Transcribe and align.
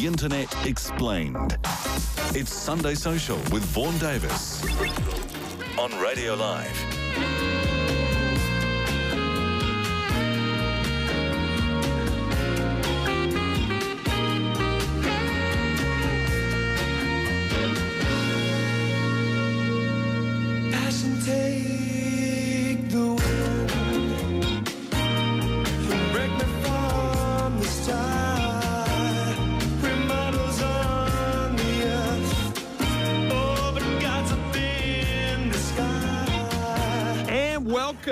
The 0.00 0.06
Internet 0.06 0.66
Explained. 0.66 1.58
It's 2.34 2.54
Sunday 2.54 2.94
Social 2.94 3.36
with 3.52 3.62
Vaughan 3.64 3.98
Davis 3.98 4.64
on 5.78 5.94
Radio 6.00 6.32
Live. 6.36 7.59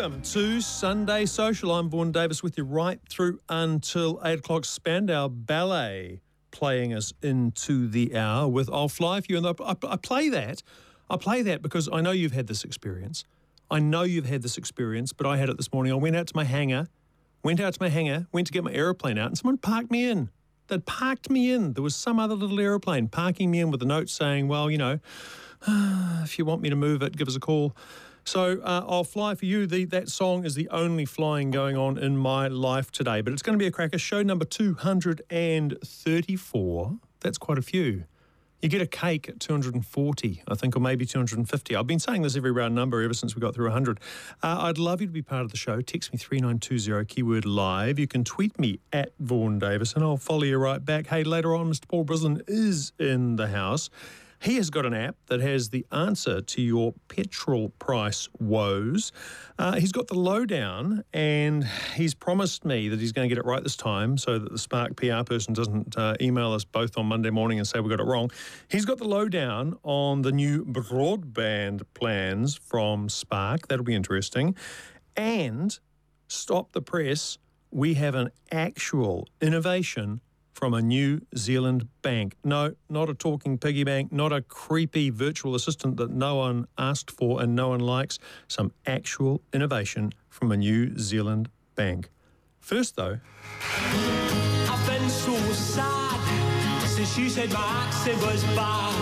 Welcome 0.09 0.23
to 0.23 0.59
Sunday 0.63 1.27
Social. 1.27 1.71
I'm 1.71 1.91
Vaughan 1.91 2.13
Davis 2.13 2.43
with 2.43 2.57
you 2.57 2.65
right 2.65 2.99
through 3.11 3.41
until 3.51 4.19
8 4.25 4.39
o'clock. 4.39 4.65
Spandau 4.65 5.29
Ballet 5.29 6.23
playing 6.51 6.95
us 6.95 7.13
into 7.21 7.87
the 7.87 8.17
hour 8.17 8.49
with 8.49 8.71
I'll 8.73 8.89
Fly 8.89 9.21
For 9.21 9.27
You. 9.29 9.37
And 9.37 9.47
I, 9.47 9.53
I, 9.63 9.75
I 9.87 9.97
play 9.97 10.31
that. 10.31 10.63
I 11.11 11.19
play 11.19 11.43
that 11.43 11.61
because 11.61 11.91
I 11.93 12.01
know 12.01 12.13
you've 12.13 12.33
had 12.33 12.47
this 12.47 12.65
experience. 12.65 13.25
I 13.71 13.81
know 13.81 14.01
you've 14.01 14.25
had 14.25 14.41
this 14.41 14.57
experience, 14.57 15.13
but 15.13 15.27
I 15.27 15.37
had 15.37 15.51
it 15.51 15.59
this 15.59 15.71
morning. 15.75 15.93
I 15.93 15.97
went 15.97 16.17
out 16.17 16.29
to 16.29 16.35
my 16.35 16.45
hangar, 16.45 16.87
went 17.45 17.61
out 17.61 17.75
to 17.75 17.83
my 17.83 17.91
hangar, 17.91 18.29
went 18.33 18.47
to 18.47 18.53
get 18.55 18.65
my 18.65 18.73
aeroplane 18.73 19.19
out, 19.19 19.27
and 19.27 19.37
someone 19.37 19.59
parked 19.59 19.91
me 19.91 20.09
in. 20.09 20.31
They'd 20.69 20.87
parked 20.87 21.29
me 21.29 21.53
in. 21.53 21.75
There 21.75 21.83
was 21.83 21.95
some 21.95 22.19
other 22.19 22.35
little 22.35 22.59
aeroplane 22.59 23.09
parking 23.09 23.51
me 23.51 23.61
in 23.61 23.71
with 23.71 23.83
a 23.83 23.87
note 23.87 24.09
saying, 24.09 24.49
well, 24.49 24.71
you 24.71 24.79
know, 24.79 25.01
if 25.69 26.39
you 26.39 26.47
want 26.47 26.63
me 26.63 26.71
to 26.71 26.77
move 26.77 27.03
it, 27.03 27.15
give 27.15 27.29
us 27.29 27.37
a 27.37 27.41
call. 27.41 27.77
So 28.25 28.61
uh, 28.63 28.85
I'll 28.87 29.05
fly 29.05 29.35
for 29.35 29.47
you. 29.47 29.67
The, 29.67 29.85
that 29.87 30.09
song 30.09 30.45
is 30.45 30.55
the 30.55 30.69
only 30.69 31.05
flying 31.05 31.51
going 31.51 31.77
on 31.77 31.99
in 31.99 32.17
my 32.17 32.47
life 32.49 32.91
today, 32.91 33.21
but 33.21 33.33
it's 33.33 33.43
going 33.43 33.59
to 33.59 33.63
be 33.63 33.67
a 33.67 33.71
cracker. 33.71 33.99
Show 33.99 34.23
number 34.23 34.45
234. 34.45 36.99
That's 37.21 37.39
quite 37.39 37.59
a 37.59 37.63
few. 37.63 38.05
You 38.61 38.69
get 38.69 38.83
a 38.83 38.87
cake 38.87 39.29
at 39.29 39.39
240, 39.39 40.43
I 40.49 40.55
think, 40.57 40.77
or 40.77 40.81
maybe 40.81 41.07
250. 41.07 41.77
I've 41.77 41.87
been 41.87 42.01
saying 42.01 42.23
this 42.23 42.37
every 42.37 42.51
round 42.51 42.75
number 42.75 43.01
ever 43.03 43.15
since 43.15 43.37
we 43.37 43.41
got 43.41 43.55
through 43.55 43.67
100. 43.67 44.01
Uh, 44.43 44.59
I'd 44.63 44.79
love 44.79 45.01
you 45.01 45.07
to 45.07 45.13
be 45.13 45.23
part 45.23 45.43
of 45.43 45.53
the 45.53 45.57
show. 45.57 45.81
Text 45.81 46.13
me 46.13 46.19
3920 46.19 47.05
keyword 47.05 47.45
live. 47.45 48.01
You 48.01 48.09
can 48.09 48.25
tweet 48.25 48.59
me 48.59 48.81
at 48.93 49.13
Vaughan 49.21 49.61
Davis 49.61 49.95
and 49.95 50.03
I'll 50.03 50.17
follow 50.17 50.43
you 50.43 50.59
right 50.59 50.85
back. 50.85 51.07
Hey, 51.07 51.23
later 51.23 51.55
on, 51.55 51.71
Mr. 51.71 51.87
Paul 51.87 52.05
Brislin 52.05 52.43
is 52.49 52.93
in 52.99 53.37
the 53.37 53.47
house. 53.47 53.91
He 54.41 54.57
has 54.57 54.71
got 54.71 54.87
an 54.87 54.95
app 54.95 55.17
that 55.27 55.41
has 55.41 55.71
the 55.71 55.85
answer 55.91 56.41
to 56.41 56.63
your 56.63 56.95
petrol 57.09 57.71
price 57.79 58.29
woes. 58.39 59.11
Uh, 59.59 59.77
he's 59.77 59.91
got 59.91 60.07
the 60.07 60.19
lowdown, 60.19 61.03
and 61.13 61.65
he's 61.97 62.15
promised 62.15 62.65
me 62.65 62.89
that 62.89 63.01
he's 63.01 63.13
going 63.13 63.29
to 63.29 63.35
get 63.35 63.39
it 63.39 63.47
right 63.47 63.63
this 63.63 63.77
time 63.77 64.17
so 64.17 64.39
that 64.39 64.53
the 64.53 64.59
Spark 64.59 64.97
PR 64.97 65.25
person 65.25 65.55
doesn't 65.55 65.97
uh, 65.97 66.15
email 66.21 66.53
us 66.53 66.65
both 66.65 66.97
on 66.97 67.07
Monday 67.07 67.31
morning 67.31 67.59
and 67.59 67.67
say 67.67 67.81
we 67.81 67.91
got 67.91 68.01
it 68.01 68.07
wrong. 68.07 68.31
He's 68.69 68.85
got 68.85 68.99
the 68.99 69.09
lowdown 69.09 69.77
on 69.83 70.23
the 70.23 70.33
new 70.33 70.65
broadband 70.65 71.83
plans 71.95 72.57
from 72.57 73.09
Spark. 73.09 73.67
That'll 73.67 73.85
be 73.85 73.97
interesting. 73.97 74.55
And 75.17 75.77
stop 76.29 76.73
the 76.73 76.83
press. 76.83 77.39
We 77.71 77.95
have 77.95 78.15
an 78.15 78.31
actual 78.53 79.27
innovation 79.41 80.21
from 80.59 80.75
a 80.75 80.83
New 80.83 81.21
Zealand 81.37 81.87
bank. 82.03 82.35
No, 82.43 82.75
not 82.91 83.09
a 83.09 83.15
talking 83.15 83.59
piggy 83.59 83.85
bank, 83.85 84.11
not 84.11 84.33
a 84.33 84.43
creepy 84.43 85.09
virtual 85.09 85.55
assistant 85.55 85.97
that 85.99 86.11
no 86.11 86.35
one 86.35 86.67
asked 86.77 87.13
for 87.13 87.41
and 87.41 87.55
no 87.55 87.69
one 87.69 87.79
likes. 87.79 88.19
Some 88.49 88.73
actual 88.85 89.41
innovation 89.53 90.13
from 90.29 90.51
a 90.51 90.57
New 90.57 90.99
Zealand 90.99 91.49
bank. 91.77 92.11
First, 92.59 92.97
though, 92.97 93.21
I've 93.63 94.87
been 94.89 95.09
so 95.09 95.37
sad 95.53 96.89
since 96.89 97.17
you 97.17 97.29
said 97.31 97.53
my 97.53 97.85
accent 97.87 98.21
was 98.21 98.43
bad. 98.57 98.93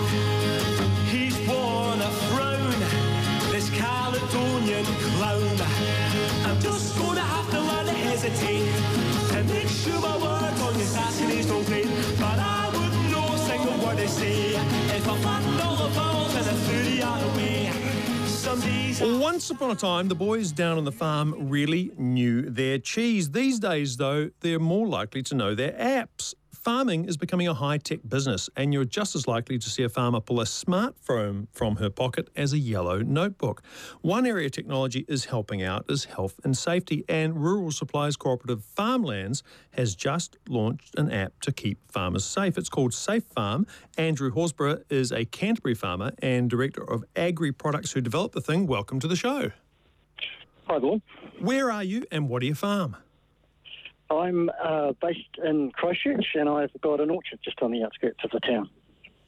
He's 1.09 1.39
worn 1.49 2.03
a 2.03 2.11
this 3.51 3.71
Caledonian 3.71 4.85
clown. 4.85 5.57
I'm 6.45 6.61
just 6.61 6.99
gonna 6.99 7.21
have 7.21 7.51
to 7.51 7.61
learn 7.63 7.87
to 7.87 7.93
hesitate 7.93 8.69
and 9.37 9.49
make 9.49 9.69
sure 9.69 9.99
my 10.03 10.36
Saturdays 11.37 11.47
don't 11.47 11.65
fade. 11.65 11.89
But 12.19 12.39
I 12.39 12.71
wouldn't 12.73 13.11
know 13.11 13.35
a 13.35 13.39
single 13.39 13.87
word 13.87 13.99
they 13.99 14.07
say 14.07 14.55
if 14.97 15.09
I 15.09 15.17
balls 15.95 16.35
and 19.01 19.21
Once 19.21 19.51
upon 19.51 19.71
a 19.71 19.75
time, 19.75 20.09
the 20.09 20.15
boys 20.15 20.53
down 20.53 20.79
on 20.79 20.85
the 20.85 20.93
farm 20.93 21.51
really 21.51 21.93
knew 21.99 22.49
their 22.49 22.79
cheese. 22.79 23.31
These 23.31 23.59
days, 23.59 23.99
though, 23.99 24.31
they're 24.41 24.59
more 24.59 24.87
likely 24.87 25.23
to 25.25 25.35
know 25.35 25.55
their 25.55 25.73
apps. 25.73 26.33
Farming 26.67 27.05
is 27.05 27.17
becoming 27.17 27.47
a 27.47 27.55
high 27.55 27.79
tech 27.79 28.01
business, 28.09 28.51
and 28.57 28.75
you're 28.75 28.85
just 28.85 29.15
as 29.15 29.29
likely 29.29 29.57
to 29.57 29.71
see 29.71 29.85
a 29.85 29.89
farmer 29.89 30.19
pull 30.19 30.41
a 30.41 30.45
smartphone 30.45 31.47
from 31.53 31.77
her 31.77 31.89
pocket 31.89 32.29
as 32.35 32.53
a 32.53 32.59
yellow 32.59 33.03
notebook. 33.03 33.63
One 34.01 34.27
area 34.27 34.51
technology 34.51 35.05
is 35.07 35.27
helping 35.27 35.63
out 35.63 35.85
is 35.89 36.07
health 36.07 36.41
and 36.43 36.57
safety, 36.57 37.05
and 37.09 37.41
Rural 37.41 37.71
Supplies 37.71 38.17
Cooperative 38.17 38.65
Farmlands 38.65 39.45
has 39.75 39.95
just 39.95 40.39
launched 40.49 40.93
an 40.99 41.09
app 41.13 41.39
to 41.43 41.53
keep 41.53 41.79
farmers 41.89 42.25
safe. 42.25 42.59
It's 42.59 42.69
called 42.69 42.93
Safe 42.93 43.23
Farm. 43.23 43.65
Andrew 43.97 44.33
Horsburgh 44.33 44.83
is 44.91 45.13
a 45.13 45.25
Canterbury 45.25 45.77
farmer 45.77 46.11
and 46.19 46.51
director 46.51 46.83
of 46.83 47.05
Agri 47.15 47.53
Products 47.53 47.93
who 47.93 48.01
developed 48.01 48.35
the 48.35 48.41
thing. 48.41 48.67
Welcome 48.67 48.99
to 48.99 49.07
the 49.07 49.15
show. 49.15 49.53
Hi, 50.65 50.81
Vaughan. 50.81 51.01
Where 51.39 51.71
are 51.71 51.85
you 51.85 52.07
and 52.11 52.29
what 52.29 52.41
do 52.41 52.49
you 52.49 52.57
farm? 52.57 52.97
I'm 54.11 54.51
uh, 54.63 54.93
based 55.03 55.21
in 55.45 55.71
Christchurch 55.73 56.27
and 56.35 56.49
I've 56.49 56.71
got 56.81 57.01
an 57.01 57.11
orchard 57.11 57.41
just 57.45 57.61
on 57.63 57.73
the 57.73 57.83
outskirts 57.83 58.21
of 58.25 58.31
the 58.31 58.41
town. 58.41 58.69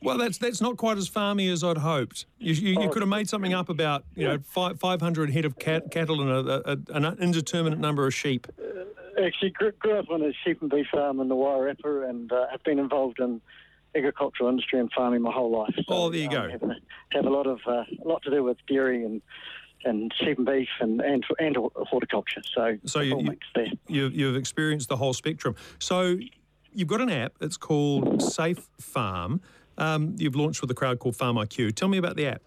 Well, 0.00 0.16
that's 0.16 0.38
that's 0.38 0.60
not 0.60 0.76
quite 0.76 0.96
as 0.96 1.10
farmy 1.10 1.50
as 1.52 1.64
I'd 1.64 1.78
hoped. 1.78 2.26
You, 2.38 2.52
you, 2.54 2.68
you 2.80 2.80
Oh. 2.82 2.88
could 2.88 3.02
have 3.02 3.08
made 3.08 3.28
something 3.28 3.52
up 3.52 3.68
about 3.68 4.04
you 4.14 4.28
know 4.28 4.38
five, 4.44 4.78
500 4.78 5.30
head 5.30 5.44
of 5.44 5.58
cat, 5.58 5.90
cattle 5.90 6.20
and 6.20 6.30
a, 6.48 6.70
a, 6.72 6.76
an 6.96 7.18
indeterminate 7.18 7.80
number 7.80 8.06
of 8.06 8.14
sheep. 8.14 8.46
Actually, 9.20 9.50
grew, 9.50 9.72
grew 9.72 9.98
up 9.98 10.08
on 10.10 10.22
a 10.22 10.30
sheep 10.44 10.62
and 10.62 10.70
beef 10.70 10.86
farm 10.92 11.18
in 11.18 11.26
the 11.26 11.34
Wairarapa 11.34 12.08
and 12.08 12.30
uh, 12.30 12.46
have 12.52 12.62
been 12.62 12.78
involved 12.78 13.18
in 13.18 13.40
agricultural 13.96 14.48
industry 14.48 14.78
and 14.78 14.92
farming 14.92 15.22
my 15.22 15.32
whole 15.32 15.50
life. 15.50 15.74
Oh, 15.88 16.08
there 16.10 16.20
you 16.20 16.30
go. 16.30 16.48
Have, 16.48 16.62
a- 16.62 16.76
have 17.10 17.24
a 17.26 17.30
lot 17.30 17.48
of 17.48 17.58
uh, 17.66 17.82
a 18.04 18.06
lot 18.06 18.22
to 18.22 18.30
do 18.30 18.44
with 18.44 18.58
dairy 18.68 19.04
and 19.04 19.20
and 19.84 20.12
sheep 20.18 20.38
and 20.38 20.46
beef 20.46 20.68
and 20.80 21.00
and, 21.00 21.24
and 21.38 21.56
horticulture. 21.76 22.42
So, 22.54 22.78
So 22.84 23.00
you, 23.00 23.36
there. 23.54 23.66
You, 23.86 24.08
you've 24.08 24.36
experienced 24.36 24.88
the 24.88 24.96
whole 24.96 25.12
spectrum. 25.12 25.54
So 25.78 26.18
you've 26.72 26.88
got 26.88 27.00
an 27.00 27.10
app. 27.10 27.34
It's 27.40 27.56
called 27.56 28.22
Safe 28.22 28.68
Farm. 28.80 29.40
Um, 29.76 30.14
you've 30.18 30.36
launched 30.36 30.60
with 30.60 30.70
a 30.70 30.74
crowd 30.74 30.98
called 30.98 31.16
Farm 31.16 31.36
IQ. 31.36 31.74
Tell 31.74 31.88
me 31.88 31.98
about 31.98 32.16
the 32.16 32.26
app. 32.26 32.42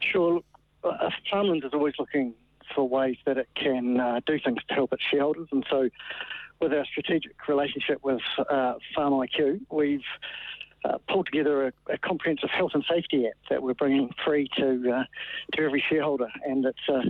Sure. 0.00 0.40
Uh, 0.82 1.10
Farmland 1.30 1.64
is 1.64 1.70
always 1.72 1.94
looking 1.98 2.34
for 2.74 2.88
ways 2.88 3.16
that 3.26 3.38
it 3.38 3.48
can 3.56 3.98
uh, 3.98 4.20
do 4.26 4.38
things 4.38 4.58
to 4.68 4.74
help 4.74 4.92
its 4.92 5.02
shareholders, 5.10 5.48
and 5.50 5.64
so 5.70 5.88
with 6.60 6.72
our 6.72 6.84
strategic 6.86 7.32
relationship 7.48 7.98
with 8.02 8.20
uh, 8.38 8.74
Farm 8.94 9.12
IQ, 9.12 9.60
we've 9.70 10.00
uh, 10.84 10.98
pulled 11.08 11.26
together 11.26 11.66
a, 11.68 11.92
a 11.92 11.98
comprehensive 11.98 12.50
health 12.50 12.72
and 12.74 12.84
safety 12.88 13.26
app 13.26 13.34
that 13.50 13.62
we're 13.62 13.74
bringing 13.74 14.10
free 14.24 14.48
to 14.56 14.90
uh, 14.90 15.04
to 15.54 15.62
every 15.62 15.82
shareholder, 15.88 16.28
and 16.46 16.64
it's 16.64 16.88
a 16.88 17.02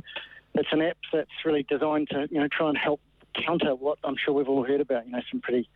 it's 0.54 0.68
an 0.72 0.82
app 0.82 0.96
that's 1.12 1.30
really 1.44 1.64
designed 1.64 2.08
to 2.10 2.28
you 2.30 2.40
know 2.40 2.48
try 2.48 2.68
and 2.68 2.78
help 2.78 3.00
counter 3.34 3.74
what 3.74 3.98
I'm 4.04 4.16
sure 4.16 4.34
we've 4.34 4.48
all 4.48 4.64
heard 4.64 4.80
about. 4.80 5.06
You 5.06 5.12
know, 5.12 5.22
some 5.30 5.40
pretty 5.40 5.68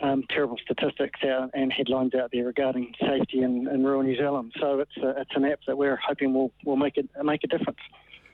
um, 0.00 0.24
terrible 0.30 0.56
statistics 0.62 1.20
out 1.24 1.50
and 1.54 1.72
headlines 1.72 2.14
out 2.14 2.30
there 2.32 2.44
regarding 2.44 2.94
safety 3.00 3.42
in, 3.42 3.68
in 3.68 3.84
rural 3.84 4.02
New 4.02 4.16
Zealand. 4.16 4.52
So 4.60 4.80
it's 4.80 4.96
a, 4.96 5.20
it's 5.20 5.30
an 5.34 5.44
app 5.44 5.60
that 5.66 5.76
we're 5.76 5.96
hoping 5.96 6.32
will 6.32 6.52
will 6.64 6.76
make 6.76 6.96
it 6.96 7.08
make 7.22 7.44
a 7.44 7.48
difference. 7.48 7.80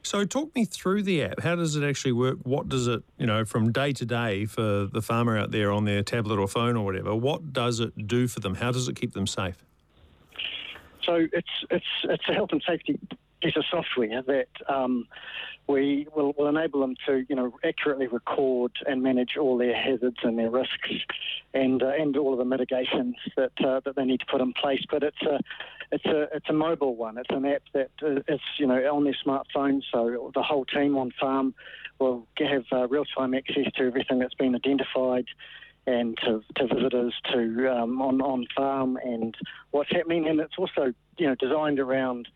So 0.05 0.27
talk 0.27 0.55
me 0.55 0.67
through 0.67 1.03
the 1.03 1.25
app. 1.25 1.41
How 1.41 1.57
does 1.57 1.77
it 1.77 1.83
actually 1.83 2.13
work? 2.13 2.37
What 2.43 2.69
does 2.69 2.87
it, 2.87 3.03
you 3.19 3.27
know, 3.27 3.47
from 3.47 3.73
day 3.73 3.93
to 3.95 4.05
day 4.05 4.45
for 4.45 4.85
the 4.85 5.01
farmer 5.01 5.39
out 5.39 5.51
there 5.51 5.73
on 5.73 5.87
their 5.87 6.03
tablet 6.03 6.39
or 6.39 6.47
phone 6.47 6.77
or 6.77 6.85
whatever? 6.85 7.15
What 7.15 7.55
does 7.55 7.81
it 7.81 8.07
do 8.07 8.29
for 8.29 8.41
them? 8.41 8.55
How 8.55 8.71
does 8.71 8.87
it 8.87 8.97
keep 8.97 9.15
them 9.15 9.27
safe? 9.27 9.65
So 11.05 11.27
it's 11.33 11.49
it's 11.71 11.87
it's 12.05 12.29
a 12.29 12.35
health 12.35 12.51
and 12.53 12.63
safety 12.67 12.99
piece 13.45 13.57
of 13.57 13.65
software 13.71 14.23
that 14.23 14.49
um, 14.69 15.07
we 15.67 16.07
will, 16.15 16.35
will 16.39 16.49
enable 16.49 16.81
them 16.81 16.95
to 17.07 17.25
you 17.29 17.37
know 17.37 17.53
accurately 17.65 18.07
record 18.07 18.73
and 18.87 19.03
manage 19.03 19.37
all 19.39 19.59
their 19.59 19.77
hazards 19.77 20.19
and 20.23 20.39
their 20.39 20.51
risks, 20.51 20.91
and 21.53 21.83
uh, 21.83 21.93
and 21.99 22.17
all 22.17 22.33
of 22.33 22.39
the 22.39 22.45
mitigations 22.45 23.17
that 23.37 23.53
uh, 23.65 23.81
that 23.85 23.97
they 23.97 24.05
need 24.05 24.21
to 24.21 24.27
put 24.27 24.41
in 24.41 24.53
place. 24.53 24.83
But 24.91 25.03
it's 25.03 25.23
a 25.23 25.39
it's 25.93 26.05
a 26.07 26.29
it's 26.35 26.49
a 26.49 26.53
mobile 26.53 26.97
one. 26.97 27.19
It's 27.19 27.31
an 27.31 27.45
app 27.45 27.63
that 27.73 27.91
uh, 28.03 28.21
is 28.33 28.41
you 28.59 28.67
know 28.67 28.81
on 28.95 29.05
their 29.05 29.17
smartphone. 29.25 29.83
So 29.93 30.31
the 30.35 30.43
whole 30.43 30.65
team 30.65 30.97
on 30.97 31.13
farm 31.21 31.55
will 31.99 32.27
have 32.39 32.65
uh, 32.73 32.89
real 32.89 33.05
time 33.05 33.35
access 33.35 33.71
to 33.77 33.85
everything 33.85 34.19
that's 34.19 34.35
been 34.35 34.55
identified 34.55 35.27
and 35.87 36.17
to, 36.25 36.43
to 36.57 36.67
visitors 36.75 37.15
to 37.33 37.73
um, 37.75 38.01
on 38.01 38.21
on 38.21 38.47
farm 38.57 38.99
and 39.03 39.35
what's 39.71 39.91
happening. 39.91 40.29
And 40.29 40.41
it's 40.41 40.55
also 40.59 40.93
you 41.19 41.27
know 41.27 41.35
designed 41.35 41.79
around 41.79 42.29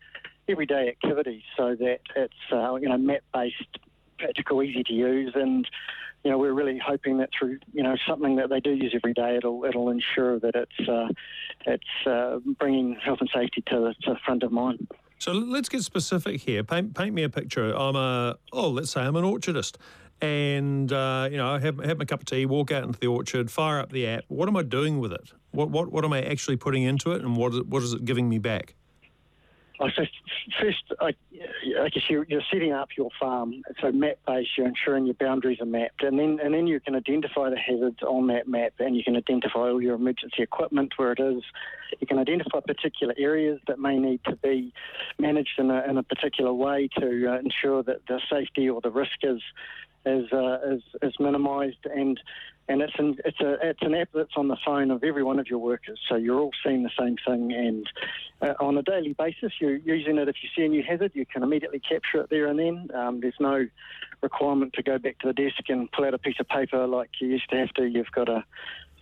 everyday 0.49 0.89
activities 0.89 1.43
so 1.57 1.75
that 1.75 1.99
it's 2.15 2.33
uh, 2.51 2.75
you 2.75 2.89
know 2.89 2.97
map 2.97 3.21
based, 3.33 3.79
practical, 4.17 4.63
easy 4.63 4.83
to 4.83 4.93
use, 4.93 5.33
and 5.35 5.67
you 6.23 6.31
know 6.31 6.37
we're 6.37 6.53
really 6.53 6.79
hoping 6.83 7.17
that 7.17 7.29
through 7.37 7.59
you 7.73 7.83
know 7.83 7.95
something 8.07 8.35
that 8.37 8.49
they 8.49 8.59
do 8.59 8.71
use 8.71 8.93
every 8.95 9.13
day, 9.13 9.37
it'll 9.37 9.63
it'll 9.65 9.89
ensure 9.89 10.39
that 10.39 10.55
it's 10.55 10.89
uh, 10.89 11.07
it's 11.65 12.07
uh, 12.07 12.39
bringing 12.59 12.95
health 12.95 13.19
and 13.21 13.29
safety 13.33 13.63
to, 13.67 13.93
to 14.01 14.13
the 14.13 14.19
front 14.25 14.43
of 14.43 14.51
mind. 14.51 14.87
So 15.17 15.33
let's 15.33 15.67
get 15.67 15.83
specific 15.83 16.39
here. 16.41 16.63
Paint, 16.63 16.95
paint 16.95 17.13
me 17.13 17.23
a 17.23 17.29
picture. 17.29 17.73
I'm 17.75 17.95
a 17.95 18.37
oh, 18.53 18.69
let's 18.69 18.91
say 18.91 19.01
I'm 19.01 19.15
an 19.15 19.25
orchardist 19.25 19.75
and 20.21 20.91
uh, 20.91 21.29
you 21.31 21.37
know, 21.37 21.57
have, 21.57 21.77
have 21.83 21.97
my 21.97 22.05
cup 22.05 22.21
of 22.21 22.25
tea, 22.25 22.45
walk 22.45 22.71
out 22.71 22.83
into 22.83 22.99
the 22.99 23.07
orchard, 23.07 23.49
fire 23.51 23.79
up 23.79 23.91
the 23.91 24.07
app. 24.07 24.25
What 24.27 24.49
am 24.49 24.57
I 24.57 24.63
doing 24.63 24.99
with 24.99 25.13
it? 25.13 25.31
What 25.51 25.69
what 25.69 25.91
what 25.91 26.05
am 26.05 26.13
I 26.13 26.21
actually 26.21 26.57
putting 26.57 26.83
into 26.83 27.11
it, 27.11 27.21
and 27.21 27.35
what 27.35 27.53
is, 27.53 27.61
what 27.61 27.83
is 27.83 27.93
it 27.93 28.05
giving 28.05 28.29
me 28.29 28.37
back? 28.37 28.75
I 29.79 29.89
so 29.95 30.03
first, 30.59 30.83
I, 30.99 31.13
I 31.79 31.89
guess 31.89 32.03
you're, 32.09 32.25
you're, 32.25 32.41
setting 32.51 32.73
up 32.73 32.89
your 32.97 33.09
farm. 33.19 33.61
So 33.81 33.91
map 33.91 34.17
based, 34.27 34.49
you're 34.57 34.67
ensuring 34.67 35.05
your 35.05 35.15
boundaries 35.15 35.59
are 35.61 35.65
mapped, 35.65 36.03
and 36.03 36.19
then 36.19 36.39
and 36.43 36.53
then 36.53 36.67
you 36.67 36.79
can 36.79 36.95
identify 36.95 37.49
the 37.49 37.57
hazards 37.57 38.01
on 38.03 38.27
that 38.27 38.47
map, 38.47 38.73
and 38.79 38.95
you 38.95 39.03
can 39.03 39.15
identify 39.15 39.59
all 39.59 39.81
your 39.81 39.95
emergency 39.95 40.41
equipment 40.43 40.93
where 40.97 41.13
it 41.13 41.19
is. 41.19 41.43
You 41.99 42.07
can 42.07 42.19
identify 42.19 42.59
particular 42.59 43.13
areas 43.17 43.59
that 43.67 43.79
may 43.79 43.97
need 43.97 44.21
to 44.25 44.35
be 44.35 44.73
managed 45.17 45.57
in 45.57 45.71
a, 45.71 45.83
in 45.89 45.97
a 45.97 46.03
particular 46.03 46.53
way 46.53 46.89
to 46.99 47.33
uh, 47.33 47.39
ensure 47.39 47.83
that 47.83 48.05
the 48.07 48.19
safety 48.29 48.69
or 48.69 48.81
the 48.81 48.91
risk 48.91 49.17
is 49.23 49.41
is 50.05 50.31
uh, 50.31 50.59
is, 50.65 50.81
is 51.01 51.13
minimised 51.19 51.85
and 51.85 52.19
and 52.69 52.81
it's 52.81 52.93
an 52.99 53.17
it's 53.25 53.39
a 53.41 53.57
it's 53.67 53.81
an 53.81 53.95
app 53.95 54.09
that's 54.13 54.37
on 54.37 54.47
the 54.47 54.57
phone 54.63 54.91
of 54.91 55.03
every 55.03 55.23
one 55.23 55.39
of 55.39 55.47
your 55.47 55.57
workers, 55.57 55.99
so 56.07 56.15
you're 56.15 56.39
all 56.39 56.51
seeing 56.63 56.83
the 56.83 56.91
same 56.97 57.17
thing. 57.27 57.51
And 57.51 57.89
uh, 58.41 58.53
on 58.63 58.77
a 58.77 58.83
daily 58.83 59.13
basis, 59.13 59.51
you're 59.59 59.77
using 59.77 60.19
it. 60.19 60.29
If 60.29 60.35
you 60.43 60.49
see 60.55 60.65
a 60.65 60.69
new 60.69 60.83
hazard, 60.83 61.11
you 61.15 61.25
can 61.25 61.41
immediately 61.41 61.79
capture 61.79 62.21
it 62.21 62.29
there 62.29 62.45
and 62.45 62.59
then. 62.59 62.89
Um, 62.93 63.21
there's 63.21 63.39
no 63.39 63.67
requirement 64.21 64.73
to 64.73 64.83
go 64.83 64.99
back 64.99 65.17
to 65.19 65.27
the 65.27 65.33
desk 65.33 65.67
and 65.67 65.91
pull 65.91 66.05
out 66.05 66.13
a 66.13 66.19
piece 66.19 66.39
of 66.39 66.47
paper 66.47 66.85
like 66.85 67.09
you 67.19 67.27
used 67.27 67.49
to 67.49 67.57
have 67.57 67.69
to. 67.69 67.85
You've 67.85 68.11
got 68.11 68.29
a 68.29 68.45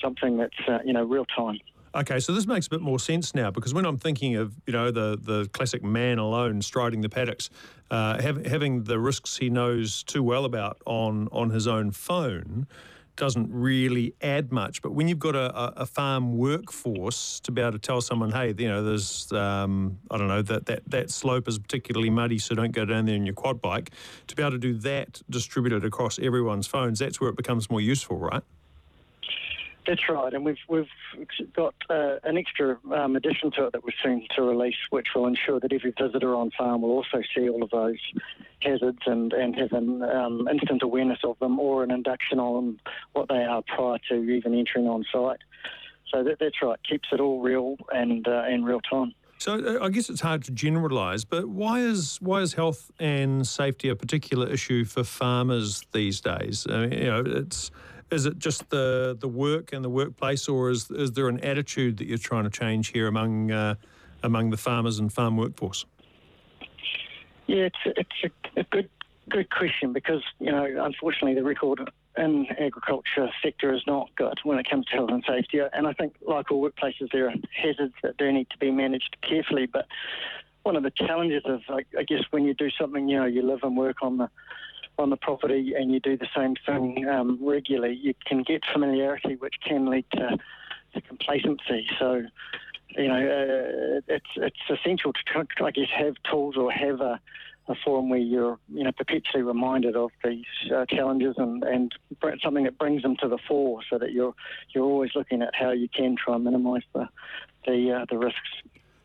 something 0.02 0.38
that's 0.38 0.60
uh, 0.68 0.80
you 0.86 0.94
know 0.94 1.04
real 1.04 1.26
time. 1.26 1.60
Okay, 1.98 2.20
so 2.20 2.32
this 2.32 2.46
makes 2.46 2.68
a 2.68 2.70
bit 2.70 2.82
more 2.82 3.00
sense 3.00 3.34
now 3.34 3.50
because 3.50 3.74
when 3.74 3.84
I'm 3.84 3.98
thinking 3.98 4.36
of 4.36 4.54
you 4.68 4.74
know 4.74 4.92
the 4.92 5.18
the 5.20 5.50
classic 5.52 5.84
man 5.84 6.20
alone 6.20 6.62
striding 6.62 7.02
the 7.02 7.10
paddocks, 7.10 7.50
uh, 7.90 8.22
have, 8.22 8.46
having 8.46 8.84
the 8.84 9.00
risks 9.00 9.38
he 9.38 9.50
knows 9.50 10.04
too 10.04 10.22
well 10.22 10.46
about 10.46 10.80
on 10.86 11.28
on 11.32 11.50
his 11.50 11.66
own 11.66 11.90
phone 11.90 12.68
doesn't 13.16 13.52
really 13.52 14.14
add 14.22 14.52
much. 14.52 14.84
But 14.84 14.92
when 14.92 15.08
you've 15.08 15.18
got 15.18 15.36
a, 15.36 15.82
a, 15.82 15.88
farm 15.88 16.38
workforce 16.38 17.40
to 17.40 17.52
be 17.52 17.62
able 17.62 17.72
to 17.72 17.80
tell 17.80 18.00
someone, 18.00 18.32
hey, 18.32 18.54
you 18.56 18.68
know, 18.68 18.84
there's, 18.84 19.32
um, 19.32 19.98
I 20.12 20.20
don't 20.20 20.28
know, 20.28 20.44
that, 20.44 20.68
that, 20.68 20.84
that 20.92 21.10
slope 21.10 21.48
is 21.48 21.58
particularly 21.58 22.12
muddy, 22.12 22.38
so 22.38 22.54
don't 22.54 22.74
go 22.74 22.86
down 22.86 23.08
there 23.08 23.16
in 23.16 23.26
your 23.26 23.34
quad 23.34 23.60
bike, 23.60 23.90
to 24.28 24.36
be 24.36 24.44
able 24.44 24.52
to 24.52 24.60
do 24.60 24.76
that 24.82 25.20
distributed 25.32 25.84
across 25.84 26.20
everyone's 26.20 26.68
phones, 26.68 27.00
that's 27.00 27.20
where 27.20 27.32
it 27.32 27.36
becomes 27.36 27.72
more 27.72 27.82
useful, 27.82 28.18
right? 28.18 28.44
That's 29.88 30.10
right, 30.10 30.34
and 30.34 30.44
we've 30.44 30.58
we've 30.68 30.90
got 31.56 31.74
uh, 31.90 32.16
an 32.26 32.38
extra 32.38 32.78
um, 32.94 33.16
addition 33.16 33.52
to 33.52 33.68
it 33.68 33.72
that 33.72 33.86
we're 33.86 33.92
soon 34.04 34.28
to 34.36 34.42
release, 34.42 34.76
which 34.90 35.08
will 35.16 35.28
ensure 35.28 35.62
that 35.62 35.72
every 35.72 35.94
visitor 35.98 36.36
on 36.36 36.52
farm 36.58 36.82
will 36.82 36.92
also 36.92 37.22
see 37.34 37.48
all 37.48 37.64
of 37.64 37.70
those 37.70 37.98
hazards 38.62 39.00
and, 39.06 39.32
and 39.32 39.56
have 39.56 39.72
an 39.72 40.04
um, 40.04 40.48
instant 40.52 40.84
awareness 40.84 41.20
of 41.24 41.40
them 41.40 41.58
or 41.58 41.84
an 41.84 41.92
induction 41.92 42.38
on 42.38 42.78
what 43.14 43.30
they 43.30 43.44
are 43.44 43.62
prior 43.62 43.98
to 44.10 44.16
even 44.16 44.54
entering 44.54 44.88
on 44.88 45.06
site. 45.10 45.40
So 46.14 46.22
that, 46.24 46.40
that's 46.40 46.62
right, 46.62 46.80
keeps 46.84 47.08
it 47.14 47.22
all 47.22 47.42
real 47.42 47.78
and 47.94 48.28
uh, 48.28 48.44
in 48.50 48.66
real 48.66 48.82
time. 48.82 49.14
So 49.40 49.54
uh, 49.54 49.86
I 49.86 49.90
guess 49.90 50.10
it's 50.10 50.22
hard 50.22 50.44
to 50.46 50.52
generalise, 50.52 51.24
but 51.24 51.48
why 51.48 51.80
is 51.80 52.18
why 52.22 52.42
is 52.42 52.54
health 52.54 52.92
and 53.00 53.48
safety 53.48 53.88
a 53.88 53.96
particular 53.96 54.50
issue 54.50 54.84
for 54.84 55.04
farmers 55.04 55.84
these 55.94 56.20
days? 56.20 56.68
I 56.70 56.88
mean, 56.88 56.92
you 56.92 57.06
know, 57.06 57.24
it's 57.26 57.72
is 58.12 58.26
it 58.26 58.38
just 58.40 58.70
the 58.70 59.18
the 59.20 59.28
work 59.28 59.74
and 59.74 59.84
the 59.84 59.90
workplace, 59.90 60.48
or 60.48 60.70
is 60.70 60.90
is 60.92 61.12
there 61.12 61.28
an 61.28 61.40
attitude 61.42 61.98
that 61.98 62.08
you're 62.08 62.18
trying 62.18 62.44
to 62.44 62.50
change 62.50 62.90
here 62.90 63.08
among 63.08 63.52
uh, 63.52 63.76
among 64.24 64.50
the 64.50 64.58
farmers 64.58 65.00
and 65.00 65.12
farm 65.12 65.38
workforce? 65.38 65.86
Yeah, 67.48 67.70
it's 67.70 67.78
it's 67.86 68.34
a, 68.56 68.60
a 68.60 68.64
good 68.64 68.90
good 69.30 69.50
question 69.50 69.94
because 69.94 70.24
you 70.40 70.52
know 70.52 70.66
unfortunately 70.86 71.36
the 71.36 71.44
record 71.44 71.90
in 72.18 72.48
agriculture 72.60 73.30
sector 73.44 73.74
is 73.74 73.82
not 73.86 74.10
good 74.16 74.40
when 74.44 74.58
it 74.58 74.70
comes 74.70 74.86
to 74.88 74.94
health 74.94 75.12
and 75.12 75.24
safety. 75.28 75.60
And 75.74 75.88
I 75.88 75.94
think, 75.94 76.16
like 76.28 76.52
all 76.52 76.62
workplaces, 76.62 77.10
there 77.12 77.28
are 77.28 77.34
hazards 77.56 77.94
that 78.04 78.18
do 78.18 78.32
need 78.32 78.50
to 78.50 78.58
be 78.58 78.72
managed 78.72 79.18
carefully. 79.22 79.68
But 79.68 79.86
one 80.64 80.76
of 80.76 80.84
the 80.84 80.92
challenges 80.92 81.44
of, 81.46 81.62
I, 81.70 81.82
I 81.98 82.04
guess, 82.04 82.24
when 82.32 82.44
you 82.46 82.54
do 82.54 82.70
something, 82.72 83.08
you 83.08 83.18
know, 83.18 83.26
you 83.26 83.44
live 83.44 83.60
and 83.64 83.78
work 83.78 83.98
on 84.02 84.18
the 84.18 84.30
on 85.00 85.10
the 85.10 85.18
property 85.18 85.74
and 85.78 85.92
you 85.92 86.00
do 86.00 86.18
the 86.18 86.28
same 86.36 86.56
thing 86.66 87.08
um, 87.08 87.40
regularly, 87.42 87.96
you 87.96 88.14
can 88.26 88.44
get 88.44 88.64
familiarity, 88.72 89.36
which 89.36 89.56
can 89.66 89.86
lead 89.90 90.06
to, 90.12 90.38
to 90.94 91.02
complacency. 91.02 91.88
So, 92.00 92.24
you 92.98 93.08
know, 93.08 93.16
uh, 93.16 94.02
it's 94.08 94.32
it's 94.36 94.58
essential 94.70 95.14
to 95.14 95.66
I 95.66 95.72
guess, 95.72 95.90
have 95.96 96.16
tools 96.30 96.56
or 96.58 96.72
have 96.72 97.02
a, 97.02 97.20
a 97.68 97.76
forum 97.84 98.10
where 98.10 98.20
you're, 98.20 98.58
you 98.74 98.84
know, 98.84 98.92
perpetually 98.92 99.44
reminded 99.44 99.96
of 99.96 100.12
these 100.24 100.46
uh, 100.74 100.86
challenges 100.86 101.36
and, 101.38 101.64
and 101.64 101.92
something 102.44 102.64
that 102.64 102.78
brings 102.78 103.04
them 103.04 103.16
to 103.18 103.28
the 103.28 103.38
fore, 103.48 103.82
so 103.90 103.98
that 103.98 104.14
you're 104.14 104.34
you're 104.74 104.86
always 104.86 105.12
looking 105.16 105.42
at 105.42 105.54
how 105.54 105.72
you 105.72 105.90
can 105.90 106.16
try 106.16 106.36
and 106.36 106.46
minimise 106.46 106.84
the 106.94 107.08
the 107.66 107.92
uh, 107.92 108.06
the 108.10 108.18
risks. 108.18 108.50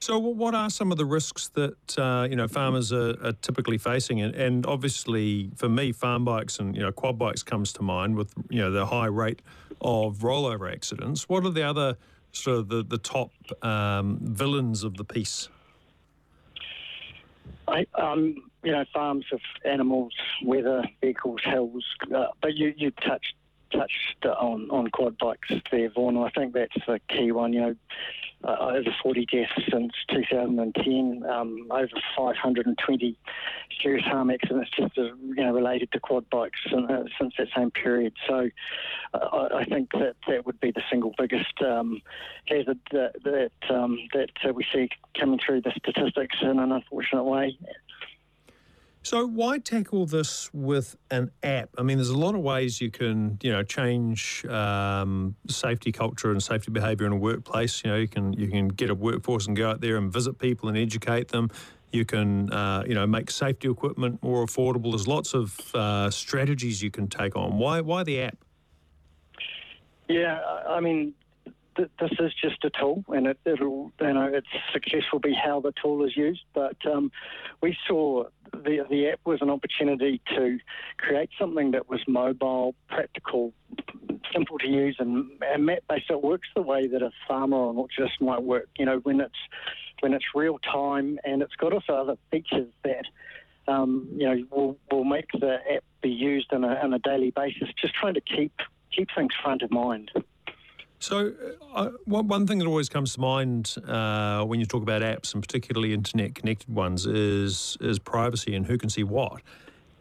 So, 0.03 0.19
what 0.19 0.53
are 0.53 0.69
some 0.69 0.91
of 0.91 0.99
the 0.99 1.05
risks 1.05 1.47
that 1.51 1.97
uh, 1.97 2.27
you 2.29 2.35
know 2.35 2.49
farmers 2.49 2.93
are, 2.93 3.15
are 3.25 3.35
typically 3.35 3.79
facing? 3.79 4.21
And, 4.21 4.35
and, 4.35 4.67
obviously, 4.67 5.53
for 5.55 5.69
me, 5.69 5.93
farm 5.93 6.25
bikes 6.25 6.59
and 6.59 6.75
you 6.75 6.83
know 6.83 6.91
quad 6.91 7.21
bikes 7.21 7.45
comes 7.45 7.73
to 7.75 7.83
mind 7.83 8.17
with 8.17 8.35
you 8.51 8.59
know 8.59 8.73
the 8.73 8.85
high 8.85 9.07
rate 9.07 9.43
of 9.81 10.19
rollover 10.19 10.73
accidents. 10.73 11.29
What 11.29 11.45
are 11.45 11.51
the 11.51 11.63
other 11.63 11.97
sort 12.33 12.59
of 12.59 12.69
the 12.69 12.83
the 12.83 12.99
top 12.99 13.31
um, 13.65 14.19
villains 14.21 14.83
of 14.83 14.97
the 14.97 15.05
piece? 15.05 15.49
I, 17.69 17.87
um, 17.95 18.35
you 18.65 18.73
know, 18.73 18.85
farms 18.93 19.27
of 19.33 19.39
animals, 19.65 20.15
weather, 20.43 20.83
vehicles, 21.01 21.43
hills. 21.45 21.85
Uh, 22.13 22.27
but 22.41 22.57
you 22.57 22.75
you 22.77 22.91
touched 22.91 23.35
touched 23.73 24.25
on, 24.25 24.69
on 24.71 24.89
quad 24.89 25.19
bikes 25.19 25.51
there, 25.71 25.91
Vaughan. 25.91 26.17
I 26.17 26.31
think 26.31 26.55
that's 26.55 26.75
the 26.87 27.01
key 27.09 27.33
one. 27.33 27.53
You 27.53 27.61
know, 27.61 27.75
uh, 28.45 28.57
over 28.61 28.95
40 29.03 29.27
deaths 29.27 29.53
since 29.71 29.93
2010, 30.11 31.23
um, 31.31 31.67
over 31.71 31.89
520 32.17 33.17
serious 33.81 34.05
harm 34.05 34.31
accidents 34.31 34.71
just 34.77 34.97
uh, 34.99 35.03
you 35.03 35.37
know 35.37 35.53
related 35.53 35.91
to 35.93 36.01
quad 36.01 36.29
bikes 36.31 36.59
uh, 36.73 37.05
since 37.21 37.35
that 37.39 37.49
same 37.57 37.71
period. 37.71 38.13
So 38.27 38.49
uh, 39.15 39.49
I 39.55 39.65
think 39.65 39.93
that 39.93 40.17
that 40.29 40.45
would 40.47 40.61
be 40.61 40.73
the 40.73 40.83
single 40.91 41.15
biggest 41.17 41.61
um, 41.63 42.03
hazard 42.47 42.79
that 42.93 43.13
that, 43.25 43.75
um, 43.75 43.99
that 44.13 44.31
uh, 44.45 44.53
we 44.53 44.67
see 44.73 44.89
coming 45.19 45.39
through 45.45 45.63
the 45.63 45.73
statistics 45.77 46.37
in 46.43 46.59
an 46.59 46.73
unfortunate 46.73 47.25
way. 47.25 47.57
So 49.05 49.27
why 49.27 49.59
tackle 49.59 50.07
this 50.07 50.49
with 50.53 50.97
an 51.11 51.33
app? 51.43 51.71
I 51.77 51.83
mean, 51.83 51.99
there's 51.99 52.11
a 52.11 52.19
lot 52.19 52.37
of 52.37 52.41
ways 52.41 52.81
you 52.81 52.91
can, 52.91 53.39
you 53.43 53.51
know, 53.51 53.65
change 53.65 54.47
um, 54.47 55.35
safety 55.49 55.91
culture 55.91 56.31
and 56.31 56.41
safety 56.41 56.71
behaviour 56.71 57.07
in 57.07 57.13
a 57.13 57.17
workplace. 57.17 57.83
You 57.85 57.91
know, 57.91 57.97
you 57.97 58.07
can 58.07 58.33
you 58.33 58.49
can 58.49 58.69
get 58.69 58.91
a 58.91 58.95
workforce 58.95 59.49
and 59.49 59.57
go 59.57 59.71
out 59.71 59.81
there 59.81 59.97
and 59.97 60.13
visit 60.13 60.39
people 60.39 60.69
and 60.69 60.79
educate 60.79 61.29
them. 61.29 61.51
You 61.91 62.05
can, 62.05 62.53
uh, 62.53 62.85
you 62.87 62.95
know, 62.95 63.07
make 63.07 63.31
safety 63.31 63.69
equipment 63.69 64.23
more 64.23 64.47
affordable. 64.47 64.93
There's 64.93 65.09
lots 65.09 65.35
of 65.35 65.75
uh, 65.75 66.09
strategies 66.11 66.81
you 66.81 66.93
can 66.93 67.09
take 67.09 67.35
on. 67.35 67.59
Why 67.59 67.81
why 67.81 68.05
the 68.05 68.23
app? 68.23 68.39
Yeah, 70.09 70.41
I 70.69 70.79
mean, 70.81 71.15
th- 71.77 71.91
this 72.01 72.11
is 72.19 72.33
just 72.35 72.65
a 72.65 72.71
tool, 72.71 73.05
and 73.09 73.27
it, 73.27 73.39
will 73.45 73.93
you 74.01 74.13
know 74.13 74.27
its 74.27 74.47
success 74.73 75.03
will 75.13 75.21
be 75.21 75.35
how 75.35 75.61
the 75.61 75.73
tool 75.81 76.05
is 76.05 76.17
used. 76.17 76.43
But 76.55 76.77
um, 76.87 77.11
we 77.63 77.77
saw 77.87 78.25
the 78.53 78.85
the 78.89 79.09
app 79.09 79.21
was 79.25 79.41
an 79.43 79.51
opportunity 79.51 80.21
to 80.37 80.59
create 80.99 81.31
something 81.39 81.73
that 81.73 81.89
was 81.89 82.01
mobile, 82.07 82.75
practical, 82.89 83.53
simple 84.33 84.59
to 84.59 84.69
use, 84.69 84.97
and, 84.99 85.31
and 85.43 85.67
map 85.67 85.81
based. 85.89 86.09
So 86.09 86.15
it 86.15 86.23
works 86.23 86.49
the 86.55 86.63
way 86.63 86.87
that 86.87 87.03
a 87.03 87.11
farmer 87.27 87.57
or 87.57 87.71
an 87.71 87.77
orchardist 87.77 88.21
might 88.21 88.43
work. 88.43 88.69
You 88.79 88.87
know, 88.87 88.99
when 88.99 89.21
it's 89.21 89.35
when 90.01 90.15
it's 90.15 90.25
real 90.35 90.59
time, 90.59 91.19
and 91.25 91.43
it's 91.43 91.55
got 91.57 91.73
also 91.73 91.95
other 91.95 92.17
features 92.31 92.69
that. 92.85 93.05
Um, 93.69 94.09
you 94.17 94.27
know, 94.27 94.43
will 94.51 94.77
will 94.91 95.05
make 95.05 95.31
the 95.39 95.59
app 95.73 95.85
be 96.03 96.11
used 96.11 96.53
on 96.53 96.65
a, 96.65 96.75
on 96.83 96.93
a 96.95 96.99
daily 96.99 97.31
basis. 97.31 97.69
Just 97.81 97.95
trying 97.95 98.15
to 98.15 98.21
keep 98.21 98.53
keep 98.91 99.09
things 99.15 99.33
front 99.41 99.63
of 99.63 99.71
mind. 99.71 100.11
So, 101.03 101.33
uh, 101.75 101.91
one 102.05 102.47
thing 102.47 102.59
that 102.59 102.67
always 102.69 102.89
comes 102.89 103.15
to 103.15 103.21
mind 103.21 103.75
uh, 103.89 104.45
when 104.45 104.61
you 104.61 104.67
talk 104.67 104.85
about 104.85 105.03
apps, 105.03 105.35
and 105.35 105.43
particularly 105.43 105.93
internet 105.93 106.37
connected 106.37 106.73
ones, 106.73 107.07
is 107.07 107.77
is 107.81 107.99
privacy 107.99 108.55
and 108.55 108.65
who 108.65 108.79
can 108.79 108.89
see 108.89 109.03
what. 109.03 109.43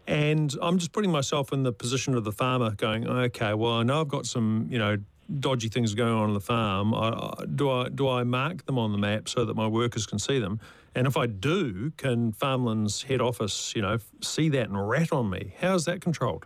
And 0.06 0.56
I'm 0.62 0.78
just 0.78 0.92
putting 0.92 1.12
myself 1.12 1.54
in 1.54 1.64
the 1.64 1.74
position 1.74 2.14
of 2.14 2.24
the 2.24 2.32
farmer, 2.32 2.70
going, 2.76 3.08
okay, 3.08 3.56
well, 3.56 3.74
I 3.74 3.84
know 3.84 4.02
I've 4.02 4.10
got 4.10 4.28
some, 4.28 4.68
you 4.70 4.78
know, 4.78 4.98
dodgy 5.40 5.70
things 5.70 5.96
going 5.96 6.14
on 6.14 6.26
on 6.30 6.34
the 6.36 6.40
farm, 6.40 6.94
I, 6.94 7.46
do 7.56 7.72
I 7.72 7.90
do 7.90 8.08
I 8.08 8.24
mark 8.24 8.68
them 8.68 8.78
on 8.78 8.92
the 8.92 9.00
map 9.00 9.28
so 9.28 9.44
that 9.44 9.56
my 9.56 9.66
workers 9.66 10.06
can 10.06 10.20
see 10.20 10.38
them? 10.38 10.60
And 10.94 11.08
if 11.08 11.18
I 11.18 11.26
do, 11.26 11.94
can 11.98 12.32
Farmlands 12.32 13.02
head 13.02 13.22
office, 13.22 13.74
you 13.76 13.82
know, 13.82 13.98
see 14.22 14.50
that 14.50 14.70
and 14.70 14.88
rat 14.88 15.12
on 15.12 15.32
me? 15.32 15.56
How 15.62 15.74
is 15.74 15.86
that 15.86 16.00
controlled? 16.00 16.46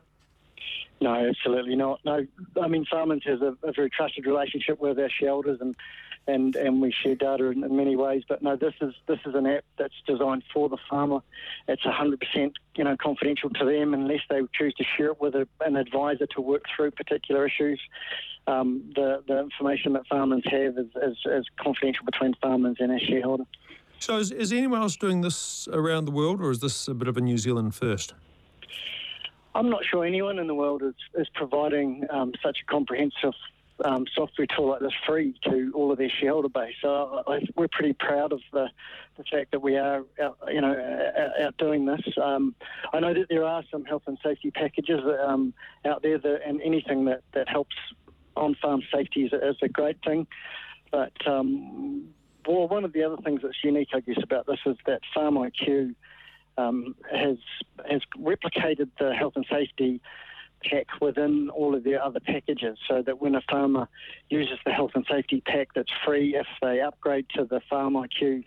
No, 1.02 1.14
absolutely 1.14 1.76
not. 1.76 2.00
No, 2.06 2.26
I 2.62 2.68
mean 2.68 2.86
Farmlands 2.90 3.26
has 3.26 3.42
a, 3.42 3.56
a 3.64 3.74
very 3.74 3.90
trusted 3.90 4.26
relationship 4.26 4.80
with 4.80 4.98
our 4.98 5.10
shareholders, 5.10 5.60
and 5.62 5.76
and, 6.28 6.56
and 6.56 6.82
we 6.82 6.92
share 6.92 7.16
data 7.16 7.46
in, 7.46 7.64
in, 7.64 7.76
many 7.76 7.96
ways. 7.96 8.24
But 8.28 8.42
no, 8.42 8.56
this 8.56 8.74
is 8.82 8.94
this 9.08 9.20
is 9.26 9.36
an 9.36 9.46
app 9.46 9.64
that's 9.78 9.94
designed 10.08 10.44
for 10.54 10.70
the 10.70 10.78
farmer. 10.90 11.20
It's 11.68 11.84
100% 11.84 12.54
you 12.76 12.84
know 12.84 12.96
confidential 12.98 13.50
to 13.52 13.66
them 13.66 13.94
unless 13.94 14.22
they 14.30 14.42
choose 14.54 14.74
to 14.76 14.84
share 14.98 15.08
it 15.08 15.22
with 15.22 15.36
a, 15.36 15.48
an 15.62 15.76
advisor 15.76 16.26
to 16.28 16.42
work 16.42 16.64
through 16.76 16.92
particular 16.92 17.46
issues. 17.46 17.82
Um, 18.48 18.92
the 18.96 19.24
the 19.28 19.40
information 19.40 19.94
that 19.94 20.08
farmers 20.08 20.44
have 20.46 20.78
is, 20.78 20.88
is, 21.04 21.18
is 21.26 21.46
confidential 21.60 22.06
between 22.06 22.34
farmers 22.42 22.78
and 22.80 22.92
our 22.92 23.00
shareholder. 23.00 23.44
So 24.00 24.18
is, 24.18 24.32
is 24.32 24.52
anyone 24.52 24.82
else 24.82 24.96
doing 24.96 25.22
this 25.22 25.68
around 25.72 26.06
the 26.06 26.12
world, 26.12 26.42
or 26.42 26.52
is 26.52 26.60
this 26.60 26.88
a 26.88 26.94
bit 26.94 27.08
of 27.08 27.18
a 27.18 27.22
New 27.22 27.38
Zealand 27.38 27.76
first? 27.76 28.14
I'm 29.56 29.70
not 29.70 29.86
sure 29.86 30.04
anyone 30.06 30.38
in 30.38 30.48
the 30.48 30.54
world 30.54 30.84
is, 30.84 30.94
is 31.16 31.28
providing 31.34 32.06
um, 32.12 32.34
such 32.44 32.58
a 32.62 32.72
comprehensive 32.72 33.34
um, 33.84 34.06
software 34.14 34.48
tool 34.48 34.70
like 34.70 34.82
this 34.82 34.94
free 35.08 35.34
to 35.46 35.72
all 35.74 35.92
of 35.92 35.98
their 35.98 36.10
shareholder 36.10 36.50
base. 36.50 36.76
So 36.82 37.24
I, 37.26 37.40
we're 37.56 37.70
pretty 37.70 37.94
proud 37.94 38.34
of 38.34 38.42
the, 38.52 38.68
the 39.18 39.24
fact 39.24 39.52
that 39.52 39.62
we 39.62 39.78
are, 39.78 40.04
out, 40.22 40.38
you 40.52 40.60
know, 40.60 40.76
out, 41.42 41.58
doing 41.58 41.86
this. 41.86 42.02
Um, 42.22 42.54
I 42.94 43.00
know 43.00 43.14
that 43.14 43.28
there 43.30 43.46
are 43.46 43.64
some 43.72 43.86
health 43.86 44.04
and 44.08 44.18
safety 44.24 44.52
packages 44.52 45.00
um, 45.26 45.54
out 45.86 46.04
there, 46.04 46.18
that, 46.18 46.40
and 46.46 46.62
anything 46.62 47.06
that, 47.06 47.22
that 47.34 47.48
helps 47.48 47.76
on-farm 48.36 48.82
safety 48.94 49.24
is, 49.24 49.34
is 49.34 49.58
a 49.62 49.70
great 49.70 49.98
thing. 50.06 50.28
But 50.92 51.14
um, 51.26 52.10
well, 52.46 52.68
one 52.68 52.84
of 52.84 52.94
the 52.94 53.04
other 53.04 53.18
things 53.24 53.42
that's 53.42 53.64
unique, 53.64 53.90
I 53.94 54.02
guess, 54.02 54.22
about 54.22 54.48
this 54.48 54.60
is 54.66 54.76
that 54.86 55.02
Farm 55.14 55.36
IQ 55.36 55.96
um, 56.58 56.96
has 57.12 57.38
has 57.90 58.02
replicated 58.18 58.90
the 59.00 59.14
health 59.14 59.34
and 59.36 59.46
safety 59.50 60.02
pack 60.64 60.88
within 61.02 61.50
all 61.50 61.76
of 61.76 61.84
their 61.84 62.02
other 62.02 62.20
packages, 62.20 62.78
so 62.88 63.02
that 63.02 63.22
when 63.22 63.36
a 63.36 63.42
farmer 63.50 63.88
uses 64.30 64.58
the 64.66 64.72
health 64.72 64.92
and 64.96 65.06
safety 65.10 65.42
pack, 65.46 65.70
that's 65.76 65.92
free. 66.06 66.36
If 66.36 66.48
they 66.62 66.82
upgrade 66.82 67.28
to 67.36 67.46
the 67.46 67.62
Farm 67.70 67.94
IQ 67.94 68.44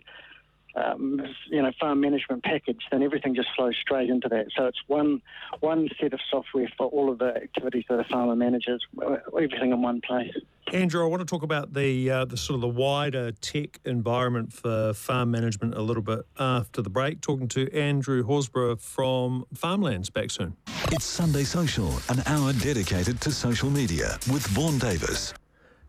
um, 0.75 1.21
you 1.49 1.61
know, 1.61 1.71
farm 1.79 2.01
management 2.01 2.43
package, 2.43 2.81
then 2.91 3.03
everything 3.03 3.35
just 3.35 3.49
flows 3.55 3.75
straight 3.81 4.09
into 4.09 4.27
that. 4.29 4.47
So 4.55 4.65
it's 4.65 4.79
one 4.87 5.21
one 5.59 5.89
set 5.99 6.13
of 6.13 6.19
software 6.29 6.71
for 6.77 6.87
all 6.87 7.11
of 7.11 7.19
the 7.19 7.35
activities 7.35 7.85
that 7.89 7.99
a 7.99 8.03
farmer 8.05 8.35
manages, 8.35 8.85
everything 9.27 9.71
in 9.71 9.81
one 9.81 10.01
place. 10.01 10.33
Andrew, 10.71 11.03
I 11.03 11.07
want 11.07 11.21
to 11.21 11.25
talk 11.25 11.43
about 11.43 11.73
the 11.73 12.09
uh, 12.09 12.25
the 12.25 12.37
sort 12.37 12.55
of 12.55 12.61
the 12.61 12.67
wider 12.67 13.31
tech 13.31 13.79
environment 13.85 14.53
for 14.53 14.93
farm 14.93 15.31
management 15.31 15.75
a 15.75 15.81
little 15.81 16.03
bit 16.03 16.25
after 16.37 16.81
the 16.81 16.89
break. 16.89 17.21
Talking 17.21 17.47
to 17.49 17.73
Andrew 17.73 18.23
Horsburgh 18.23 18.79
from 18.79 19.45
Farmlands. 19.53 20.09
Back 20.09 20.31
soon. 20.31 20.55
It's 20.91 21.05
Sunday 21.05 21.43
Social, 21.43 21.91
an 22.09 22.21
hour 22.25 22.53
dedicated 22.53 23.21
to 23.21 23.31
social 23.31 23.69
media 23.69 24.17
with 24.31 24.45
Vaughan 24.47 24.77
Davis. 24.79 25.33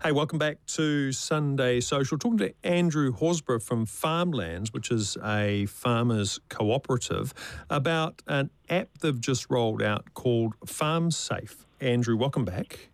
Hey, 0.03 0.13
welcome 0.13 0.39
back 0.39 0.65
to 0.69 1.13
Sunday 1.13 1.79
Social. 1.81 2.17
Talking 2.17 2.39
to 2.39 2.55
Andrew 2.65 3.13
Horsburgh 3.13 3.63
from 3.63 3.85
Farmlands, 3.85 4.73
which 4.73 4.91
is 4.91 5.19
a 5.23 5.67
farmers 5.67 6.41
cooperative, 6.49 7.35
about 7.69 8.23
an 8.27 8.49
app 8.71 8.89
they've 9.03 9.21
just 9.21 9.51
rolled 9.51 9.83
out 9.83 10.15
called 10.15 10.55
Farm 10.65 11.11
Safe. 11.11 11.67
Andrew, 11.83 12.17
welcome 12.17 12.47
back. 12.47 12.89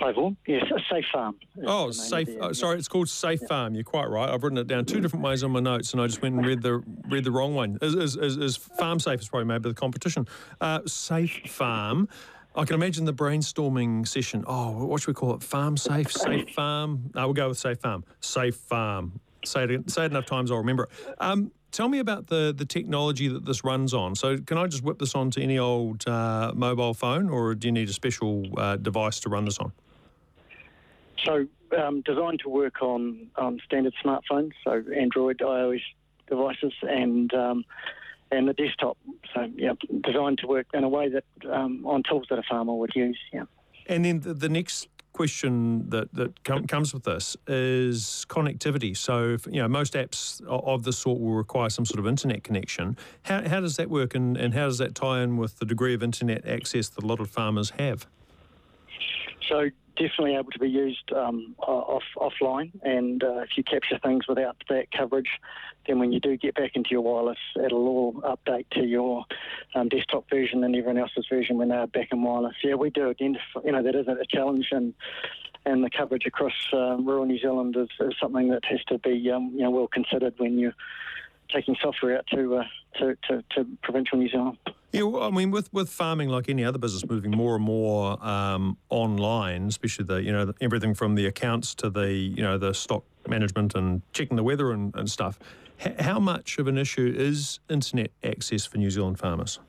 Hi, 0.00 0.10
Vaughan. 0.10 0.36
Yes, 0.44 0.64
Safe 0.90 1.04
Farm. 1.12 1.36
Oh, 1.64 1.92
Safe. 1.92 2.30
Oh, 2.40 2.52
sorry, 2.52 2.76
it's 2.76 2.88
called 2.88 3.08
Safe 3.08 3.38
yeah. 3.42 3.46
Farm. 3.46 3.76
You're 3.76 3.84
quite 3.84 4.10
right. 4.10 4.28
I've 4.28 4.42
written 4.42 4.58
it 4.58 4.66
down 4.66 4.86
two 4.86 5.00
different 5.00 5.24
ways 5.24 5.44
on 5.44 5.52
my 5.52 5.60
notes, 5.60 5.92
and 5.92 6.02
I 6.02 6.08
just 6.08 6.20
went 6.20 6.34
and 6.34 6.44
read 6.44 6.62
the 6.62 6.82
read 7.08 7.22
the 7.22 7.30
wrong 7.30 7.54
one. 7.54 7.78
Is, 7.80 7.94
is, 7.94 8.16
is, 8.16 8.36
is 8.38 8.56
Farm 8.56 8.98
Safe 8.98 9.20
is 9.20 9.28
probably 9.28 9.46
maybe 9.46 9.68
the 9.68 9.74
competition. 9.76 10.26
Uh, 10.60 10.80
Safe 10.86 11.42
Farm. 11.46 12.08
I 12.56 12.64
can 12.64 12.74
imagine 12.74 13.04
the 13.04 13.14
brainstorming 13.14 14.06
session. 14.06 14.44
Oh, 14.46 14.84
what 14.84 15.00
should 15.00 15.08
we 15.08 15.14
call 15.14 15.34
it? 15.34 15.42
Farm 15.42 15.76
safe, 15.76 16.10
safe 16.10 16.50
farm. 16.50 17.10
No, 17.14 17.26
we'll 17.26 17.34
go 17.34 17.48
with 17.48 17.58
safe 17.58 17.78
farm. 17.78 18.04
Safe 18.20 18.56
farm. 18.56 19.20
Say 19.44 19.64
it, 19.64 19.90
say 19.90 20.04
it 20.04 20.10
enough 20.10 20.26
times, 20.26 20.50
I'll 20.50 20.58
remember 20.58 20.84
it. 20.84 21.14
Um, 21.18 21.52
tell 21.70 21.88
me 21.88 22.00
about 22.00 22.26
the 22.26 22.52
the 22.56 22.66
technology 22.66 23.28
that 23.28 23.46
this 23.46 23.64
runs 23.64 23.94
on. 23.94 24.14
So, 24.14 24.36
can 24.36 24.58
I 24.58 24.66
just 24.66 24.82
whip 24.82 24.98
this 24.98 25.14
onto 25.14 25.40
any 25.40 25.58
old 25.58 26.06
uh, 26.06 26.52
mobile 26.54 26.92
phone, 26.92 27.30
or 27.30 27.54
do 27.54 27.68
you 27.68 27.72
need 27.72 27.88
a 27.88 27.92
special 27.92 28.44
uh, 28.58 28.76
device 28.76 29.20
to 29.20 29.28
run 29.28 29.44
this 29.44 29.58
on? 29.58 29.72
So, 31.24 31.46
um, 31.78 32.02
designed 32.02 32.40
to 32.40 32.48
work 32.48 32.82
on 32.82 33.30
standard 33.64 33.94
smartphones, 34.04 34.52
so 34.64 34.82
Android, 34.94 35.38
iOS 35.38 35.80
devices, 36.28 36.72
and 36.82 37.32
um, 37.32 37.64
and 38.30 38.48
the 38.48 38.52
desktop. 38.52 38.96
So, 39.34 39.48
yeah, 39.56 39.72
designed 40.02 40.38
to 40.38 40.46
work 40.46 40.66
in 40.74 40.84
a 40.84 40.88
way 40.88 41.08
that 41.08 41.24
um, 41.50 41.84
on 41.86 42.02
tools 42.02 42.26
that 42.30 42.38
a 42.38 42.42
farmer 42.48 42.74
would 42.74 42.94
use. 42.94 43.18
Yeah. 43.32 43.44
And 43.86 44.04
then 44.04 44.20
the, 44.20 44.34
the 44.34 44.48
next 44.48 44.88
question 45.12 45.90
that 45.90 46.14
that 46.14 46.44
com- 46.44 46.66
comes 46.66 46.94
with 46.94 47.02
this 47.02 47.36
is 47.46 48.24
connectivity. 48.28 48.96
So, 48.96 49.30
if, 49.30 49.46
you 49.46 49.60
know, 49.60 49.68
most 49.68 49.94
apps 49.94 50.40
of 50.46 50.84
this 50.84 50.98
sort 50.98 51.20
will 51.20 51.34
require 51.34 51.68
some 51.68 51.84
sort 51.84 51.98
of 51.98 52.06
internet 52.06 52.44
connection. 52.44 52.96
How, 53.22 53.46
how 53.46 53.60
does 53.60 53.76
that 53.76 53.90
work, 53.90 54.14
and, 54.14 54.36
and 54.36 54.54
how 54.54 54.66
does 54.66 54.78
that 54.78 54.94
tie 54.94 55.22
in 55.22 55.36
with 55.36 55.58
the 55.58 55.66
degree 55.66 55.94
of 55.94 56.02
internet 56.02 56.46
access 56.46 56.88
that 56.90 57.04
a 57.04 57.06
lot 57.06 57.20
of 57.20 57.28
farmers 57.28 57.70
have? 57.70 58.06
So 59.48 59.70
definitely 59.96 60.34
able 60.34 60.50
to 60.50 60.58
be 60.58 60.68
used 60.68 61.12
um, 61.12 61.54
off 61.58 62.02
offline, 62.16 62.70
and 62.82 63.22
uh, 63.22 63.38
if 63.38 63.50
you 63.56 63.64
capture 63.64 63.98
things 63.98 64.26
without 64.28 64.56
that 64.68 64.90
coverage, 64.92 65.30
then 65.86 65.98
when 65.98 66.12
you 66.12 66.20
do 66.20 66.36
get 66.36 66.54
back 66.54 66.72
into 66.74 66.90
your 66.90 67.00
wireless, 67.02 67.38
it'll 67.64 67.88
all 67.88 68.12
update 68.22 68.68
to 68.70 68.84
your 68.84 69.24
um, 69.74 69.88
desktop 69.88 70.28
version 70.30 70.64
and 70.64 70.74
everyone 70.74 70.98
else's 70.98 71.26
version 71.28 71.56
when 71.58 71.68
they're 71.68 71.86
back 71.86 72.08
in 72.12 72.22
wireless. 72.22 72.56
Yeah, 72.62 72.74
we 72.74 72.90
do 72.90 73.10
identify, 73.10 73.60
you 73.64 73.72
know, 73.72 73.82
that 73.82 73.94
is 73.94 74.08
a 74.08 74.24
challenge, 74.28 74.68
and 74.70 74.94
and 75.66 75.84
the 75.84 75.90
coverage 75.90 76.24
across 76.26 76.54
uh, 76.72 76.96
rural 76.96 77.26
New 77.26 77.38
Zealand 77.38 77.76
is, 77.76 77.88
is, 78.00 78.14
something 78.20 78.48
that 78.48 78.64
has 78.64 78.82
to 78.84 78.98
be 78.98 79.30
um, 79.30 79.52
you 79.54 79.62
know 79.62 79.70
well 79.70 79.88
considered 79.88 80.34
when 80.38 80.58
you're 80.58 80.74
taking 81.52 81.76
software 81.80 82.18
out 82.18 82.26
to, 82.28 82.56
uh, 82.56 82.64
to, 82.98 83.16
to, 83.28 83.44
to 83.54 83.66
provincial 83.82 84.18
New 84.18 84.28
Zealand. 84.28 84.58
Yeah, 84.92 85.02
well, 85.02 85.22
I 85.22 85.30
mean, 85.30 85.50
with, 85.50 85.72
with 85.72 85.88
farming, 85.88 86.30
like 86.30 86.48
any 86.48 86.64
other 86.64 86.78
business, 86.78 87.08
moving 87.08 87.30
more 87.30 87.54
and 87.54 87.64
more 87.64 88.22
um, 88.26 88.76
online, 88.88 89.68
especially 89.68 90.04
the 90.04 90.22
you 90.22 90.32
know 90.32 90.52
everything 90.60 90.94
from 90.94 91.14
the 91.14 91.26
accounts 91.26 91.74
to 91.76 91.90
the 91.90 92.12
you 92.12 92.42
know 92.42 92.58
the 92.58 92.74
stock 92.74 93.04
management 93.28 93.74
and 93.76 94.02
checking 94.12 94.36
the 94.36 94.42
weather 94.42 94.72
and, 94.72 94.94
and 94.96 95.08
stuff. 95.08 95.38
H- 95.80 95.94
how 96.00 96.18
much 96.18 96.58
of 96.58 96.66
an 96.66 96.76
issue 96.76 97.14
is 97.16 97.60
internet 97.68 98.10
access 98.24 98.66
for 98.66 98.78
New 98.78 98.90
Zealand 98.90 99.20
farmers? 99.20 99.60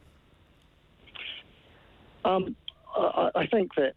Um, 2.26 2.56
I, 2.96 3.30
I 3.36 3.48
think 3.48 3.76
that 3.76 3.94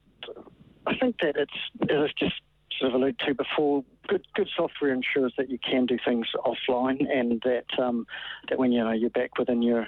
I 0.87 0.95
think 0.97 1.17
that 1.23 1.37
it's 1.37 1.53
it's 1.81 2.15
just 2.15 2.35
sort 2.79 2.93
of 2.93 3.01
alluded 3.01 3.19
to 3.21 3.35
before, 3.35 3.85
good 4.09 4.27
good 4.35 4.49
software 4.57 4.93
ensures 4.93 5.33
that 5.39 5.51
you 5.51 5.59
can 5.59 5.87
do 5.87 5.99
things 6.05 6.27
offline, 6.45 7.07
and 7.11 7.41
that 7.43 7.67
um, 7.79 8.07
that 8.49 8.59
when 8.59 8.73
you 8.73 8.83
know 8.83 8.93
you're 8.93 9.11
back 9.11 9.39
within 9.39 9.63
your, 9.63 9.87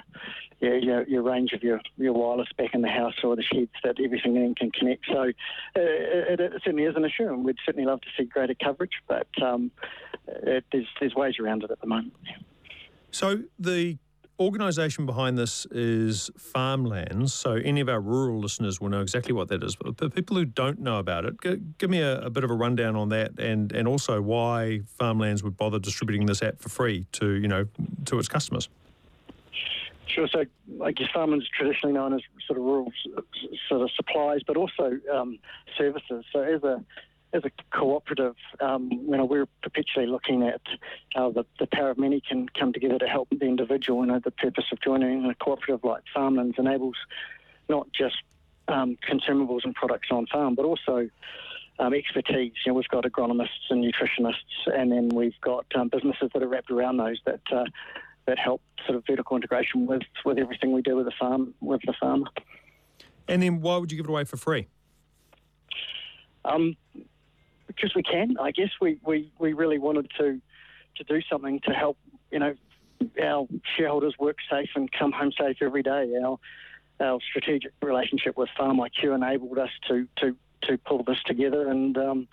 your 0.59 0.77
your, 0.77 1.07
your 1.07 1.21
range 1.21 1.53
of 1.53 1.63
your, 1.63 1.81
your 1.97 2.13
wireless 2.13 2.49
back 2.57 2.73
in 2.73 2.81
the 2.81 2.89
house 2.89 3.15
or 3.23 3.35
the 3.35 3.43
sheds, 3.43 3.71
that 3.83 3.95
everything 4.03 4.33
then 4.33 4.55
can 4.55 4.71
connect. 4.71 5.05
So 5.07 5.21
uh, 5.21 5.31
it, 5.75 6.39
it, 6.39 6.53
certainly 6.63 6.83
is 6.83 6.95
an 6.95 7.05
issue, 7.05 7.27
and 7.27 7.43
we'd 7.43 7.57
certainly 7.65 7.85
love 7.85 8.01
to 8.01 8.07
see 8.17 8.25
greater 8.25 8.55
coverage, 8.55 9.01
but 9.07 9.27
um, 9.41 9.71
it, 10.27 10.65
there's 10.71 10.87
there's 10.99 11.15
ways 11.15 11.35
around 11.39 11.63
it 11.63 11.71
at 11.71 11.81
the 11.81 11.87
moment. 11.87 12.13
So 13.11 13.43
the 13.57 13.97
organisation 14.39 15.05
behind 15.05 15.37
this 15.37 15.65
is 15.71 16.29
Farmlands, 16.37 17.33
so 17.33 17.53
any 17.53 17.81
of 17.81 17.89
our 17.89 17.99
rural 17.99 18.39
listeners 18.39 18.79
will 18.79 18.89
know 18.89 19.01
exactly 19.01 19.33
what 19.33 19.47
that 19.49 19.63
is. 19.63 19.75
But 19.75 19.97
for 19.97 20.09
people 20.09 20.37
who 20.37 20.45
don't 20.45 20.79
know 20.79 20.99
about 20.99 21.25
it, 21.25 21.77
give 21.77 21.89
me 21.89 22.01
a, 22.01 22.21
a, 22.21 22.29
bit 22.29 22.43
of 22.43 22.51
a 22.51 22.53
rundown 22.53 22.95
on 22.95 23.09
that, 23.09 23.39
and 23.39 23.71
and 23.71 23.87
also 23.87 24.21
why 24.21 24.81
Farmlands 24.97 25.43
would 25.43 25.57
bother 25.57 25.79
distributing 25.79 26.25
this 26.27 26.41
app 26.41 26.59
for 26.59 26.69
free 26.69 27.05
to 27.13 27.33
you 27.33 27.47
know 27.47 27.67
to 28.05 28.19
its 28.19 28.27
customers. 28.27 28.69
Sure. 30.07 30.27
So 30.27 30.45
I 30.83 30.91
guess 30.91 31.07
Farmlands 31.13 31.47
traditionally 31.55 31.93
known 31.93 32.13
as 32.13 32.21
sort 32.47 32.57
of 32.59 32.65
rural 32.65 32.91
sort 33.69 33.81
of 33.81 33.91
supplies, 33.95 34.41
but 34.45 34.57
also 34.57 34.99
um, 35.13 35.37
services. 35.77 36.25
So 36.31 36.41
as 36.41 36.63
a 36.63 36.83
as 37.33 37.43
a 37.43 37.51
cooperative, 37.75 38.35
um, 38.61 38.89
you 38.91 39.17
know, 39.17 39.25
we're 39.25 39.47
perpetually 39.61 40.07
looking 40.07 40.43
at 40.43 40.61
how 41.13 41.31
the, 41.31 41.45
the 41.59 41.67
power 41.67 41.89
of 41.89 41.97
many 41.97 42.21
can 42.21 42.47
come 42.49 42.71
together 42.71 42.97
to 42.99 43.07
help 43.07 43.27
the 43.29 43.45
individual. 43.45 44.01
You 44.01 44.13
know, 44.13 44.19
the 44.23 44.31
purpose 44.31 44.65
of 44.71 44.81
joining 44.81 45.25
a 45.25 45.35
cooperative 45.35 45.83
like 45.83 46.03
Farmlands 46.13 46.55
enables 46.57 46.95
not 47.69 47.87
just 47.91 48.15
um, 48.67 48.97
consumables 49.07 49.65
and 49.65 49.75
products 49.75 50.07
on 50.11 50.25
farm, 50.27 50.55
but 50.55 50.65
also 50.65 51.09
um, 51.79 51.93
expertise. 51.93 52.53
You 52.65 52.71
know, 52.71 52.73
we've 52.75 52.87
got 52.87 53.03
agronomists 53.03 53.69
and 53.69 53.83
nutritionists, 53.83 54.73
and 54.73 54.91
then 54.91 55.09
we've 55.09 55.39
got 55.41 55.65
um, 55.75 55.89
businesses 55.89 56.29
that 56.33 56.41
are 56.41 56.47
wrapped 56.47 56.71
around 56.71 56.97
those 56.97 57.19
that 57.25 57.41
uh, 57.51 57.65
that 58.25 58.37
help 58.37 58.61
sort 58.85 58.97
of 58.97 59.03
vertical 59.05 59.35
integration 59.35 59.85
with 59.85 60.01
with 60.25 60.37
everything 60.37 60.71
we 60.71 60.81
do 60.81 60.95
with 60.95 61.05
the 61.05 61.13
farm 61.19 61.53
with 61.61 61.81
the 61.85 61.93
farmer. 61.99 62.27
And 63.27 63.43
then, 63.43 63.61
why 63.61 63.77
would 63.77 63.91
you 63.91 63.97
give 63.97 64.05
it 64.05 64.09
away 64.09 64.23
for 64.23 64.37
free? 64.37 64.67
Um, 66.45 66.77
because 67.77 67.95
we 67.95 68.03
can, 68.03 68.35
I 68.39 68.51
guess 68.51 68.69
we, 68.81 68.99
we, 69.05 69.31
we 69.39 69.53
really 69.53 69.77
wanted 69.77 70.11
to 70.17 70.41
to 70.97 71.03
do 71.03 71.21
something 71.29 71.59
to 71.59 71.73
help, 71.73 71.95
you 72.31 72.39
know, 72.39 72.55
our 73.23 73.47
shareholders 73.77 74.15
work 74.17 74.37
safe 74.49 74.69
and 74.75 74.91
come 74.91 75.11
home 75.11 75.31
safe 75.39 75.57
every 75.61 75.83
day. 75.83 76.11
Our 76.23 76.39
our 76.99 77.19
strategic 77.29 77.71
relationship 77.83 78.35
with 78.35 78.49
Farm 78.57 78.77
IQ 78.77 79.13
enabled 79.15 79.59
us 79.59 79.69
to 79.87 80.07
to 80.17 80.35
to 80.63 80.77
pull 80.79 81.03
this 81.03 81.19
together, 81.25 81.69
and 81.69 81.95
um, 81.97 82.27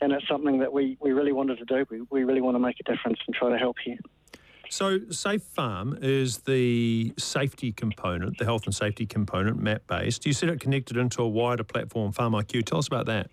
and 0.00 0.12
it's 0.12 0.26
something 0.26 0.58
that 0.60 0.72
we, 0.72 0.96
we 1.00 1.12
really 1.12 1.32
wanted 1.32 1.58
to 1.58 1.64
do. 1.64 1.86
We, 1.90 2.02
we 2.10 2.24
really 2.24 2.40
want 2.40 2.54
to 2.54 2.58
make 2.58 2.76
a 2.80 2.82
difference 2.82 3.18
and 3.26 3.34
try 3.34 3.50
to 3.50 3.58
help 3.58 3.76
here. 3.84 3.98
So, 4.68 4.98
Safe 5.10 5.42
Farm 5.42 5.96
is 6.02 6.38
the 6.38 7.14
safety 7.16 7.72
component, 7.72 8.38
the 8.38 8.44
health 8.44 8.66
and 8.66 8.74
safety 8.74 9.06
component, 9.06 9.58
map 9.58 9.82
based. 9.86 10.26
You 10.26 10.32
said 10.32 10.48
it 10.48 10.60
connected 10.60 10.96
into 10.96 11.22
a 11.22 11.28
wider 11.28 11.62
platform, 11.62 12.12
Farm 12.12 12.32
IQ. 12.32 12.66
Tell 12.66 12.78
us 12.78 12.88
about 12.88 13.06
that. 13.06 13.30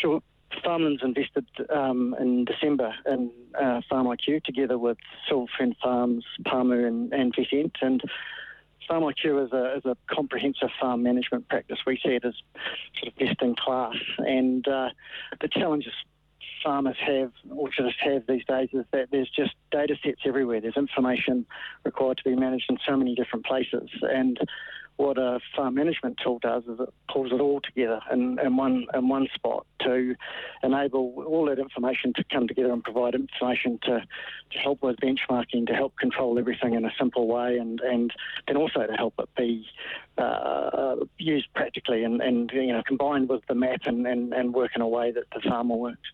Sure. 0.00 0.20
Farmlands 0.62 1.02
invested 1.02 1.46
um, 1.70 2.14
in 2.20 2.44
December 2.44 2.94
in 3.06 3.30
uh, 3.60 3.80
Farm 3.88 4.06
IQ 4.06 4.44
together 4.44 4.78
with 4.78 4.98
Silver 5.28 5.50
Fern 5.58 5.74
Farms, 5.82 6.24
Pāmu, 6.46 6.86
and, 6.86 7.12
and 7.12 7.34
Vicent. 7.34 7.72
And 7.82 8.02
Farm 8.86 9.02
IQ 9.02 9.46
is 9.46 9.52
a, 9.52 9.76
is 9.76 9.84
a 9.84 9.96
comprehensive 10.06 10.68
farm 10.80 11.02
management 11.02 11.48
practice. 11.48 11.78
We 11.86 11.98
see 12.04 12.12
it 12.12 12.24
as 12.24 12.34
sort 13.00 13.12
of 13.12 13.18
best 13.18 13.42
in 13.42 13.56
class. 13.56 13.96
And 14.18 14.66
uh, 14.68 14.90
the 15.40 15.48
challenges 15.48 15.92
farmers 16.62 16.96
have, 17.06 17.30
orchardists 17.50 18.00
have 18.02 18.26
these 18.26 18.44
days, 18.46 18.70
is 18.72 18.86
that 18.92 19.08
there's 19.10 19.30
just 19.30 19.52
data 19.70 19.96
sets 20.02 20.22
everywhere. 20.24 20.60
There's 20.60 20.76
information 20.76 21.46
required 21.84 22.18
to 22.18 22.24
be 22.24 22.34
managed 22.34 22.66
in 22.70 22.78
so 22.86 22.96
many 22.96 23.14
different 23.14 23.44
places. 23.44 23.90
And 24.02 24.38
what 24.96 25.18
a 25.18 25.40
farm 25.56 25.74
management 25.74 26.18
tool 26.22 26.38
does 26.40 26.62
is 26.64 26.78
it 26.78 26.88
pulls 27.12 27.32
it 27.32 27.40
all 27.40 27.60
together 27.60 28.00
in, 28.12 28.38
in 28.38 28.56
one 28.56 28.86
in 28.94 29.08
one 29.08 29.26
spot 29.34 29.66
to 29.80 30.14
enable 30.62 31.24
all 31.26 31.46
that 31.46 31.58
information 31.58 32.12
to 32.14 32.24
come 32.32 32.46
together 32.46 32.72
and 32.72 32.82
provide 32.82 33.14
information 33.14 33.78
to, 33.82 34.00
to 34.50 34.58
help 34.58 34.82
with 34.82 34.96
benchmarking, 34.96 35.66
to 35.66 35.74
help 35.74 35.96
control 35.98 36.38
everything 36.38 36.74
in 36.74 36.84
a 36.84 36.92
simple 36.98 37.26
way, 37.26 37.58
and, 37.58 37.80
and 37.80 38.12
then 38.46 38.56
also 38.56 38.86
to 38.86 38.92
help 38.94 39.14
it 39.18 39.28
be 39.36 39.66
uh, 40.16 40.96
used 41.18 41.46
practically 41.54 42.04
and, 42.04 42.20
and 42.22 42.50
you 42.52 42.72
know 42.72 42.82
combined 42.86 43.28
with 43.28 43.42
the 43.48 43.54
map 43.54 43.80
and, 43.86 44.06
and, 44.06 44.32
and 44.32 44.54
work 44.54 44.70
in 44.74 44.82
a 44.82 44.88
way 44.88 45.10
that 45.10 45.24
the 45.34 45.40
farmer 45.48 45.76
works. 45.76 46.08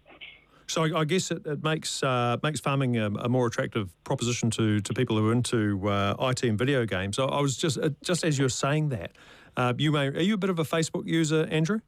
So 0.71 0.85
I, 0.85 1.01
I 1.01 1.05
guess 1.05 1.31
it, 1.31 1.45
it 1.47 1.65
makes 1.65 2.03
uh, 2.03 2.37
makes 2.43 2.61
farming 2.61 2.97
a, 2.97 3.07
a, 3.07 3.29
more 3.29 3.47
attractive 3.47 3.93
proposition 4.05 4.51
to, 4.51 4.81
to 4.81 4.95
people 4.95 5.17
who 5.17 5.29
are 5.29 5.33
into 5.33 5.89
uh, 5.89 6.15
IT 6.21 6.45
and 6.45 6.57
video 6.57 6.87
games. 6.87 7.17
So 7.17 7.27
I 7.27 7.41
was 7.41 7.57
just 7.57 7.79
uh, 7.79 7.91
just 8.05 8.25
as 8.25 8.39
you're 8.39 8.49
saying 8.49 8.91
that, 8.91 9.13
uh, 9.57 9.75
you 9.77 9.91
may 9.91 10.07
are 10.07 10.21
you 10.21 10.35
a 10.35 10.39
bit 10.39 10.51
of 10.51 10.59
a 10.59 10.65
Facebook 10.65 11.07
user, 11.07 11.47
Andrew? 11.51 11.81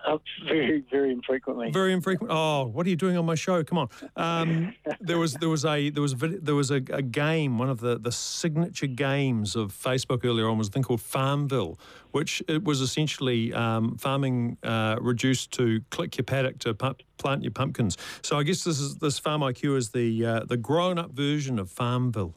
Uh, 0.06 0.16
very, 0.46 0.82
very 0.90 1.12
infrequently. 1.12 1.70
Very 1.70 1.92
infrequent. 1.92 2.32
Oh, 2.32 2.64
what 2.64 2.86
are 2.86 2.88
you 2.88 2.96
doing 2.96 3.18
on 3.18 3.26
my 3.26 3.34
show? 3.34 3.62
Come 3.62 3.76
on. 3.76 3.88
Um, 4.16 4.74
there 5.00 5.18
was 5.18 5.34
there 5.34 5.50
was 5.50 5.66
a 5.66 5.90
there 5.90 6.00
was 6.00 6.14
a, 6.14 6.16
there 6.16 6.54
was 6.54 6.70
a, 6.70 6.76
a, 6.76 7.02
game. 7.02 7.58
One 7.58 7.68
of 7.68 7.80
the, 7.80 7.98
the 7.98 8.10
signature 8.10 8.86
games 8.86 9.56
of 9.56 9.72
Facebook 9.72 10.24
earlier 10.24 10.48
on 10.48 10.56
was 10.56 10.68
a 10.68 10.70
thing 10.70 10.84
called 10.84 11.02
Farmville, 11.02 11.78
which 12.12 12.42
it 12.48 12.64
was 12.64 12.80
essentially 12.80 13.52
um, 13.52 13.98
farming 13.98 14.56
uh, 14.62 14.96
reduced 15.00 15.52
to 15.52 15.82
click 15.90 16.16
your 16.16 16.24
paddock 16.24 16.58
to 16.60 16.72
plant 16.72 17.42
your 17.42 17.52
pumpkins. 17.52 17.98
So 18.22 18.38
I 18.38 18.42
guess 18.42 18.64
this 18.64 18.80
is 18.80 18.96
this 18.96 19.18
Farm 19.18 19.42
IQ 19.42 19.76
is 19.76 19.90
the 19.90 20.24
uh, 20.24 20.44
the 20.44 20.56
grown 20.56 20.98
up 20.98 21.10
version 21.10 21.58
of 21.58 21.70
Farmville. 21.70 22.34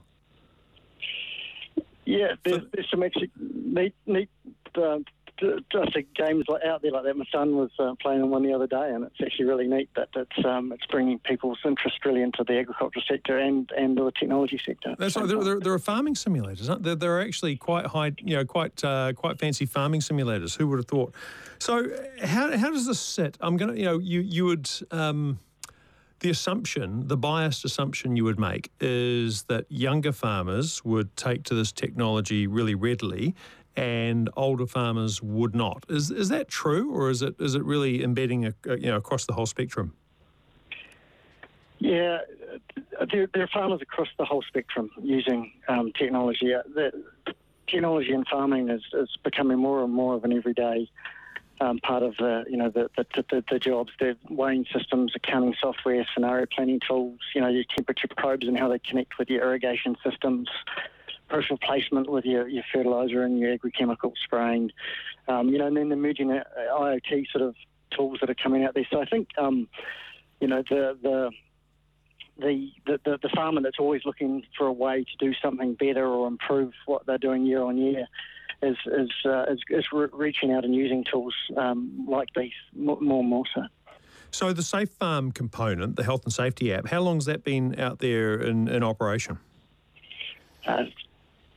Yeah, 2.05 2.33
there's, 2.43 2.63
there's 2.73 2.89
some 2.91 3.03
actually 3.03 3.31
neat 3.39 3.95
neat 4.05 4.29
uh, 4.75 4.99
just 5.71 5.93
games 6.15 6.45
like 6.47 6.63
out 6.63 6.81
there 6.81 6.91
like 6.91 7.03
that. 7.03 7.17
My 7.17 7.25
son 7.31 7.55
was 7.55 7.71
uh, 7.79 7.93
playing 8.01 8.21
on 8.21 8.29
one 8.29 8.43
the 8.43 8.53
other 8.53 8.67
day, 8.67 8.91
and 8.93 9.03
it's 9.03 9.15
actually 9.21 9.45
really 9.45 9.67
neat 9.67 9.89
that 9.95 10.09
it's 10.15 10.45
um, 10.45 10.71
it's 10.71 10.85
bringing 10.87 11.19
people's 11.19 11.59
interest 11.65 12.03
really 12.05 12.21
into 12.21 12.43
the 12.43 12.57
agricultural 12.59 13.03
sector 13.07 13.37
and 13.37 13.69
and 13.77 13.97
the 13.97 14.11
technology 14.19 14.59
sector. 14.65 14.95
That's 14.97 15.15
right. 15.15 15.27
There, 15.27 15.43
there, 15.43 15.59
there, 15.59 15.73
are 15.73 15.79
farming 15.79 16.15
simulators. 16.15 16.69
Aren't 16.69 16.83
there? 16.83 16.95
there 16.95 17.17
are 17.17 17.21
actually 17.21 17.55
quite 17.55 17.87
high, 17.87 18.11
you 18.19 18.35
know, 18.35 18.45
quite 18.45 18.83
uh, 18.83 19.13
quite 19.13 19.39
fancy 19.39 19.65
farming 19.65 20.01
simulators. 20.01 20.57
Who 20.57 20.67
would 20.69 20.79
have 20.79 20.87
thought? 20.87 21.13
So 21.59 21.87
how 22.21 22.55
how 22.57 22.71
does 22.71 22.85
this 22.85 22.99
sit? 22.99 23.37
I'm 23.41 23.57
gonna, 23.57 23.73
you 23.73 23.85
know, 23.85 23.99
you 23.99 24.21
you 24.21 24.45
would. 24.45 24.69
Um, 24.91 25.39
the 26.19 26.29
assumption, 26.29 27.09
the 27.09 27.17
biased 27.17 27.65
assumption 27.65 28.15
you 28.15 28.23
would 28.23 28.39
make 28.39 28.71
is 28.79 29.43
that 29.43 29.65
younger 29.69 30.13
farmers 30.13 30.83
would 30.85 31.13
take 31.17 31.43
to 31.43 31.53
this 31.53 31.73
technology 31.73 32.47
really 32.47 32.75
readily 32.75 33.35
and 33.75 34.29
older 34.35 34.67
farmers 34.67 35.21
would 35.21 35.55
not. 35.55 35.85
Is 35.89 36.11
is 36.11 36.29
that 36.29 36.47
true, 36.47 36.91
or 36.91 37.09
is 37.09 37.21
it 37.21 37.35
is 37.39 37.55
it 37.55 37.63
really 37.63 38.03
embedding 38.03 38.45
a, 38.45 38.53
you 38.65 38.87
know 38.87 38.97
across 38.97 39.25
the 39.25 39.33
whole 39.33 39.45
spectrum? 39.45 39.93
Yeah, 41.79 42.19
there, 43.11 43.27
there, 43.33 43.43
are 43.43 43.47
farmers 43.47 43.81
across 43.81 44.07
the 44.17 44.25
whole 44.25 44.43
spectrum 44.47 44.89
using 45.01 45.51
um, 45.67 45.91
technology. 45.97 46.53
Uh, 46.53 46.61
the 46.73 47.03
technology 47.67 48.13
in 48.13 48.23
farming 48.25 48.69
is, 48.69 48.81
is 48.93 49.09
becoming 49.23 49.57
more 49.57 49.83
and 49.83 49.91
more 49.91 50.15
of 50.15 50.23
an 50.23 50.31
everyday 50.31 50.89
um, 51.59 51.79
part 51.79 52.03
of 52.03 52.15
the 52.17 52.45
you 52.49 52.57
know 52.57 52.69
the 52.69 52.89
the, 52.95 53.25
the, 53.29 53.43
the 53.51 53.59
jobs. 53.59 53.91
The 53.99 54.15
weighing 54.29 54.65
systems, 54.73 55.13
accounting 55.15 55.55
software, 55.59 56.05
scenario 56.13 56.45
planning 56.45 56.79
tools. 56.87 57.19
You 57.33 57.41
know 57.41 57.49
your 57.49 57.63
temperature 57.75 58.07
probes 58.15 58.47
and 58.47 58.57
how 58.57 58.69
they 58.69 58.79
connect 58.79 59.17
with 59.17 59.29
your 59.29 59.43
irrigation 59.43 59.97
systems 60.07 60.47
personal 61.33 61.57
placement 61.57 62.07
with 62.07 62.25
your, 62.25 62.47
your 62.47 62.63
fertiliser 62.71 63.23
and 63.23 63.39
your 63.39 63.57
agrochemical 63.57 64.11
spraying, 64.23 64.69
um, 65.27 65.49
you 65.49 65.57
know, 65.57 65.65
and 65.65 65.75
then 65.75 65.89
the 65.89 65.95
emerging 65.95 66.31
uh, 66.31 66.43
IoT 66.79 67.25
sort 67.31 67.43
of 67.43 67.55
tools 67.89 68.19
that 68.21 68.29
are 68.29 68.35
coming 68.35 68.63
out 68.63 68.75
there. 68.75 68.85
So 68.91 69.01
I 69.01 69.05
think, 69.05 69.29
um, 69.39 69.67
you 70.39 70.47
know, 70.47 70.63
the, 70.69 70.97
the 71.01 71.31
the, 72.35 72.71
the, 72.87 73.19
the 73.21 73.29
farmer 73.29 73.61
that's 73.61 73.77
always 73.77 74.01
looking 74.05 74.41
for 74.57 74.65
a 74.65 74.73
way 74.73 75.03
to 75.03 75.25
do 75.25 75.33
something 75.39 75.75
better 75.75 76.07
or 76.07 76.27
improve 76.27 76.73
what 76.87 77.05
they're 77.05 77.19
doing 77.19 77.45
year 77.45 77.61
on 77.61 77.77
year 77.77 78.07
is 78.63 78.75
is 78.87 79.09
uh, 79.23 79.43
is, 79.43 79.59
is 79.69 79.85
re- 79.93 80.07
reaching 80.11 80.51
out 80.51 80.65
and 80.65 80.73
using 80.73 81.05
tools 81.11 81.35
um, 81.57 82.07
like 82.09 82.29
these 82.35 82.51
more 82.75 82.97
and 82.97 83.29
more 83.29 83.43
so. 83.53 83.61
So 84.31 84.51
the 84.51 84.63
Safe 84.63 84.89
Farm 84.89 85.31
component, 85.31 85.95
the 85.95 86.03
health 86.03 86.23
and 86.23 86.33
safety 86.33 86.73
app, 86.73 86.87
how 86.87 87.01
long 87.01 87.17
has 87.17 87.25
that 87.25 87.43
been 87.43 87.79
out 87.79 87.99
there 87.99 88.33
in, 88.33 88.67
in 88.67 88.81
operation? 88.81 89.37
Uh, 90.65 90.85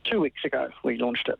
two 0.09 0.21
weeks 0.21 0.43
ago 0.45 0.69
we 0.83 0.97
launched 0.97 1.29
it. 1.29 1.39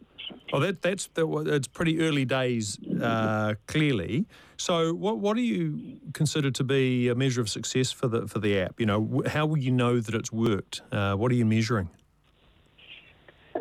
Oh, 0.51 0.59
that, 0.59 0.81
that's 0.81 1.07
the, 1.13 1.27
it's 1.47 1.67
pretty 1.67 2.01
early 2.01 2.25
days, 2.25 2.77
uh, 3.01 3.55
clearly. 3.65 4.25
So, 4.57 4.93
what 4.93 5.19
what 5.19 5.35
do 5.35 5.41
you 5.41 5.99
consider 6.13 6.51
to 6.51 6.63
be 6.63 7.09
a 7.09 7.15
measure 7.15 7.41
of 7.41 7.49
success 7.49 7.91
for 7.91 8.07
the 8.07 8.27
for 8.27 8.39
the 8.39 8.59
app? 8.59 8.79
You 8.79 8.85
know, 8.87 9.23
how 9.27 9.45
will 9.45 9.57
you 9.57 9.71
know 9.71 9.99
that 9.99 10.15
it's 10.15 10.31
worked? 10.31 10.81
Uh, 10.91 11.13
what 11.15 11.31
are 11.31 11.35
you 11.35 11.45
measuring? 11.45 11.89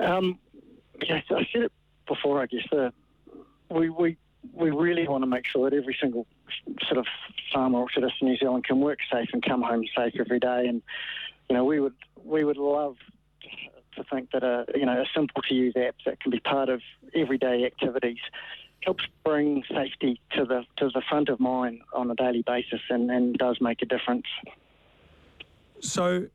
Um, 0.00 0.38
yeah, 1.02 1.20
I 1.30 1.46
said 1.52 1.62
it 1.62 1.72
before. 2.08 2.42
I 2.42 2.46
guess 2.46 2.66
uh, 2.72 2.90
we 3.70 3.90
we 3.90 4.16
we 4.52 4.70
really 4.70 5.06
want 5.06 5.22
to 5.22 5.26
make 5.26 5.46
sure 5.46 5.68
that 5.68 5.76
every 5.76 5.96
single 6.00 6.26
sort 6.86 6.98
of 6.98 7.06
farmer 7.52 7.80
or 7.80 7.88
in 7.96 8.08
New 8.22 8.36
Zealand 8.36 8.64
can 8.64 8.80
work 8.80 8.98
safe 9.12 9.28
and 9.32 9.42
come 9.42 9.62
home 9.62 9.84
safe 9.96 10.14
every 10.18 10.38
day. 10.38 10.66
And 10.66 10.82
you 11.48 11.56
know, 11.56 11.64
we 11.64 11.80
would 11.80 11.94
we 12.24 12.44
would 12.44 12.56
love 12.56 12.96
to 13.96 14.04
think 14.04 14.30
that 14.32 14.42
a 14.42 14.64
you 14.74 14.86
know 14.86 15.00
a 15.00 15.06
simple 15.14 15.42
to 15.42 15.54
use 15.54 15.74
app 15.76 15.96
that 16.04 16.20
can 16.20 16.30
be 16.30 16.40
part 16.40 16.68
of 16.68 16.80
everyday 17.14 17.64
activities 17.64 18.18
helps 18.82 19.04
bring 19.24 19.64
safety 19.68 20.20
to 20.32 20.44
the 20.44 20.64
to 20.76 20.88
the 20.94 21.02
front 21.08 21.28
of 21.28 21.40
mind 21.40 21.80
on 21.92 22.10
a 22.10 22.14
daily 22.14 22.42
basis 22.46 22.80
and, 22.88 23.10
and 23.10 23.36
does 23.36 23.58
make 23.60 23.82
a 23.82 23.86
difference. 23.86 24.26
So 25.80 26.26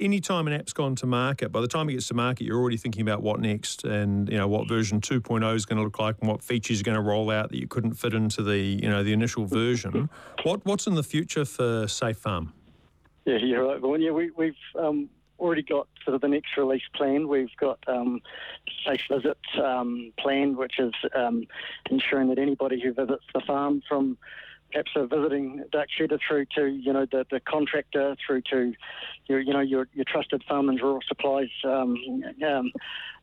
anytime 0.00 0.46
an 0.46 0.52
app's 0.52 0.72
gone 0.72 0.94
to 0.96 1.06
market, 1.06 1.50
by 1.52 1.60
the 1.60 1.68
time 1.68 1.88
it 1.88 1.92
gets 1.92 2.08
to 2.08 2.14
market, 2.14 2.44
you're 2.44 2.58
already 2.58 2.76
thinking 2.76 3.02
about 3.02 3.22
what 3.22 3.40
next 3.40 3.84
and 3.84 4.28
you 4.28 4.36
know 4.36 4.48
what 4.48 4.68
version 4.68 5.00
2.0 5.00 5.54
is 5.54 5.66
going 5.66 5.76
to 5.78 5.84
look 5.84 5.98
like 5.98 6.16
and 6.20 6.28
what 6.28 6.42
features 6.42 6.80
are 6.80 6.84
going 6.84 6.96
to 6.96 7.02
roll 7.02 7.30
out 7.30 7.50
that 7.50 7.58
you 7.58 7.68
couldn't 7.68 7.94
fit 7.94 8.14
into 8.14 8.42
the 8.42 8.58
you 8.58 8.88
know 8.88 9.02
the 9.02 9.12
initial 9.12 9.46
version. 9.46 10.08
what 10.44 10.64
what's 10.64 10.86
in 10.86 10.94
the 10.94 11.02
future 11.02 11.44
for 11.44 11.86
Safe 11.88 12.16
Farm? 12.16 12.52
Yeah, 13.24 13.38
you're 13.38 13.66
right. 13.66 13.82
Well, 13.82 14.00
yeah, 14.00 14.12
we, 14.12 14.30
we've 14.30 14.54
um, 14.78 15.08
already 15.38 15.62
got 15.62 15.88
sort 16.04 16.14
of 16.14 16.20
the 16.20 16.28
next 16.28 16.56
release 16.56 16.82
planned. 16.94 17.28
We've 17.28 17.54
got 17.58 17.78
um, 17.86 18.20
safe 18.86 19.02
visit 19.10 19.38
um, 19.62 20.12
planned, 20.18 20.56
which 20.56 20.78
is 20.78 20.92
um, 21.14 21.46
ensuring 21.90 22.28
that 22.28 22.38
anybody 22.38 22.80
who 22.80 22.92
visits 22.92 23.24
the 23.34 23.40
farm 23.46 23.82
from 23.88 24.18
perhaps 24.72 24.90
a 24.96 25.06
visiting 25.06 25.64
duck 25.70 25.86
shooter 25.96 26.18
through 26.26 26.46
to 26.56 26.66
you 26.66 26.92
know 26.92 27.06
the, 27.10 27.24
the 27.30 27.40
contractor 27.40 28.16
through 28.26 28.42
to 28.42 28.72
your 29.26 29.40
you 29.40 29.52
know 29.52 29.60
your, 29.60 29.88
your 29.94 30.04
trusted 30.04 30.42
farm 30.48 30.68
and 30.68 30.80
rural 30.80 31.00
supplies 31.06 31.48
um, 31.64 31.96
um, 32.46 32.72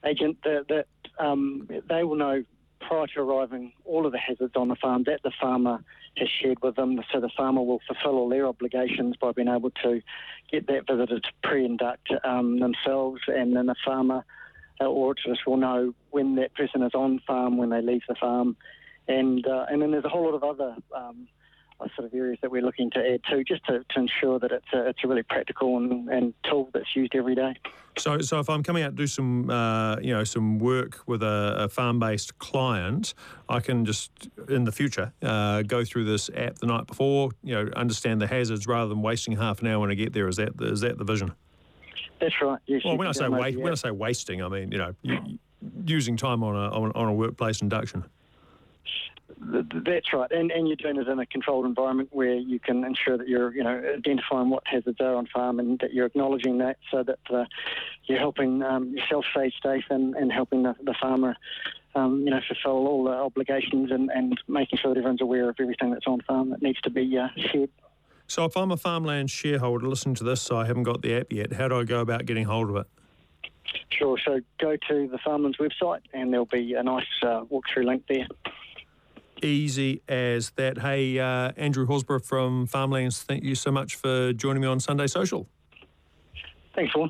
agent 0.06 0.38
that, 0.44 0.66
that 0.70 0.88
um, 1.24 1.68
they 1.90 2.04
will 2.04 2.16
know 2.16 2.44
prior 2.88 3.08
to 3.08 3.22
arriving 3.22 3.74
all 3.86 4.06
of 4.06 4.12
the 4.12 4.18
hazards 4.18 4.54
on 4.56 4.68
the 4.68 4.76
farm 4.76 5.04
that 5.06 5.22
the 5.24 5.32
farmer 5.42 5.84
has 6.18 6.30
shared 6.42 6.62
with 6.62 6.76
them. 6.76 7.00
So 7.12 7.20
the 7.20 7.30
farmer 7.36 7.62
will 7.62 7.82
fulfil 7.88 8.18
all 8.20 8.30
their 8.30 8.48
obligations 8.48 9.16
by 9.18 9.32
being 9.32 9.48
able 9.48 9.72
to 9.84 10.02
get 10.52 10.68
that 10.68 10.88
visitor 10.88 11.20
to 11.20 11.32
pre-induct 11.44 12.12
um, 12.24 12.60
themselves, 12.60 13.22
and 13.28 13.56
then 13.56 13.68
the 13.68 13.76
farmer 13.84 14.24
uh, 14.80 14.86
or 14.86 15.14
orchardist 15.14 15.46
will 15.46 15.58
know 15.58 15.94
when 16.12 16.36
that 16.36 16.54
person 16.56 16.84
is 16.84 16.94
on 16.94 17.20
farm, 17.26 17.58
when 17.58 17.70
they 17.70 17.82
leave 17.82 18.02
the 18.08 18.16
farm, 18.16 18.56
and 19.08 19.46
uh, 19.48 19.66
and 19.70 19.82
then 19.82 19.92
there's 19.92 20.06
a 20.06 20.10
whole 20.10 20.26
lot 20.26 20.36
of 20.36 20.44
other 20.44 20.76
um, 20.96 21.28
uh, 21.28 21.43
sort 21.96 22.08
of 22.08 22.14
areas 22.14 22.40
that 22.42 22.52
we're 22.52 22.62
looking 22.62 22.90
to 22.92 23.00
add 23.00 23.24
to, 23.30 23.44
just 23.44 23.66
to, 23.66 23.84
to 23.90 24.00
ensure 24.00 24.40
that 24.40 24.52
it's 24.52 24.66
a, 24.74 24.90
it's 24.90 25.00
a 25.04 25.08
really 25.08 25.24
practical 25.24 25.78
and, 25.78 26.10
and 26.10 26.34
tool 26.50 26.70
that's 26.74 26.96
used 26.96 27.16
every 27.16 27.36
day. 27.36 27.56
So, 27.98 28.20
so 28.20 28.40
if 28.40 28.50
I'm 28.50 28.64
coming 28.64 28.84
out 28.84 28.92
to 28.92 28.96
do 28.96 29.08
some, 29.08 29.50
uh, 29.50 29.98
you 29.98 30.14
know, 30.14 30.24
some 30.24 30.60
work 30.60 31.00
with 31.06 31.22
a, 31.22 31.56
a 31.60 31.70
farm-based 31.70 32.38
client, 32.40 33.14
I 33.48 33.60
can 33.60 33.86
just 33.86 34.12
in 34.50 34.64
the 34.64 34.72
future 34.72 35.14
uh, 35.22 35.62
go 35.62 35.86
through 35.86 36.06
this 36.06 36.30
app 36.36 36.56
the 36.60 36.68
night 36.68 36.88
before, 36.88 37.32
you 37.44 37.54
know, 37.54 37.72
understand 37.76 38.22
the 38.22 38.28
hazards 38.28 38.66
rather 38.68 38.90
than 38.90 39.02
wasting 39.02 39.38
half 39.38 39.62
an 39.62 39.68
hour 39.68 39.80
when 39.80 39.92
I 39.92 39.96
get 39.96 40.14
there. 40.14 40.28
Is 40.28 40.38
that 40.38 40.58
the, 40.58 40.72
is 40.72 40.82
that 40.82 40.98
the 40.98 41.04
vision? 41.04 41.34
That's 42.20 42.36
right. 42.42 42.60
Yes. 42.66 42.84
Well, 42.86 42.98
when 42.98 43.08
I 43.08 43.12
say 43.12 43.28
wa- 43.28 43.50
when 43.50 43.72
I 43.72 43.76
say 43.76 43.92
wasting, 43.92 44.42
I 44.42 44.48
mean 44.48 44.72
you 44.72 44.78
know 44.78 44.96
using 45.86 46.16
time 46.16 46.42
on 46.44 46.56
a 46.56 46.70
on 46.70 46.92
a, 46.92 46.94
on 46.94 47.08
a 47.10 47.14
workplace 47.14 47.62
induction. 47.62 48.06
Th- 49.52 49.70
th- 49.70 49.84
That's 49.86 50.14
right, 50.14 50.32
and 50.32 50.52
and 50.52 50.68
you're 50.68 50.76
doing 50.76 50.98
it 50.98 51.08
in 51.08 51.20
a 51.20 51.26
controlled 51.26 51.66
environment 51.66 52.10
where 52.12 52.36
you 52.36 52.60
can 52.60 52.84
ensure 52.84 53.18
that 53.18 53.28
you're 53.28 53.54
you 53.54 53.64
know 53.64 53.82
identifying 53.98 54.50
what 54.50 54.64
hazards 54.66 55.00
are 55.00 55.16
on 55.16 55.28
farm 55.28 55.60
and 55.60 55.80
that 55.80 55.94
you're 55.94 56.06
acknowledging 56.06 56.58
that 56.60 56.78
so 56.92 57.04
that 57.04 57.20
uh, 57.34 57.46
you're 58.06 58.20
helping 58.20 58.62
um, 58.64 58.96
yourself 58.96 59.26
stay 59.32 59.52
safe 59.64 59.86
and, 59.90 60.16
and 60.16 60.32
helping 60.32 60.64
the, 60.64 60.76
the 60.84 60.96
farmer. 61.02 61.36
Um, 61.96 62.22
you 62.22 62.32
know, 62.32 62.40
fulfil 62.48 62.88
all 62.88 63.04
the 63.04 63.12
obligations 63.12 63.92
and, 63.92 64.10
and 64.10 64.36
making 64.48 64.80
sure 64.82 64.96
that 64.96 64.98
everyone's 64.98 65.22
aware 65.22 65.48
of 65.48 65.58
everything 65.60 65.92
that's 65.92 66.08
on 66.08 66.22
farm 66.22 66.50
that 66.50 66.60
needs 66.60 66.82
to 66.82 66.90
be 66.90 67.16
uh, 67.16 67.28
shared. 67.52 67.70
So 68.26 68.46
if 68.46 68.58
I'm 68.58 68.72
a 68.72 68.78
farmland 68.78 69.30
shareholder 69.30 69.88
listening 69.88 70.16
to 70.16 70.24
this, 70.24 70.42
so 70.42 70.58
I 70.58 70.66
haven't 70.66 70.84
got 70.84 71.04
the 71.04 71.14
app 71.16 71.32
yet, 71.32 71.54
how 71.54 71.68
do 71.68 71.80
I 71.80 71.84
go 71.84 72.00
about 72.00 72.26
getting 72.26 72.46
hold 72.46 72.72
of 72.72 72.78
it? 72.78 72.88
Sure. 73.90 74.18
So 74.26 74.42
go 74.60 74.76
to 74.76 75.08
the 75.08 75.18
Farmlands 75.24 75.58
website 75.58 76.02
and 76.14 76.32
there'll 76.32 76.46
be 76.46 76.74
a 76.74 76.84
nice 76.84 77.06
uh, 77.22 77.44
walkthrough 77.52 77.86
link 77.86 78.04
there. 78.10 78.28
Easy 79.42 80.02
as 80.08 80.52
that. 80.52 80.78
Hey, 80.78 81.20
uh, 81.20 81.52
Andrew 81.58 81.86
Horsburgh 81.86 82.24
from 82.24 82.68
Farmlands, 82.68 83.24
thank 83.24 83.44
you 83.44 83.56
so 83.56 83.72
much 83.72 83.96
for 83.96 84.34
joining 84.34 84.62
me 84.62 84.68
on 84.68 84.80
Sunday 84.80 85.08
Social. 85.08 85.48
Thanks, 86.76 86.94
Vaughan. 86.94 87.10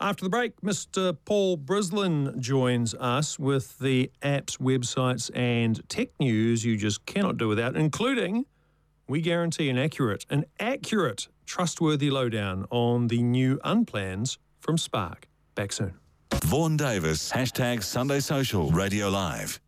After 0.00 0.24
the 0.24 0.30
break, 0.30 0.60
Mr. 0.60 1.16
Paul 1.24 1.56
Brislin 1.56 2.38
joins 2.38 2.94
us 2.94 3.38
with 3.38 3.78
the 3.78 4.10
apps, 4.22 4.58
websites, 4.58 5.30
and 5.34 5.88
tech 5.88 6.08
news 6.18 6.64
you 6.64 6.76
just 6.76 7.06
cannot 7.06 7.36
do 7.36 7.48
without, 7.48 7.76
including 7.76 8.44
we 9.08 9.20
guarantee 9.20 9.70
an 9.70 9.78
accurate, 9.78 10.26
an 10.30 10.44
accurate, 10.58 11.28
trustworthy 11.46 12.10
lowdown 12.10 12.66
on 12.70 13.08
the 13.08 13.22
new 13.22 13.58
unplans 13.64 14.38
from 14.60 14.78
Spark. 14.78 15.28
Back 15.54 15.72
soon. 15.72 15.94
Vaughan 16.44 16.76
Davis, 16.76 17.32
hashtag 17.32 17.82
Sunday 17.82 18.20
Social, 18.20 18.70
Radio 18.70 19.08
Live. 19.08 19.60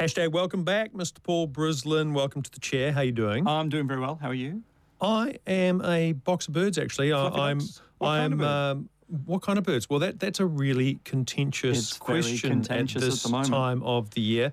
Hashtag 0.00 0.32
welcome 0.32 0.64
back, 0.64 0.94
Mr. 0.94 1.22
Paul 1.22 1.46
Brislin. 1.46 2.14
Welcome 2.14 2.40
to 2.40 2.50
the 2.50 2.58
chair. 2.58 2.90
How 2.90 3.00
are 3.00 3.04
you 3.04 3.12
doing? 3.12 3.46
I'm 3.46 3.68
doing 3.68 3.86
very 3.86 4.00
well. 4.00 4.18
How 4.18 4.28
are 4.28 4.34
you? 4.34 4.62
I 4.98 5.36
am 5.46 5.84
a 5.84 6.12
box 6.12 6.48
of 6.48 6.54
birds, 6.54 6.78
actually. 6.78 7.12
I, 7.12 7.28
Fluffy 7.28 7.38
I'm. 7.38 7.58
What 7.98 8.08
kind 8.08 8.24
I'm. 8.24 8.32
of 8.32 8.38
bird? 8.38 8.46
Um, 8.46 8.88
what 9.26 9.42
kind 9.42 9.58
of 9.58 9.64
birds? 9.64 9.90
Well, 9.90 9.98
that 10.00 10.20
that's 10.20 10.40
a 10.40 10.46
really 10.46 11.00
contentious 11.04 11.78
It's 11.78 11.98
question 11.98 12.50
contentious 12.50 13.02
at 13.02 13.06
at 13.06 13.10
this 13.10 13.28
moment. 13.28 13.50
time 13.50 13.82
of 13.82 14.10
the 14.10 14.20
year. 14.20 14.52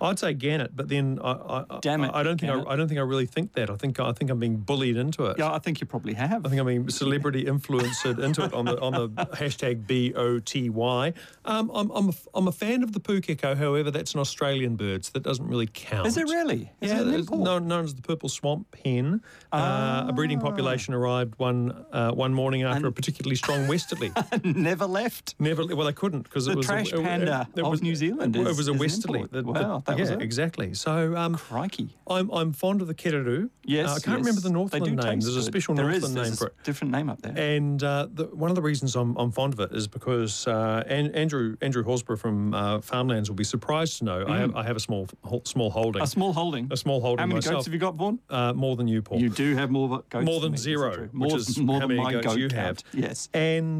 I'd 0.00 0.18
say 0.18 0.32
gannet, 0.32 0.74
but 0.74 0.88
then 0.88 1.18
I, 1.22 1.32
I, 1.32 1.64
I- 1.68 1.78
Damn 1.80 2.04
it, 2.04 2.10
I, 2.14 2.22
don't 2.22 2.40
think 2.40 2.50
I. 2.50 2.72
I 2.72 2.76
don't 2.76 2.88
think 2.88 2.98
I 2.98 3.02
really 3.02 3.26
think 3.26 3.52
that. 3.54 3.68
I 3.70 3.76
think 3.76 4.00
I 4.00 4.12
think 4.12 4.30
I'm 4.30 4.38
being 4.38 4.56
bullied 4.56 4.96
into 4.96 5.26
it. 5.26 5.38
Yeah, 5.38 5.52
I 5.52 5.58
think 5.58 5.80
you 5.80 5.86
probably 5.86 6.14
have. 6.14 6.46
I 6.46 6.48
think 6.48 6.60
I'm 6.60 6.66
being 6.66 6.88
celebrity 6.88 7.46
influenced 7.46 8.04
into 8.06 8.44
it 8.44 8.54
on 8.54 8.64
the 8.64 8.80
on 8.80 8.92
the 8.92 9.08
hashtag 9.36 9.86
B 9.86 10.14
O 10.14 10.38
T 10.38 10.70
Y. 10.70 11.12
Um, 11.44 11.70
I'm 11.74 11.90
I'm 11.90 12.08
a, 12.08 12.12
I'm 12.34 12.48
a 12.48 12.52
fan 12.52 12.82
of 12.82 12.92
the 12.92 13.00
pukeko. 13.00 13.56
However, 13.56 13.90
that's 13.90 14.14
an 14.14 14.20
Australian 14.20 14.76
bird, 14.76 15.04
so 15.04 15.10
that 15.14 15.22
doesn't 15.22 15.46
really 15.46 15.68
count. 15.72 16.06
Is 16.06 16.16
it 16.16 16.24
really? 16.24 16.72
Is 16.80 16.90
yeah, 16.90 17.00
it 17.02 17.30
known, 17.30 17.68
known 17.68 17.84
as 17.84 17.94
the 17.94 18.02
purple 18.02 18.28
swamp 18.28 18.74
hen. 18.84 19.22
Uh, 19.52 20.06
a 20.08 20.12
breeding 20.12 20.40
population 20.40 20.94
arrived 20.94 21.38
one 21.38 21.84
uh, 21.92 22.10
one 22.12 22.32
morning 22.32 22.62
after 22.62 22.86
a 22.86 22.92
particularly 22.92 23.36
strong 23.36 23.68
westerly. 23.92 24.12
Never 24.44 24.86
left. 24.86 25.34
Never, 25.38 25.64
well, 25.66 25.86
they 25.86 25.92
couldn't 25.92 26.22
because 26.22 26.46
it 26.48 26.56
was 26.56 26.66
trash 26.66 26.92
a, 26.92 26.98
it- 27.00 27.04
panda 27.04 27.48
it, 27.54 27.62
of 27.62 27.70
was, 27.70 27.82
New 27.82 27.94
Zealand 27.94 28.36
It, 28.36 28.46
is- 28.46 28.56
was 28.58 28.68
a 28.68 28.72
westerly. 28.74 29.20
import. 29.20 29.44
Wow, 29.46 29.82
that 29.86 29.96
yeah, 29.96 30.00
was 30.02 30.10
it. 30.10 30.22
exactly. 30.22 30.74
So 30.74 31.16
um, 31.16 31.34
Crikey. 31.36 31.96
I'm 32.08 32.30
I'm 32.30 32.52
fond 32.52 32.80
of 32.82 32.88
the 32.88 32.94
kererū. 32.94 33.50
Yes. 33.64 33.88
Uh, 33.88 33.92
I 33.92 33.94
can't 33.94 34.06
yes. 34.06 34.26
remember 34.26 34.40
the 34.40 34.50
Northland 34.50 34.84
name. 34.96 35.20
There's 35.20 35.36
a 35.36 35.42
special 35.42 35.74
There 35.74 35.88
Northland 35.88 36.18
is, 36.18 36.28
name 36.30 36.36
for 36.36 36.46
it. 36.48 36.54
different 36.64 36.92
name 36.92 37.08
up 37.08 37.22
there. 37.22 37.34
And 37.38 37.82
uh, 37.82 38.08
the, 38.12 38.24
one 38.24 38.50
of 38.50 38.56
the 38.56 38.62
reasons 38.62 38.96
I'm, 38.96 39.16
I'm 39.16 39.30
fond 39.30 39.52
of 39.54 39.60
it 39.60 39.72
is 39.72 39.86
because 39.86 40.46
uh, 40.46 40.82
An- 40.86 41.14
Andrew 41.14 41.56
Andrew 41.60 41.84
Horsburgh 41.84 42.18
from 42.18 42.52
uh, 42.54 42.80
Farmlands 42.80 43.28
will 43.30 43.36
be 43.36 43.44
surprised 43.44 43.98
to 43.98 44.04
know 44.04 44.24
I 44.26 44.38
have 44.38 44.56
I 44.56 44.64
have 44.64 44.76
a 44.76 44.80
small 44.80 45.06
small 45.44 45.70
holding, 45.70 46.00
Mm. 46.00 46.04
a 46.04 46.06
small 46.06 46.32
holding. 46.32 46.68
a 46.72 46.76
small 46.76 47.00
holding 47.00 47.20
How 47.20 47.26
many 47.26 47.36
myself. 47.36 47.54
goats 47.56 47.66
have 47.66 47.74
you 47.74 47.80
got, 47.80 47.94
Vaughan? 47.94 48.18
uh, 48.30 48.52
more 48.54 48.76
than 48.76 48.88
you, 48.88 49.02
Paul. 49.02 49.20
You 49.20 49.28
do 49.30 49.54
have 49.56 49.70
more 49.70 50.02
goats. 50.08 50.24
more 50.24 50.40
than 50.40 50.52
me, 50.52 50.58
zero, 50.58 51.08
More, 51.12 51.36
is 51.36 51.58
more 51.58 51.80
than 51.80 51.96
my 51.96 52.12
goats 52.12 52.26
goat 52.26 52.38
you 52.38 52.48
count. 52.48 52.82
have. 52.92 53.00
Yes. 53.04 53.28
And 53.34 53.79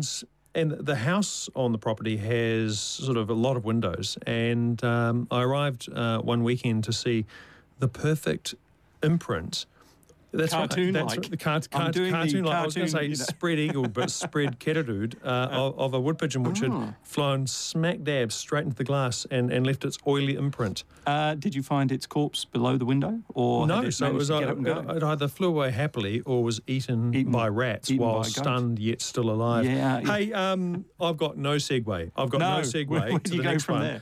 and 0.54 0.72
the 0.72 0.96
house 0.96 1.48
on 1.54 1.72
the 1.72 1.78
property 1.78 2.16
has 2.16 2.80
sort 2.80 3.16
of 3.16 3.30
a 3.30 3.34
lot 3.34 3.56
of 3.56 3.64
windows. 3.64 4.18
And 4.26 4.82
um, 4.82 5.28
I 5.30 5.42
arrived 5.42 5.88
uh, 5.92 6.18
one 6.20 6.42
weekend 6.42 6.84
to 6.84 6.92
see 6.92 7.24
the 7.78 7.88
perfect 7.88 8.54
imprint. 9.02 9.66
That's 10.32 10.52
right, 10.52 10.68
Cartoon-like. 10.70 10.92
That's 11.06 11.16
right, 11.18 11.30
the 11.30 11.36
cart, 11.36 11.68
I'm 11.72 11.92
cart, 11.92 11.94
cartoon 12.10 12.44
like. 12.44 12.54
I 12.56 12.64
was 12.64 12.74
going 12.74 12.86
to 12.86 12.92
say 12.92 13.02
you 13.04 13.08
know. 13.10 13.14
spread 13.14 13.58
eagle, 13.58 13.88
but 13.88 14.10
spread 14.10 14.60
keterood 14.60 15.14
uh, 15.24 15.26
of, 15.50 15.78
of 15.78 15.94
a 15.94 16.00
wood 16.00 16.18
pigeon 16.18 16.42
which 16.44 16.62
Ah. 16.62 16.70
had 16.86 16.94
flown 17.02 17.46
smack 17.46 18.02
dab 18.04 18.30
straight 18.30 18.64
into 18.64 18.76
the 18.76 18.84
glass 18.84 19.26
and, 19.30 19.50
and 19.52 19.66
left 19.66 19.84
its 19.84 19.98
oily 20.06 20.36
imprint. 20.36 20.84
Uh, 21.06 21.34
did 21.34 21.54
you 21.54 21.62
find 21.62 21.90
its 21.90 22.06
corpse 22.06 22.44
below 22.44 22.76
the 22.76 22.84
window, 22.84 23.18
or 23.34 23.66
no, 23.66 23.80
it 23.82 23.92
so 23.92 24.06
it 24.06 24.14
was 24.14 24.28
to 24.28 24.38
get 24.40 24.48
up 24.50 24.58
and 24.58 24.96
it, 24.98 25.02
either 25.02 25.26
flew 25.26 25.48
away 25.48 25.70
happily 25.72 26.20
or 26.20 26.44
was 26.44 26.60
eaten, 26.66 27.12
Eaten- 27.14 27.32
by 27.32 27.48
rats 27.48 27.90
eaten 27.90 28.04
while 28.06 28.22
by 28.22 28.28
stunned 28.28 28.78
yet 28.78 29.00
still 29.02 29.30
alive. 29.30 29.64
Yeah, 29.64 29.98
yeah. 30.00 30.16
Hey, 30.16 30.32
um, 30.32 30.84
I've 31.00 31.16
got 31.16 31.36
no 31.38 31.56
segue. 31.56 32.10
I've 32.16 32.30
got 32.30 32.38
no, 32.38 32.56
No, 32.58 32.60
segue 32.62 32.86
where- 32.88 33.00
where 33.00 33.18
to 33.18 33.18
do 33.18 33.36
you 33.36 33.38
the 33.38 33.44
go 33.44 33.50
next 33.50 33.64
from 33.64 33.80
one. 33.80 34.00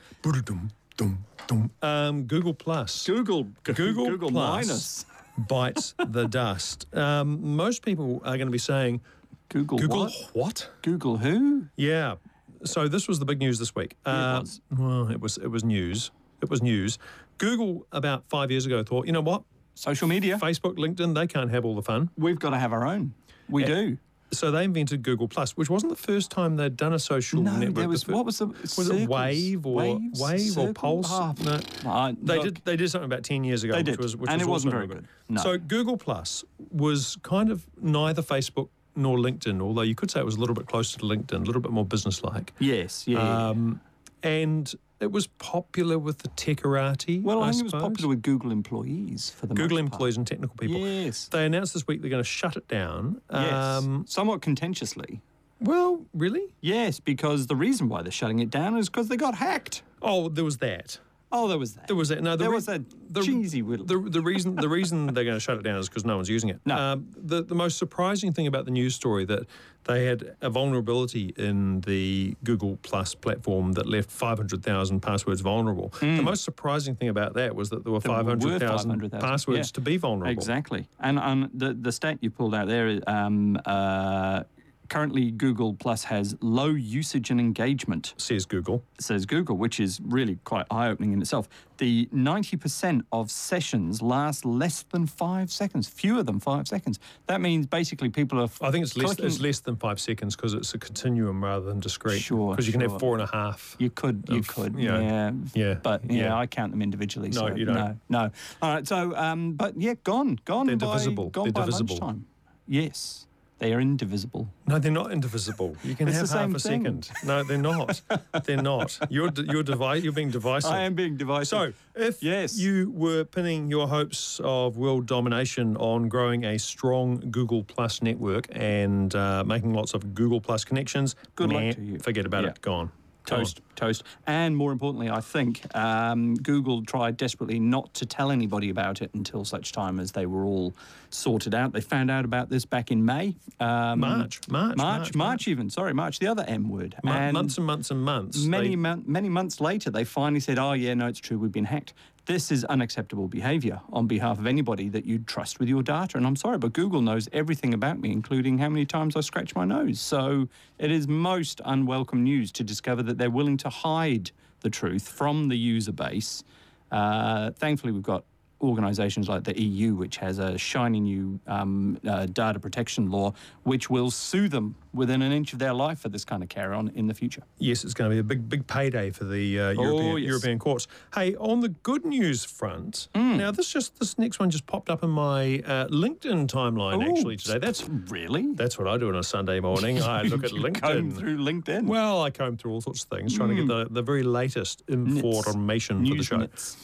Um, 1.82 2.24
Google 2.24 2.52
Plus 2.54 3.06
Google, 3.06 3.44
Google 3.62 4.06
Google 4.08 4.30
Plus. 4.30 4.66
minus. 4.66 5.06
bites 5.46 5.94
the 6.08 6.26
dust. 6.26 6.86
Um, 6.94 7.56
most 7.56 7.82
people 7.84 8.20
are 8.24 8.36
going 8.36 8.48
to 8.48 8.52
be 8.52 8.58
saying, 8.58 9.00
Google, 9.48 9.78
Google 9.78 9.98
what? 10.04 10.12
what? 10.32 10.70
Google 10.82 11.16
who? 11.18 11.66
Yeah. 11.76 12.16
So 12.64 12.88
this 12.88 13.06
was 13.06 13.18
the 13.18 13.24
big 13.24 13.38
news 13.38 13.58
this 13.58 13.74
week. 13.74 13.94
Yeah, 14.06 14.12
it 14.12 14.36
Uh, 14.36 14.40
was. 14.40 14.60
Well, 14.76 15.10
it 15.10 15.20
was. 15.20 15.38
It 15.38 15.48
was 15.48 15.64
news. 15.64 16.10
It 16.42 16.50
was 16.50 16.62
news. 16.62 16.98
Google 17.38 17.86
about 17.92 18.24
five 18.28 18.50
years 18.50 18.66
ago 18.66 18.82
thought, 18.82 19.06
you 19.06 19.12
know 19.12 19.20
what? 19.20 19.42
Social 19.74 20.08
media. 20.08 20.38
Facebook, 20.38 20.76
LinkedIn, 20.76 21.14
they 21.14 21.26
can't 21.28 21.50
have 21.50 21.64
all 21.64 21.76
the 21.76 21.82
fun. 21.82 22.10
We've 22.16 22.38
got 22.38 22.50
to 22.50 22.58
have 22.58 22.72
our 22.72 22.84
own. 22.84 23.14
We 23.48 23.62
do. 23.64 23.96
So 24.30 24.50
they 24.50 24.64
invented 24.64 25.02
Google 25.02 25.26
Plus, 25.26 25.56
which 25.56 25.70
wasn't 25.70 25.90
the 25.90 25.96
first 26.02 26.30
time 26.30 26.56
they'd 26.56 26.76
done 26.76 26.92
a 26.92 26.98
social 26.98 27.40
No, 27.40 27.52
network. 27.56 27.74
there 27.74 27.84
The 27.84 27.88
was 27.88 28.06
what 28.08 28.26
was 28.26 28.38
the 28.38 28.46
was 28.48 28.72
circles? 28.72 28.90
it 29.02 29.08
Wave 29.08 29.64
or 29.64 29.74
Waves? 29.76 30.20
Wave 30.20 30.58
or 30.58 30.72
Pulse? 30.74 31.06
Ah, 31.10 31.32
No. 31.42 31.60
uh, 31.90 32.12
They 32.22 32.34
look, 32.36 32.44
did. 32.44 32.60
They 32.64 32.76
did 32.76 32.90
something 32.90 33.06
about 33.10 33.24
ten 33.24 33.42
years 33.44 33.64
ago, 33.64 33.72
They 33.72 33.78
which 33.78 33.86
did, 33.86 33.98
was 34.00 34.16
which 34.16 34.30
and 34.30 34.40
was 34.42 34.46
it 34.46 34.50
wasn't 34.50 34.72
very 34.74 34.86
good. 34.86 35.06
No. 35.30 35.40
So 35.42 35.56
Google 35.58 35.96
Plus 35.96 36.44
was 36.70 37.16
kind 37.22 37.50
of 37.50 37.66
neither 37.80 38.20
Facebook 38.22 38.68
nor 38.94 39.16
LinkedIn, 39.16 39.60
although 39.62 39.82
you 39.82 39.94
could 39.94 40.10
say 40.10 40.18
it 40.20 40.26
was 40.26 40.34
a 40.36 40.40
little 40.40 40.56
bit 40.56 40.66
closer 40.66 40.98
to 40.98 41.04
LinkedIn, 41.04 41.32
a 41.42 41.44
little 41.44 41.62
bit 41.62 41.70
more 41.70 41.84
business-like. 41.84 42.52
Yes, 42.58 43.06
yeah. 43.06 43.18
yeah. 43.18 43.48
Um, 43.50 43.80
and 44.22 44.72
it 45.00 45.12
was 45.12 45.26
popular 45.26 45.98
with 45.98 46.18
the 46.18 46.28
techerati. 46.30 47.22
well, 47.22 47.42
I, 47.42 47.48
I 47.48 47.50
think 47.52 47.60
it 47.60 47.64
was 47.64 47.70
suppose. 47.70 47.88
popular 47.90 48.08
with 48.08 48.22
Google 48.22 48.50
employees 48.50 49.30
for 49.30 49.46
the 49.46 49.54
Google 49.54 49.76
most 49.76 49.90
part. 49.90 49.92
employees 49.94 50.16
and 50.16 50.26
technical 50.26 50.56
people. 50.56 50.80
Yes. 50.86 51.28
They 51.28 51.46
announced 51.46 51.74
this 51.74 51.86
week 51.86 52.00
they're 52.00 52.10
going 52.10 52.22
to 52.22 52.28
shut 52.28 52.56
it 52.56 52.66
down. 52.68 53.20
Yes. 53.32 53.52
Um, 53.52 54.04
Somewhat 54.08 54.42
contentiously. 54.42 55.20
well, 55.60 56.04
really? 56.14 56.52
Yes, 56.60 56.98
because 57.00 57.46
the 57.46 57.56
reason 57.56 57.88
why 57.88 58.02
they're 58.02 58.10
shutting 58.12 58.40
it 58.40 58.50
down 58.50 58.76
is 58.76 58.88
because 58.88 59.08
they 59.08 59.16
got 59.16 59.36
hacked. 59.36 59.82
Oh, 60.02 60.28
there 60.28 60.44
was 60.44 60.58
that. 60.58 60.98
Oh, 61.30 61.46
there 61.46 61.58
was 61.58 61.74
that. 61.74 61.86
There 61.86 61.96
was 61.96 62.08
that. 62.08 62.22
No, 62.22 62.30
the 62.32 62.36
There 62.44 62.48
re- 62.50 62.54
was 62.54 62.66
that 62.66 62.82
the, 63.10 63.22
cheesy 63.22 63.60
little- 63.62 63.84
The, 63.84 63.98
the 63.98 64.20
reason 64.22 64.54
the 64.56 64.68
reason 64.68 65.12
they're 65.12 65.24
going 65.24 65.36
to 65.36 65.40
shut 65.40 65.58
it 65.58 65.62
down 65.62 65.78
is 65.78 65.88
because 65.88 66.04
no 66.06 66.16
one's 66.16 66.30
using 66.30 66.48
it. 66.48 66.58
No. 66.64 66.74
Um, 66.76 67.08
the 67.16 67.42
the 67.42 67.54
most 67.54 67.76
surprising 67.76 68.32
thing 68.32 68.46
about 68.46 68.64
the 68.64 68.70
news 68.70 68.94
story 68.94 69.24
that 69.26 69.46
they 69.84 70.06
had 70.06 70.36
a 70.40 70.48
vulnerability 70.50 71.34
in 71.36 71.80
the 71.82 72.34
Google 72.44 72.78
Plus 72.82 73.14
platform 73.14 73.72
that 73.72 73.86
left 73.86 74.10
500,000 74.10 75.00
passwords 75.00 75.40
vulnerable. 75.40 75.92
The 76.00 76.22
most 76.22 76.44
surprising 76.44 76.94
thing 76.96 77.08
about 77.08 77.34
that 77.34 77.54
was 77.54 77.70
that 77.70 77.84
there 77.84 77.92
were 77.92 78.00
Hmm. 78.00 78.08
There 78.08 78.16
were 78.16 78.22
500,000 78.24 78.68
500,000, 78.90 79.20
passwords 79.20 79.58
yeah. 79.58 79.72
to 79.74 79.80
be 79.80 79.96
vulnerable. 79.96 80.32
Exactly. 80.32 80.88
And 81.00 81.18
um, 81.18 81.50
the, 81.54 81.72
the 81.74 81.92
stat 81.92 82.18
you 82.20 82.30
pulled 82.30 82.54
out 82.54 82.68
there, 82.68 83.00
um, 83.06 83.58
uh, 83.64 84.42
currently 84.88 85.30
Google 85.30 85.74
Plus 85.74 86.04
has 86.04 86.36
low 86.40 86.68
usage 86.70 87.30
and 87.30 87.38
engagement, 87.40 88.14
Says 88.16 88.46
Google. 88.46 88.82
says 88.98 89.26
Google, 89.26 89.56
which 89.56 89.80
is 89.80 90.00
really 90.04 90.38
quite 90.44 90.66
eye 90.70 90.88
opening 90.88 91.12
in 91.12 91.20
itself. 91.20 91.48
The 91.78 92.06
90% 92.06 93.02
of 93.12 93.30
sessions 93.30 94.02
last 94.02 94.44
less 94.44 94.82
than 94.90 95.06
five 95.06 95.52
seconds, 95.52 95.88
fewer 95.88 96.24
than 96.24 96.40
five 96.40 96.66
seconds. 96.66 96.98
That 97.26 97.40
means 97.40 97.66
basically 97.66 98.08
people 98.08 98.40
are. 98.40 98.48
I 98.60 98.72
think 98.72 98.82
it's 98.84 98.96
less, 98.96 99.18
it's 99.20 99.40
less 99.40 99.60
than 99.60 99.76
five 99.76 100.00
seconds 100.00 100.34
because 100.34 100.54
it's 100.54 100.74
a 100.74 100.78
continuum 100.78 101.42
rather 101.44 101.64
than 101.66 101.78
discrete. 101.78 102.20
Sure, 102.20 102.50
Because 102.50 102.66
you 102.66 102.72
can 102.72 102.80
have 102.80 102.98
four 102.98 103.14
and 103.14 103.22
a 103.22 103.30
half. 103.32 103.76
You 103.78 103.90
could, 103.90 104.24
you 104.28 104.38
of, 104.40 104.48
could, 104.48 104.74
you 104.76 104.88
know, 104.88 105.00
yeah, 105.00 105.32
yeah, 105.54 105.74
But 105.74 106.10
yeah, 106.10 106.24
yeah. 106.24 106.36
I 106.36 106.46
count 106.46 106.72
them 106.72 106.82
individually. 106.82 107.28
No, 107.28 107.40
so 107.48 107.54
you 107.54 107.64
don't. 107.64 107.76
No, 107.76 107.96
no. 108.08 108.30
All 108.60 108.74
right. 108.74 108.86
So, 108.86 109.14
um, 109.14 109.52
but 109.52 109.80
yeah, 109.80 109.94
gone, 110.02 110.40
gone. 110.44 110.66
They're 110.66 110.76
by, 110.76 110.86
divisible. 110.86 111.30
Gone 111.30 111.44
They're 111.44 111.52
by 111.52 111.60
divisible. 111.66 111.96
lunchtime. 111.96 112.26
Yes, 112.66 113.27
they 113.58 113.72
are 113.74 113.80
indivisible. 113.80 114.48
No, 114.66 114.78
they're 114.78 114.92
not 114.92 115.10
indivisible. 115.12 115.76
You 115.82 115.94
can 115.96 116.08
It's 116.08 116.18
have 116.18 116.30
half 116.30 116.54
a 116.54 116.58
thing. 116.58 116.84
second. 116.84 117.10
No, 117.24 117.42
they're 117.42 117.58
not. 117.58 118.00
they're 118.44 118.62
not. 118.62 118.98
You're 119.10 119.30
you're 119.36 119.62
devi- 119.62 120.00
You're 120.00 120.12
being 120.12 120.30
divisive. 120.30 120.70
I 120.70 120.82
am 120.84 120.94
being 120.94 121.16
divisive. 121.16 121.48
So, 121.96 122.00
if 122.08 122.22
Yes. 122.22 122.56
you 122.58 122.92
were 122.92 123.24
pinning 123.24 123.68
your 123.70 123.88
hopes 123.88 124.40
of 124.44 124.76
world 124.76 125.06
domination 125.06 125.76
on 125.76 126.08
growing 126.08 126.44
a 126.44 126.58
strong 126.58 127.18
Google 127.30 127.64
Plus 127.64 128.00
network 128.02 128.46
and 128.52 129.14
uh, 129.14 129.42
making 129.44 129.74
lots 129.74 129.94
of 129.94 130.14
Google 130.14 130.40
Plus 130.40 130.64
connections, 130.64 131.16
Good 131.34 131.52
luck 131.52 131.74
to 131.74 131.82
you. 131.82 131.98
Forget 131.98 132.26
about 132.26 132.44
Yeah. 132.44 132.50
it. 132.50 132.60
Gone. 132.60 132.92
Toast, 133.28 133.60
toast. 133.76 134.02
And 134.26 134.56
more 134.56 134.72
importantly, 134.72 135.10
I 135.10 135.20
think 135.20 135.60
um, 135.76 136.34
Google 136.36 136.82
tried 136.84 137.16
desperately 137.16 137.60
not 137.60 137.92
to 137.94 138.06
tell 138.06 138.30
anybody 138.30 138.70
about 138.70 139.02
it 139.02 139.10
until 139.14 139.44
such 139.44 139.72
time 139.72 140.00
as 140.00 140.12
they 140.12 140.26
were 140.26 140.44
all 140.44 140.74
sorted 141.10 141.54
out. 141.54 141.72
They 141.72 141.80
found 141.80 142.10
out 142.10 142.24
about 142.24 142.48
this 142.48 142.64
back 142.64 142.90
in 142.90 143.04
May. 143.04 143.36
Um, 143.60 144.00
March, 144.00 144.40
March, 144.48 144.48
March, 144.48 144.76
March, 144.76 145.14
March, 145.14 145.48
even. 145.48 145.70
Sorry, 145.70 145.92
March, 145.92 146.18
the 146.18 146.26
other 146.26 146.44
M 146.48 146.68
word. 146.68 146.96
Mo- 147.04 147.12
And 147.12 147.32
months 147.34 147.56
and 147.58 147.66
months 147.66 147.90
and 147.90 148.02
months. 148.02 148.38
many, 148.44 148.70
they- 148.70 148.76
mon- 148.76 149.04
many 149.06 149.28
months 149.28 149.60
later, 149.60 149.90
they 149.90 150.04
finally 150.04 150.40
said, 150.40 150.58
oh, 150.58 150.72
yeah, 150.72 150.94
no, 150.94 151.06
it's 151.06 151.20
true, 151.20 151.38
we've 151.38 151.52
been 151.52 151.64
hacked. 151.66 151.92
This 152.28 152.52
is 152.52 152.62
unacceptable 152.66 153.26
behavior 153.26 153.80
on 153.90 154.06
behalf 154.06 154.38
of 154.38 154.46
anybody 154.46 154.90
that 154.90 155.06
you 155.06 155.18
trust 155.20 155.58
with 155.58 155.66
your 155.66 155.82
data. 155.82 156.18
And 156.18 156.26
I'm 156.26 156.36
sorry, 156.36 156.58
but 156.58 156.74
Google 156.74 157.00
knows 157.00 157.26
everything 157.32 157.72
about 157.72 157.98
me, 158.00 158.12
including 158.12 158.58
how 158.58 158.68
many 158.68 158.84
times 158.84 159.16
I 159.16 159.22
scratch 159.22 159.54
my 159.54 159.64
nose. 159.64 159.98
So 159.98 160.46
it 160.78 160.90
is 160.90 161.08
most 161.08 161.62
unwelcome 161.64 162.22
news 162.22 162.52
to 162.52 162.62
discover 162.62 163.02
that 163.04 163.16
they're 163.16 163.30
willing 163.30 163.56
to 163.56 163.70
hide 163.70 164.30
the 164.60 164.68
truth 164.68 165.08
from 165.08 165.48
the 165.48 165.56
user 165.56 165.90
base. 165.90 166.44
Uh, 166.92 167.52
thankfully, 167.52 167.94
we've 167.94 168.02
got 168.02 168.24
organisations 168.60 169.28
like 169.28 169.44
the 169.44 169.60
EU, 169.60 169.94
which 169.94 170.16
has 170.16 170.38
a 170.38 170.58
shiny 170.58 171.00
new 171.00 171.38
um, 171.46 171.98
uh, 172.06 172.26
data 172.26 172.58
protection 172.58 173.10
law, 173.10 173.32
which 173.62 173.88
will 173.88 174.10
sue 174.10 174.48
them 174.48 174.74
within 174.92 175.22
an 175.22 175.30
inch 175.32 175.52
of 175.52 175.58
their 175.58 175.72
life 175.74 176.00
for 176.00 176.08
this 176.08 176.24
kind 176.24 176.42
of 176.42 176.48
carry 176.48 176.74
on 176.74 176.88
in 176.94 177.06
the 177.06 177.14
future. 177.14 177.42
Yes, 177.58 177.84
it's 177.84 177.94
going 177.94 178.10
to 178.10 178.14
be 178.14 178.18
a 178.18 178.24
big, 178.24 178.48
big 178.48 178.66
payday 178.66 179.10
for 179.10 179.24
the 179.24 179.60
uh, 179.60 179.70
European, 179.70 180.12
Oh, 180.12 180.16
yes. 180.16 180.26
European 180.28 180.58
courts. 180.58 180.88
Hey, 181.14 181.36
on 181.36 181.60
the 181.60 181.68
good 181.68 182.04
news 182.04 182.44
front, 182.44 183.08
Hmm. 183.14 183.36
now 183.36 183.50
this 183.50 183.70
just 183.72 183.98
this 184.00 184.18
next 184.18 184.40
one 184.40 184.50
just 184.50 184.66
popped 184.66 184.90
up 184.90 185.02
in 185.04 185.10
my 185.10 185.60
uh, 185.66 185.86
LinkedIn 185.88 186.48
timeline 186.48 186.98
Ooh. 187.06 187.10
actually 187.16 187.36
today. 187.36 187.58
That's 187.58 187.88
Really? 187.88 188.52
that's 188.54 188.78
what 188.78 188.88
I 188.88 188.96
do 188.98 189.08
on 189.08 189.16
a 189.16 189.22
Sunday 189.22 189.60
morning. 189.60 190.02
I 190.02 190.22
look 190.22 190.42
at 190.44 190.50
Comb 190.50 190.62
LinkedIn. 190.62 191.16
through 191.16 191.38
LinkedIn. 191.38 191.86
Well, 191.86 192.22
I 192.22 192.30
comb 192.30 192.56
through 192.56 192.72
all 192.72 192.80
sorts 192.80 193.04
of 193.04 193.10
things, 193.10 193.34
trying 193.36 193.50
to 193.50 193.54
get 193.54 193.66
the, 193.68 193.86
the 193.90 194.02
very 194.02 194.22
latest 194.22 194.82
information 194.88 196.06
for 196.06 196.14
the 196.16 196.22
show. 196.22 196.36
minutes. 196.38 196.76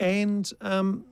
And 0.00 0.50
um, 0.62 1.04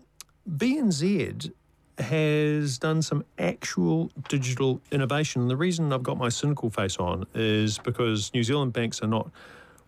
BNZ 0.50 1.52
has 1.98 2.78
done 2.78 3.02
some 3.02 3.24
actual 3.38 4.10
digital 4.28 4.80
innovation. 4.90 5.46
The 5.48 5.56
reason 5.56 5.92
I've 5.92 6.02
got 6.02 6.16
my 6.16 6.30
cynical 6.30 6.70
face 6.70 6.96
on 6.96 7.26
is 7.34 7.78
because 7.78 8.32
New 8.32 8.42
Zealand 8.42 8.72
banks 8.72 9.02
are 9.02 9.08
not 9.08 9.30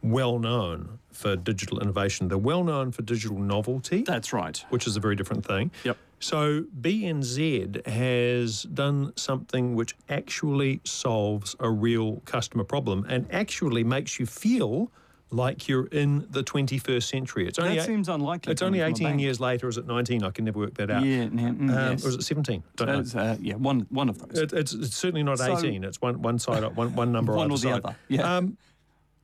well 0.03 0.39
known 0.39 0.99
for 1.13 1.37
digital 1.37 1.81
innovation. 1.81 2.29
They're 2.29 2.39
well 2.39 2.65
known 2.65 2.93
for 2.93 3.03
digital 3.03 3.39
novelty, 3.39 4.03
That's 4.03 4.33
right. 4.33 4.63
which 4.71 4.87
is 4.87 4.97
a 4.97 5.01
very 5.01 5.17
different 5.17 5.45
thing. 5.45 5.71
Yep. 5.85 5.97
So 6.21 6.65
BNZ 6.81 7.87
has 7.87 8.65
done 8.65 9.13
something 9.17 9.75
which 9.75 9.95
actually 10.09 10.81
solves 10.85 11.57
a 11.61 11.71
real 11.71 12.17
customer 12.27 12.65
problem 12.65 13.07
and 13.09 13.27
actually 13.31 13.85
makes 13.85 14.19
you 14.19 14.27
feel 14.27 14.91
like 15.33 15.69
you're 15.69 15.87
in 15.87 16.27
the 16.31 16.43
21st 16.43 17.03
century. 17.09 17.47
It's 17.47 17.59
only 17.59 17.77
That 17.77 17.83
eight- 17.83 17.87
seems 17.87 18.09
unlikely. 18.09 18.53
it's 18.53 18.63
only 18.63 18.81
coming 18.81 18.95
from 18.97 19.07
a 19.07 19.09
18 19.11 19.19
years 19.21 19.39
later. 19.41 19.67
or 19.67 19.69
Is 19.71 19.77
it 19.79 19.87
19? 19.87 20.25
I 20.25 20.31
can 20.31 20.45
never 20.45 20.59
work 20.59 20.75
that 20.75 20.91
out. 20.91 21.05
Yeah, 21.05 21.25
mm, 21.27 21.39
Um, 21.49 21.69
yes. 21.69 22.05
Or 22.05 22.09
is 22.09 22.15
it 22.17 22.23
17? 22.23 22.63
Don't 22.77 23.15
know. 23.15 23.21
Uh, 23.21 23.37
yeah, 23.41 23.55
one 23.55 23.87
one 23.91 24.09
of 24.09 24.19
those. 24.19 24.39
It, 24.43 24.53
it's, 24.53 24.73
it's 24.73 24.97
certainly 24.97 25.23
not 25.23 25.39
So- 25.39 25.57
18. 25.57 25.85
It's 25.85 26.01
one 26.01 26.21
one 26.21 26.39
side, 26.39 26.65
one 26.77 26.95
one 26.95 27.13
number 27.13 27.33
One 27.37 27.51
or 27.51 27.59
the 27.59 27.63
side. 27.63 27.85
other, 27.85 27.97
yeah. 28.09 28.37
Um, 28.39 28.57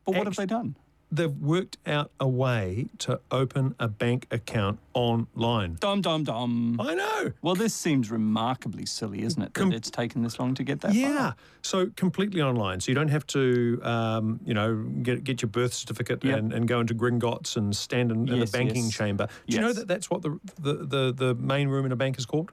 but 0.04 0.14
what 0.14 0.26
have 0.26 0.36
they 0.36 0.46
done? 0.46 0.76
They've 1.16 1.36
worked 1.38 1.78
out 1.86 2.10
a 2.20 2.28
way 2.28 2.86
to 2.98 3.20
open 3.30 3.74
a 3.78 3.88
bank 3.88 4.26
account 4.30 4.78
online. 4.94 5.76
Dum 5.80 6.00
dum 6.00 6.24
dum. 6.24 6.76
I 6.80 6.94
know. 6.94 7.32
Well, 7.42 7.54
this 7.54 7.74
seems 7.74 8.10
remarkably 8.10 8.86
silly, 8.86 9.22
isn't 9.22 9.40
it? 9.42 9.54
That 9.54 9.60
Com- 9.60 9.72
it's 9.72 9.90
taken 9.90 10.22
this 10.22 10.38
long 10.38 10.54
to 10.54 10.62
get 10.64 10.80
that 10.82 10.94
Yeah. 10.94 11.18
far. 11.18 11.36
So 11.62 11.86
completely 11.96 12.40
online. 12.42 12.80
So 12.80 12.90
you 12.90 12.94
don't 12.94 13.08
have 13.08 13.26
to, 13.28 13.80
um, 13.82 14.40
you 14.44 14.54
know, 14.54 14.76
get 15.02 15.24
get 15.24 15.42
your 15.42 15.48
birth 15.48 15.74
certificate 15.74 16.22
Yep. 16.24 16.38
and, 16.38 16.52
and 16.52 16.68
go 16.68 16.80
into 16.80 16.94
Gringotts 16.94 17.56
and 17.56 17.74
stand 17.74 18.10
in, 18.12 18.28
in 18.28 18.36
Yes, 18.36 18.50
the 18.50 18.58
banking 18.58 18.84
yes. 18.84 18.94
chamber. 18.94 19.28
Do 19.48 19.56
you 19.56 19.62
know 19.62 19.72
that 19.72 19.88
that's 19.88 20.08
what 20.10 20.22
the, 20.22 20.38
the, 20.60 20.74
the, 20.74 21.12
the 21.16 21.34
main 21.34 21.68
room 21.68 21.86
in 21.86 21.92
a 21.92 21.96
bank 21.96 22.18
is 22.18 22.26
called? 22.26 22.52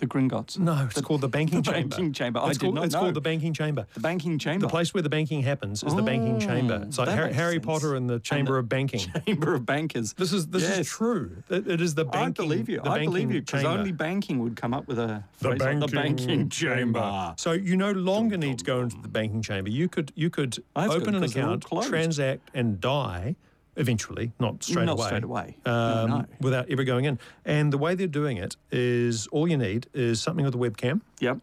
The 0.00 0.06
Gringotts. 0.06 0.58
No, 0.58 0.86
it's 0.90 1.00
called 1.02 1.20
the 1.20 1.28
banking 1.28 1.60
the 1.62 1.70
chamber. 1.72 1.88
banking 1.96 2.12
chamber. 2.14 2.40
I 2.40 2.48
It's, 2.48 2.58
did 2.58 2.64
called, 2.66 2.74
not 2.76 2.84
it's 2.86 2.94
know. 2.94 3.00
called 3.00 3.14
the 3.14 3.20
banking 3.20 3.52
chamber. 3.52 3.86
The 3.92 4.00
banking 4.00 4.38
chamber. 4.38 4.66
The 4.66 4.70
place 4.70 4.94
where 4.94 5.02
the 5.02 5.10
banking 5.10 5.42
happens 5.42 5.82
is 5.82 5.94
the 5.94 6.02
banking 6.02 6.36
oh, 6.36 6.40
chamber. 6.40 6.80
Oh, 6.82 6.86
It's 6.86 6.96
like 6.98 7.10
Harry, 7.10 7.32
Harry. 7.34 7.60
Potter 7.60 7.94
and 7.96 8.08
the 8.08 8.18
Chamber 8.18 8.56
of 8.56 8.66
Banking. 8.68 9.00
Chamber 9.26 9.54
of 9.54 9.66
Bankers. 9.66 10.14
This 10.14 10.32
is 10.32 10.46
this 10.46 10.62
Yes. 10.62 10.78
is 10.78 10.88
true. 10.88 11.42
It, 11.50 11.68
it 11.68 11.80
is 11.82 11.94
the 11.94 12.06
banking. 12.06 12.44
I 12.44 12.48
believe 12.48 12.68
you. 12.70 12.80
The 12.80 12.90
I 12.90 13.04
believe 13.04 13.30
you 13.30 13.40
because 13.42 13.62
only 13.64 13.92
banking 13.92 14.38
would 14.38 14.56
come 14.56 14.72
up 14.72 14.88
with 14.88 14.98
a 14.98 15.22
the 15.40 15.48
phrase 15.48 15.58
banking, 15.58 15.80
the 15.80 15.86
banking 15.88 16.48
chamber. 16.60 17.34
So 17.36 17.52
you 17.52 17.76
no 17.76 17.92
longer 17.92 18.38
need 18.38 18.58
to 18.60 18.64
go 18.64 18.80
into 18.80 18.96
the 19.02 19.08
banking 19.08 19.42
chamber. 19.42 19.68
You 19.70 19.88
could 19.88 20.12
you 20.14 20.30
could 20.30 20.58
Oh, 20.74 20.80
that's 20.82 20.94
open 20.94 21.14
an 21.14 21.20
'cause 21.20 21.34
they're 21.34 21.44
account, 21.44 21.66
transact, 21.86 22.50
and 22.54 22.80
die 22.80 23.36
eventually, 23.76 24.32
not 24.38 24.62
straight 24.62 24.84
Not 24.86 24.98
away. 24.98 25.06
straight 25.06 25.24
away. 25.24 25.56
Um, 25.64 26.10
No, 26.10 26.18
no. 26.18 26.26
Without 26.40 26.68
ever 26.70 26.84
going 26.84 27.04
in. 27.04 27.18
And 27.44 27.72
the 27.72 27.78
way 27.78 27.94
they're 27.94 28.06
doing 28.06 28.36
it 28.36 28.56
is 28.70 29.26
all 29.28 29.48
you 29.48 29.56
need 29.56 29.86
is 29.94 30.20
something 30.20 30.44
with 30.44 30.54
a 30.54 30.58
webcam 30.58 31.00
Yep. 31.20 31.38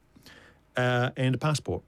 uh, 0.76 1.10
and 1.18 1.36
a 1.36 1.38
passport 1.38 1.82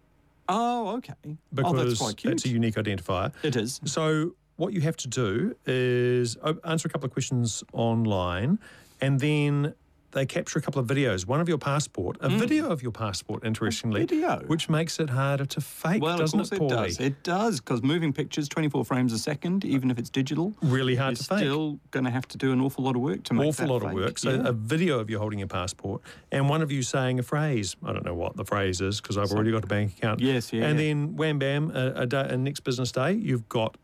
Oh, 0.47 0.95
okay. 0.97 1.13
because 1.54 1.73
oh, 1.73 1.84
that's 1.84 1.99
quite 1.99 2.17
cute. 2.17 2.32
that's 2.32 2.45
a 2.45 2.49
unique 2.49 2.75
identifier. 2.75 3.32
it 3.43 3.56
is. 3.56 3.80
So 3.86 4.34
what 4.56 4.73
you 4.73 4.82
have 4.82 4.97
to 4.97 5.08
do 5.08 5.56
is 5.65 6.36
answer 6.65 6.88
a 6.88 6.91
couple 6.91 7.06
of 7.06 7.13
questions 7.13 7.63
online, 7.73 8.58
and 9.02 9.19
then 9.19 9.73
they 10.12 10.26
capture 10.26 10.58
a 10.60 10.62
couple 10.62 10.80
of 10.82 10.88
videos. 10.88 11.26
One 11.26 11.39
of 11.39 11.48
your 11.48 11.58
passport, 11.58 12.17
a 12.19 12.30
video 12.30 12.69
of 12.69 12.82
your 12.82 12.91
passport, 12.91 13.45
interestingly, 13.45 14.02
Hmm. 14.02 14.08
video? 14.08 14.43
which 14.48 14.69
makes 14.69 15.00
it 15.00 15.10
harder 15.12 15.45
to 15.45 15.62
fake, 15.62 16.02
Well, 16.02 16.15
of 16.15 16.19
doesn't 16.22 16.39
course 16.39 16.52
it, 16.52 16.56
it, 16.56 16.62
Paulie? 16.62 16.69
does. 16.69 17.00
It 17.00 17.24
does 17.24 17.60
because 17.60 17.84
moving 17.84 18.12
pictures, 18.13 18.50
24 18.50 18.86
frames 18.86 19.13
a 19.13 19.19
second, 19.19 19.65
even 19.65 19.91
if 19.91 19.98
it's 20.00 20.10
digital, 20.10 20.54
Really 20.62 20.95
hard 20.95 21.15
to 21.17 21.24
fake. 21.24 21.39
still 21.39 21.80
going 21.91 22.06
to 22.06 22.12
have 22.12 22.28
to 22.30 22.38
do 22.38 22.52
an 22.52 22.62
awful 22.62 22.84
lot 22.84 22.95
of 22.95 23.02
work 23.02 23.24
to 23.26 23.34
make 23.34 23.56
that. 23.56 23.63
Awful 23.63 23.67
lot 23.80 23.84
of 23.86 23.93
work. 23.93 24.17
So 24.17 24.32
Yeah. 24.32 24.48
a 24.48 24.52
video 24.54 25.00
of 25.00 25.10
you 25.10 25.19
holding 25.19 25.39
your 25.39 25.48
passport, 25.48 26.02
and 26.32 26.50
one 26.50 26.62
of 26.62 26.72
you 26.72 26.82
saying 26.82 27.19
a 27.19 27.24
phrase. 27.24 27.76
I 27.84 27.93
don't 27.93 28.06
know 28.06 28.15
what 28.15 28.36
the 28.36 28.45
phrase 28.45 28.82
is 28.82 29.02
because 29.02 29.17
I've 29.17 29.32
already 29.32 29.52
got 29.52 29.63
a 29.63 29.67
bank 29.67 29.93
account. 29.98 30.19
Yes, 30.22 30.52
yeah, 30.52 30.65
And 30.65 30.80
yeah. 30.80 30.88
then 30.88 31.15
wham 31.15 31.39
bam, 31.39 31.72
a, 31.76 31.93
a, 31.95 32.06
day, 32.06 32.28
a 32.30 32.38
next 32.38 32.62
business 32.62 32.91
day, 32.91 33.13
you've 33.13 33.48
got 33.50 33.78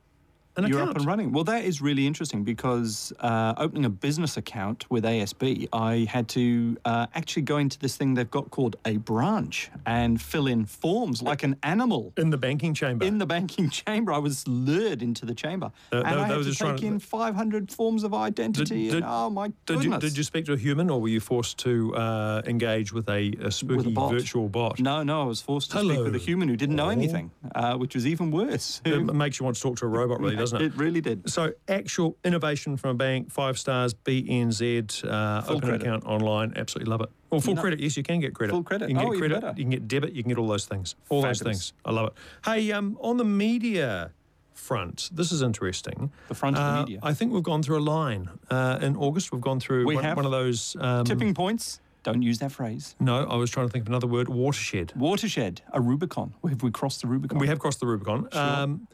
an 0.57 0.67
You're 0.67 0.77
account. 0.79 0.91
up 0.91 0.97
and 0.97 1.05
running. 1.05 1.31
Well, 1.31 1.43
that 1.45 1.65
is 1.65 1.81
really 1.81 2.07
interesting 2.07 2.43
because 2.43 3.11
uh, 3.19 3.53
opening 3.57 3.85
a 3.85 3.89
business 3.89 4.37
account 4.37 4.89
with 4.89 5.03
ASB, 5.03 5.67
I 5.73 6.07
had 6.09 6.27
to 6.29 6.77
uh, 6.85 7.07
actually 7.13 7.41
go 7.43 7.57
into 7.57 7.77
this 7.79 7.97
thing 7.97 8.13
they've 8.13 8.29
got 8.29 8.51
called 8.51 8.75
a 8.85 8.97
branch 8.97 9.69
and 9.85 10.21
fill 10.21 10.47
in 10.47 10.65
forms 10.65 11.21
like 11.21 11.43
an 11.43 11.57
animal. 11.63 12.13
in 12.17 12.29
the 12.29 12.37
banking 12.37 12.73
chamber. 12.73 13.05
In 13.05 13.17
the 13.17 13.25
banking 13.25 13.69
chamber, 13.69 14.13
I 14.13 14.17
was 14.17 14.47
lured 14.47 15.01
into 15.01 15.25
the 15.25 15.35
chamber, 15.35 15.71
Uh, 15.91 15.97
and 16.05 16.19
I 16.19 16.27
had 16.27 16.43
to 16.43 16.53
take 16.55 16.77
to- 16.77 16.85
in 16.85 16.99
500 16.99 17.71
forms 17.71 18.03
of 18.03 18.13
identity. 18.13 18.85
did- 18.85 18.95
and, 18.95 19.05
oh 19.07 19.29
my 19.29 19.47
Did 19.47 19.55
goodness! 19.79 19.85
you, 20.03 20.09
did 20.09 20.17
you 20.17 20.23
speak 20.23 20.45
to 20.45 20.53
a 20.53 20.57
human 20.57 20.89
or 20.89 21.01
were 21.01 21.09
you 21.09 21.19
forced 21.19 21.57
to 21.59 21.93
uh, 21.95 22.41
engage 22.45 22.93
with 22.93 23.09
a, 23.09 23.33
a 23.41 23.51
spooky 23.51 23.91
bot. 23.91 24.11
virtual 24.11 24.47
bot? 24.49 24.79
No, 24.79 25.03
no, 25.03 25.21
I 25.23 25.25
was 25.25 25.41
forced 25.41 25.71
to 25.71 25.79
speak 25.79 25.99
with 25.99 26.15
a 26.15 26.19
human 26.19 26.47
who 26.47 26.55
didn't 26.55 26.75
know 26.75 26.85
Oh. 26.87 26.89
anything, 26.89 27.31
uh, 27.55 27.75
which 27.77 27.95
was 27.95 28.05
even 28.07 28.29
worse. 28.31 28.79
It 28.85 29.03
makes 29.23 29.39
you 29.39 29.43
want 29.43 29.55
to 29.57 29.61
talk 29.61 29.77
to 29.77 29.85
a 29.85 29.87
robot, 29.89 30.19
really, 30.21 30.35
doesn't 30.51 30.61
it? 30.61 30.73
It 30.73 30.77
really 30.77 31.01
did. 31.01 31.29
So, 31.29 31.53
actual 31.67 32.17
innovation 32.23 32.77
from 32.77 32.91
a 32.91 32.93
bank, 32.93 33.31
five 33.31 33.57
stars, 33.59 33.93
BNZ, 33.93 35.03
uh, 35.03 35.41
Full 35.41 35.57
open 35.57 35.69
credit. 35.69 35.81
account 35.87 36.05
online, 36.05 36.53
absolutely 36.55 36.89
love 36.91 37.01
it. 37.01 37.09
Well, 37.29 37.41
full 37.41 37.55
No. 37.55 37.61
credit, 37.61 37.79
yes, 37.79 37.97
you 37.97 38.03
can 38.03 38.19
get 38.19 38.33
credit. 38.33 38.53
Full 38.53 38.63
credit. 38.63 38.89
You 38.89 38.95
can 38.95 39.05
Oh, 39.07 39.11
get 39.11 39.17
credit, 39.19 39.57
you 39.57 39.63
can 39.63 39.71
get 39.71 39.87
debit, 39.87 40.13
you 40.13 40.23
can 40.23 40.29
get 40.29 40.37
all 40.37 40.47
those 40.47 40.65
things. 40.65 40.95
All 41.09 41.21
those 41.21 41.41
things. 41.41 41.73
I 41.83 41.91
love 41.91 42.07
it. 42.07 42.13
Hey, 42.45 42.71
um, 42.71 42.97
on 43.01 43.17
the 43.17 43.25
media 43.25 44.11
front, 44.53 45.09
this 45.13 45.31
is 45.31 45.41
interesting. 45.41 46.11
The 46.27 46.35
front 46.35 46.55
of 46.55 46.63
the 46.63 46.69
Uh, 46.69 46.79
media. 46.81 46.99
I 47.03 47.13
think 47.13 47.33
we've 47.33 47.43
gone 47.43 47.61
through 47.61 47.79
a 47.79 47.85
line. 47.97 48.29
Uh, 48.49 48.79
in 48.81 48.95
August, 48.95 49.31
we've 49.31 49.41
gone 49.41 49.59
through 49.59 49.85
We 49.85 49.95
one, 49.95 50.03
have. 50.03 50.15
one 50.15 50.25
of 50.25 50.31
those. 50.31 50.75
Um, 50.79 51.03
Tipping 51.05 51.33
points. 51.33 51.81
Don't 52.03 52.21
use 52.21 52.37
that 52.37 52.51
phrase. 52.51 52.95
No, 52.99 53.25
I 53.25 53.35
was 53.35 53.49
trying 53.49 53.65
to 53.67 53.71
think 53.71 53.81
of 53.83 53.87
another 53.89 54.05
word. 54.05 54.29
Watershed. 54.29 54.93
Watershed, 54.95 55.61
a 55.73 55.81
Rubicon. 55.81 56.35
Have 56.47 56.61
we 56.61 56.69
crossed 56.69 57.01
the 57.01 57.07
Rubicon? 57.07 57.39
We 57.39 57.47
have 57.47 57.57
crossed 57.57 57.79
the 57.79 57.87
Rubicon. 57.87 58.27
Sure. 58.31 58.41
Um, 58.41 58.87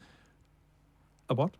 a 1.31 1.35
what? 1.35 1.51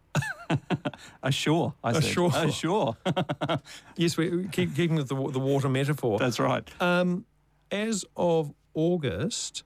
a 1.24 1.32
shore. 1.32 1.74
I 1.84 1.92
A 1.92 1.94
said. 1.96 2.04
shore. 2.04 2.32
A 2.36 2.52
shore. 2.52 2.98
Yes, 3.98 4.18
we 4.18 4.48
keep 4.52 4.76
keeping 4.76 4.96
with 4.98 5.08
the, 5.08 5.16
the 5.16 5.40
water 5.40 5.70
metaphor. 5.70 6.20
That's 6.20 6.40
right. 6.40 6.68
Um, 6.82 7.26
as 7.72 8.06
of 8.16 8.54
August, 8.74 9.64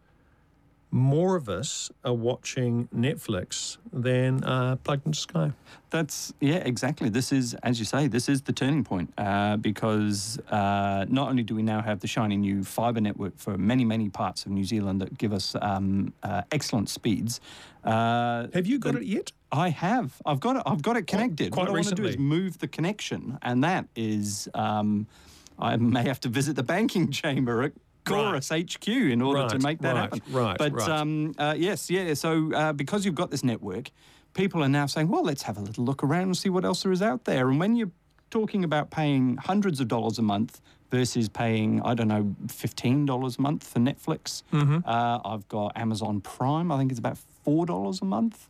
more 0.92 1.36
of 1.36 1.50
us 1.50 1.92
are 2.04 2.14
watching 2.14 2.88
Netflix 2.96 3.78
than 3.92 4.44
uh, 4.44 4.76
plugged 4.78 5.06
into 5.06 5.20
Sky. 5.20 5.52
That's 5.90 6.34
yeah, 6.40 6.56
exactly. 6.58 7.10
This 7.10 7.32
is, 7.32 7.54
as 7.64 7.80
you 7.80 7.86
say, 7.86 8.08
this 8.08 8.30
is 8.30 8.42
the 8.44 8.54
turning 8.54 8.84
point 8.84 9.12
uh, 9.18 9.58
because 9.58 10.40
uh, 10.50 11.06
not 11.10 11.30
only 11.30 11.44
do 11.44 11.56
we 11.56 11.64
now 11.64 11.82
have 11.82 12.00
the 12.00 12.08
shiny 12.08 12.38
new 12.38 12.64
fibre 12.64 13.02
network 13.02 13.38
for 13.38 13.58
many, 13.58 13.86
many 13.86 14.10
parts 14.10 14.46
of 14.46 14.52
New 14.52 14.64
Zealand 14.66 15.02
that 15.02 15.18
give 15.18 15.34
us 15.34 15.56
um, 15.62 16.14
uh, 16.24 16.44
excellent 16.52 16.90
speeds. 16.90 17.40
Uh, 17.84 18.48
Have 18.54 18.66
you 18.68 18.80
got 18.80 18.96
it 18.96 19.04
yet? 19.04 19.32
I 19.56 19.70
have. 19.70 20.22
I've 20.26 20.40
got 20.40 20.58
it. 20.58 20.64
I've 20.66 20.82
got 20.82 20.98
it 20.98 21.08
connected. 21.08 21.52
quite 21.52 21.64
what 21.64 21.70
I 21.70 21.74
want 21.74 21.88
to 21.88 21.96
do 21.96 22.06
is 22.06 22.18
move 22.18 22.60
the 22.60 22.68
connection, 22.68 23.38
and 23.42 23.64
that 23.64 23.88
is, 23.96 24.48
um, 24.54 25.08
I 25.58 25.78
may 25.78 26.04
have 26.04 26.20
to 26.22 26.30
visit 26.30 26.56
the 26.56 26.64
banking 26.64 27.12
chamber 27.22 27.64
at 27.64 27.74
Chorus 28.06 28.50
HQ 28.50 28.88
in 28.88 29.22
order 29.22 29.48
to 29.50 29.60
make 29.60 29.80
that 29.82 29.94
right, 29.96 30.02
happen. 30.02 30.22
right, 30.32 30.58
But 30.58 30.74
right. 30.74 30.90
Um, 30.90 31.34
uh, 31.38 31.56
yes, 31.58 31.90
yeah. 31.90 32.14
So 32.14 32.54
uh, 32.54 32.74
because 32.74 33.04
you've 33.06 33.16
got 33.16 33.32
this 33.32 33.44
network, 33.44 33.90
people 34.34 34.64
are 34.64 34.70
now 34.70 34.86
saying, 34.86 35.08
well, 35.08 35.24
let's 35.24 35.44
have 35.44 35.58
a 35.58 35.62
little 35.62 35.84
look 35.86 36.04
around 36.04 36.24
and 36.24 36.38
see 36.38 36.50
what 36.50 36.66
else 36.66 36.84
there 36.84 36.92
is 36.92 37.02
out 37.02 37.26
there. 37.26 37.50
And 37.50 37.60
when 37.60 37.76
you're 37.76 37.92
talking 38.30 38.64
about 38.64 38.92
paying 38.92 39.38
hundreds 39.38 39.80
of 39.80 39.88
dollars 39.88 40.20
a 40.20 40.22
month 40.22 40.62
versus 40.92 41.30
paying, 41.30 41.82
I 41.82 41.94
don't 41.96 42.08
know, 42.08 42.36
$15 42.48 43.38
a 43.38 43.42
month 43.42 43.64
for 43.68 43.80
Netflix, 43.80 44.44
Mm-hmm. 44.54 44.80
uh, 44.86 45.20
I've 45.26 45.48
got 45.48 45.72
Amazon 45.76 46.22
Prime. 46.22 46.72
I 46.72 46.78
think 46.78 46.92
it's 46.92 47.00
about 47.00 47.18
$4 47.46 48.02
a 48.02 48.06
month. 48.06 48.50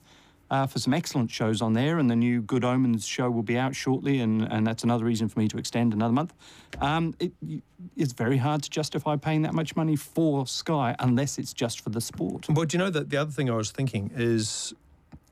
Uh, 0.51 0.67
for 0.67 0.77
some 0.77 0.93
excellent 0.93 1.31
shows 1.31 1.60
on 1.60 1.73
there, 1.73 1.97
and 1.97 2.08
the 2.08 2.15
new 2.15 2.39
Good 2.39 2.63
Omens 2.63 3.03
show 3.03 3.31
will 3.31 3.41
be 3.41 3.58
out 3.58 3.75
shortly, 3.75 4.19
and, 4.19 4.43
and 4.43 4.65
that's 4.65 4.84
another 4.84 5.03
reason 5.03 5.27
for 5.27 5.39
me 5.39 5.47
to 5.47 5.58
extend 5.58 5.91
another 5.91 6.13
month. 6.13 6.36
Um, 6.79 7.15
it, 7.19 7.34
it's 7.97 8.13
very 8.13 8.38
hard 8.38 8.62
to 8.62 8.69
justify 8.69 9.15
paying 9.15 9.41
that 9.41 9.55
much 9.55 9.75
money 9.75 9.95
for 9.95 10.45
Sky 10.45 10.95
unless 10.99 11.39
it's 11.39 11.51
just 11.51 11.81
for 11.81 11.89
the 11.89 11.99
sport. 11.99 12.45
Well, 12.47 12.65
do 12.65 12.77
you 12.77 12.84
know 12.84 12.91
that 12.91 13.10
the 13.10 13.17
other 13.17 13.31
thing 13.31 13.49
I 13.49 13.55
was 13.55 13.71
thinking 13.71 14.12
is 14.15 14.71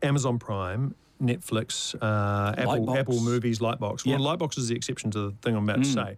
Amazon 0.02 0.40
Prime, 0.40 0.96
Netflix, 1.22 1.96
uh, 2.02 2.56
Apple, 2.58 2.98
Apple 2.98 3.22
Movies, 3.22 3.60
Lightbox. 3.60 4.06
Yep. 4.06 4.20
Well, 4.20 4.36
Lightbox 4.36 4.58
is 4.58 4.68
the 4.68 4.76
exception 4.76 5.12
to 5.12 5.20
the 5.30 5.32
thing 5.42 5.56
I'm 5.56 5.70
about 5.70 5.84
to 5.84 5.90
say. 5.90 6.18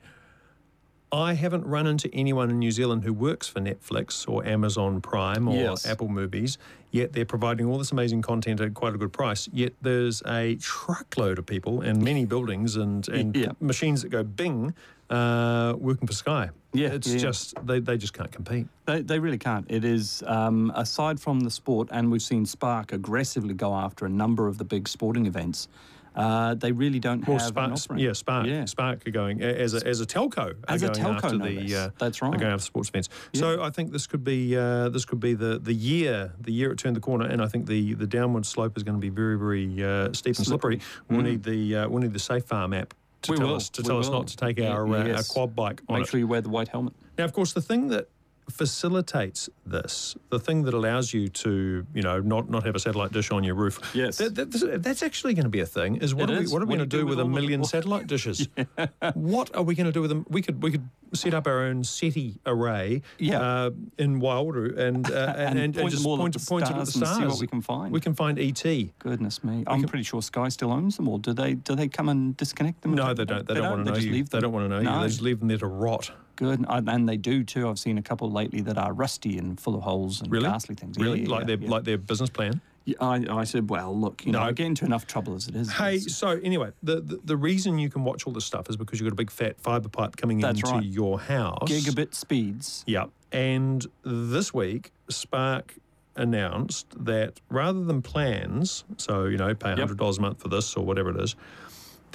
I 1.12 1.34
haven't 1.34 1.65
run 1.65 1.88
into 1.88 2.13
anyone 2.13 2.49
in 2.49 2.60
New 2.60 2.71
Zealand 2.71 3.03
who 3.03 3.13
works 3.13 3.47
for 3.47 3.62
Netflix 3.62 4.27
or 4.27 4.45
Amazon 4.45 4.99
Prime 5.01 5.47
or 5.47 5.55
Yes. 5.55 5.86
Apple 5.86 6.10
Movies, 6.10 6.58
yet 6.95 7.12
they're 7.12 7.25
providing 7.25 7.65
all 7.65 7.77
this 7.77 7.91
amazing 7.91 8.21
content 8.21 8.62
at 8.62 8.73
quite 8.73 8.95
a 8.95 8.97
good 8.97 9.12
price. 9.12 9.49
Yet 9.51 9.73
there's 9.81 10.23
a 10.25 10.55
truckload 10.55 11.38
of 11.38 11.45
people 11.45 11.81
and 11.81 12.01
many 12.01 12.25
buildings 12.25 12.77
and, 12.77 13.08
and 13.10 13.36
Yeah. 13.36 13.51
machines 13.60 14.01
that 14.03 14.10
go 14.10 14.23
bing 14.23 14.73
uh, 15.10 15.73
working 15.77 16.08
for 16.08 16.13
Sky. 16.13 16.49
Yeah, 16.73 16.88
It's 16.93 17.08
yeah. 17.08 17.17
just, 17.19 17.53
they, 17.65 17.79
they 17.79 17.97
just 17.97 18.13
can't 18.13 18.31
compete. 18.31 18.67
They, 18.86 19.01
they 19.01 19.19
really 19.19 19.38
can't. 19.38 19.65
It 19.69 19.84
is, 19.86 20.23
um, 20.25 20.71
aside 20.75 21.19
from 21.19 21.41
the 21.41 21.51
sport, 21.51 21.89
and 21.91 22.12
we've 22.12 22.21
seen 22.21 22.45
Spark 22.45 22.91
aggressively 22.93 23.53
go 23.53 23.73
after 23.75 24.05
a 24.05 24.10
number 24.10 24.47
of 24.47 24.58
the 24.58 24.63
big 24.63 24.88
sporting 24.88 25.25
events, 25.27 25.67
uh, 26.15 26.54
they 26.56 26.71
really 26.71 26.99
don't 26.99 27.28
Well, 27.28 27.38
have 27.38 27.47
Spark, 27.47 27.67
an 27.67 27.73
offering. 27.73 27.99
yeah, 27.99 28.13
Spark, 28.13 28.47
Yeah. 28.47 28.65
Spark 28.65 29.06
are 29.08 29.12
going 29.12 29.41
as 29.41 29.73
a, 29.73 29.86
as 29.86 30.01
a 30.01 30.06
telco. 30.06 30.56
As 30.67 30.82
a 30.84 30.89
telco, 30.89 31.15
after 31.23 31.38
no 31.38 31.45
the, 31.45 31.75
uh, 31.75 31.89
That's 31.99 32.21
right. 32.21 32.32
going 32.39 32.51
after 32.51 32.63
sports 32.65 32.89
events. 32.89 33.10
So 33.34 33.62
I 33.62 33.69
think 33.69 33.91
this 33.91 34.08
could 34.08 34.23
be 34.23 34.56
uh, 34.58 34.89
this 34.89 35.06
could 35.06 35.19
be 35.19 35.34
the, 35.34 35.60
the 35.60 35.73
year 35.73 36.34
the 36.39 36.51
year 36.51 36.71
it 36.71 36.78
turned 36.78 36.95
the 36.95 37.01
corner, 37.01 37.25
and 37.25 37.41
I 37.41 37.47
think 37.47 37.65
the, 37.67 37.93
the 37.95 38.08
downward 38.08 38.45
slope 38.45 38.78
is 38.78 38.84
going 38.84 38.95
to 38.95 39.01
be 39.01 39.10
very 39.10 39.38
very 39.38 39.84
uh, 39.84 40.13
steep 40.13 40.38
and 40.38 40.45
slippery. 40.45 40.80
We'll 41.10 41.21
need 41.21 41.43
the 41.43 41.75
uh, 41.75 41.89
we'll 41.89 42.01
need 42.01 42.13
the 42.13 42.19
Safe 42.19 42.45
Farm 42.45 42.73
app 42.73 42.89
to 42.89 42.95
Mm. 43.25 43.30
We 43.32 43.38
tell 43.38 43.47
will, 43.47 43.56
us 43.56 43.69
to 43.71 43.82
we 43.82 43.88
tell 43.88 43.97
us 43.99 44.10
not 44.10 44.28
to 44.28 44.38
take 44.38 44.60
Yeah, 44.60 44.69
our 44.69 44.88
uh, 44.88 45.06
yes. 45.06 45.17
our 45.30 45.34
quad 45.34 45.56
bike 45.56 45.82
on 45.89 45.95
Make 45.99 46.08
it. 46.08 46.12
sure 46.12 46.19
you 46.19 46.28
wear 46.28 46.41
the 46.41 46.49
white 46.49 46.67
helmet. 46.67 46.93
Now, 47.17 47.23
of 47.25 47.34
course, 47.34 47.54
the 47.54 47.62
thing 47.62 47.88
that 47.88 48.08
facilitates 48.49 49.49
this, 49.65 50.15
the 50.29 50.39
thing 50.39 50.63
that 50.63 50.73
allows 50.73 51.13
you 51.13 51.27
to, 51.29 51.86
you 51.93 52.01
know, 52.01 52.19
not, 52.19 52.49
not 52.49 52.63
have 52.63 52.75
a 52.75 52.79
satellite 52.79 53.12
dish 53.12 53.31
on 53.31 53.43
your 53.43 53.55
roof. 53.55 53.79
Yes. 53.93 54.17
that, 54.17 54.36
that- 54.36 54.81
that's 54.84 55.03
actually 55.03 55.34
going 55.34 55.43
to 55.45 55.49
be 55.49 55.60
a 55.62 55.65
thing. 55.65 55.97
Is 55.97 56.13
what 56.13 56.29
It 56.29 56.36
are 56.38 56.39
we 56.41 56.47
what 56.47 56.62
are 56.62 56.65
we 56.65 56.75
going 56.75 56.79
to 56.79 56.86
do 56.86 56.99
do 56.99 57.05
with 57.05 57.17
with 57.17 57.19
a 57.19 57.23
all 57.23 57.27
the- 57.29 57.34
million 57.41 57.63
satellite 57.75 58.08
dishes? 58.08 58.47
What 59.13 59.55
are 59.55 59.63
we 59.63 59.75
going 59.75 59.86
to 59.86 59.91
do 59.91 60.01
with 60.01 60.10
them? 60.10 60.25
We 60.29 60.41
could 60.41 60.62
we 60.63 60.71
could 60.71 60.88
set 61.13 61.34
up 61.34 61.47
our 61.47 61.62
own 61.63 61.84
SETI 61.84 62.39
array 62.45 63.01
Yeah. 63.19 63.39
uh, 63.39 63.69
in 63.97 64.19
Waiouru 64.19 64.77
and 64.77 65.10
uh, 65.10 65.34
and, 65.38 65.58
and, 65.60 65.75
point 65.75 65.91
just 65.91 66.03
them 66.03 66.12
all 66.12 66.17
point, 66.17 66.34
the 66.34 66.45
point 66.45 66.65
it 66.69 66.71
at 66.75 66.79
the 66.86 66.86
stars 66.91 67.17
and 67.17 67.23
see 67.23 67.27
what 67.27 67.39
we 67.39 67.47
can 67.47 67.62
find. 67.62 67.91
We 67.93 67.99
can 68.01 68.13
find 68.13 68.38
ET. 68.39 68.63
Goodness 68.99 69.43
me, 69.43 69.63
I'm 69.67 69.84
pretty 69.84 70.03
sure 70.03 70.21
Sky 70.21 70.49
still 70.49 70.71
owns 70.71 70.97
them 70.97 71.08
all. 71.08 71.17
Do 71.17 71.34
they? 71.34 71.53
Do 71.53 71.75
they 71.75 71.88
come 71.88 72.10
and 72.10 72.36
disconnect 72.38 72.81
them? 72.81 72.93
No, 72.95 73.13
they 73.13 73.25
don't. 73.25 73.47
They, 73.47 73.53
don't, 73.53 73.69
want 73.71 73.86
to 73.86 73.91
know 73.91 73.95
just 73.95 74.08
you. 74.08 74.13
Leave 74.13 74.29
They 74.29 74.38
them. 74.39 74.43
don't 74.43 74.53
want 74.53 74.65
to 74.65 74.69
know 74.69 74.79
you. 74.93 75.01
They 75.01 75.08
just 75.08 75.21
leave 75.21 75.39
them 75.39 75.47
there 75.47 75.58
to 75.60 75.67
rot. 75.67 76.12
Good, 76.36 76.65
and 76.67 76.89
and 76.89 77.08
they 77.10 77.17
do 77.17 77.43
too. 77.43 77.69
I've 77.69 77.80
seen 77.80 77.98
a 77.98 78.02
couple 78.02 78.30
lately 78.32 78.62
that 78.62 78.78
are 78.78 78.91
rusty 78.93 79.38
and 79.38 79.60
full 79.60 79.76
of 79.76 79.82
holes 79.82 80.21
and 80.21 80.32
Really? 80.32 80.45
ghastly 80.45 80.76
things. 80.76 80.98
Really, 80.98 81.21
Yeah, 81.24 81.30
like 81.30 81.39
yeah, 81.41 81.45
their 81.48 81.58
yeah. 81.58 81.69
like 81.69 81.84
their 81.84 81.98
business 81.98 82.30
plan. 82.30 82.62
I, 83.02 83.26
I 83.32 83.45
said, 83.45 83.67
well, 83.71 83.98
look, 84.00 84.24
you 84.28 84.32
know, 84.32 84.39
No. 84.41 84.45
I 84.45 84.52
get 84.52 84.67
into 84.67 84.86
enough 84.86 85.08
trouble 85.08 85.34
as 85.34 85.48
it 85.48 85.56
is. 85.56 85.71
Hey, 85.74 85.98
so 85.98 86.39
anyway, 86.43 86.69
the, 86.84 87.02
the 87.02 87.19
the 87.26 87.36
reason 87.38 87.80
you 87.80 87.89
can 87.89 88.04
watch 88.04 88.28
all 88.28 88.34
this 88.34 88.45
stuff 88.45 88.69
is 88.69 88.78
because 88.78 89.00
you've 89.00 89.08
got 89.10 89.13
a 89.13 89.15
big 89.15 89.32
fat 89.32 89.60
fibre 89.60 89.89
pipe 89.89 90.17
coming 90.17 90.39
That's 90.39 90.60
into 90.60 90.71
right. 90.71 90.84
your 90.84 91.19
house. 91.19 91.67
gigabit 91.67 92.13
speeds. 92.13 92.84
Yep. 92.86 93.10
And 93.32 93.88
this 94.04 94.54
week, 94.54 94.91
Spark 95.10 95.76
announced 96.15 96.88
that 97.06 97.41
rather 97.50 97.84
than 97.84 98.02
plans, 98.02 98.84
so, 98.98 99.26
you 99.26 99.38
know, 99.38 99.54
pay 99.54 99.69
$100 99.74 100.17
a 100.17 100.21
month 100.21 100.41
for 100.41 100.48
this 100.48 100.76
or 100.76 100.86
whatever 100.86 101.10
it 101.10 101.19
is, 101.21 101.36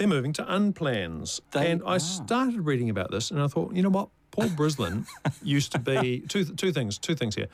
they're 0.00 0.08
moving 0.08 0.32
to 0.32 0.42
unplans. 0.44 1.40
They 1.50 1.70
and 1.70 1.82
I 1.84 1.98
started 1.98 2.62
reading 2.62 2.88
about 2.88 3.10
this 3.10 3.30
and 3.30 3.40
I 3.40 3.48
thought, 3.48 3.74
you 3.74 3.82
know 3.82 3.90
what? 3.90 4.08
Paul 4.30 4.46
Brislin 4.46 5.06
used 5.42 5.72
to 5.72 5.78
be 5.78 6.20
two, 6.26 6.44
two 6.44 6.72
things, 6.72 6.96
two 6.96 7.14
things 7.14 7.34
here. 7.34 7.48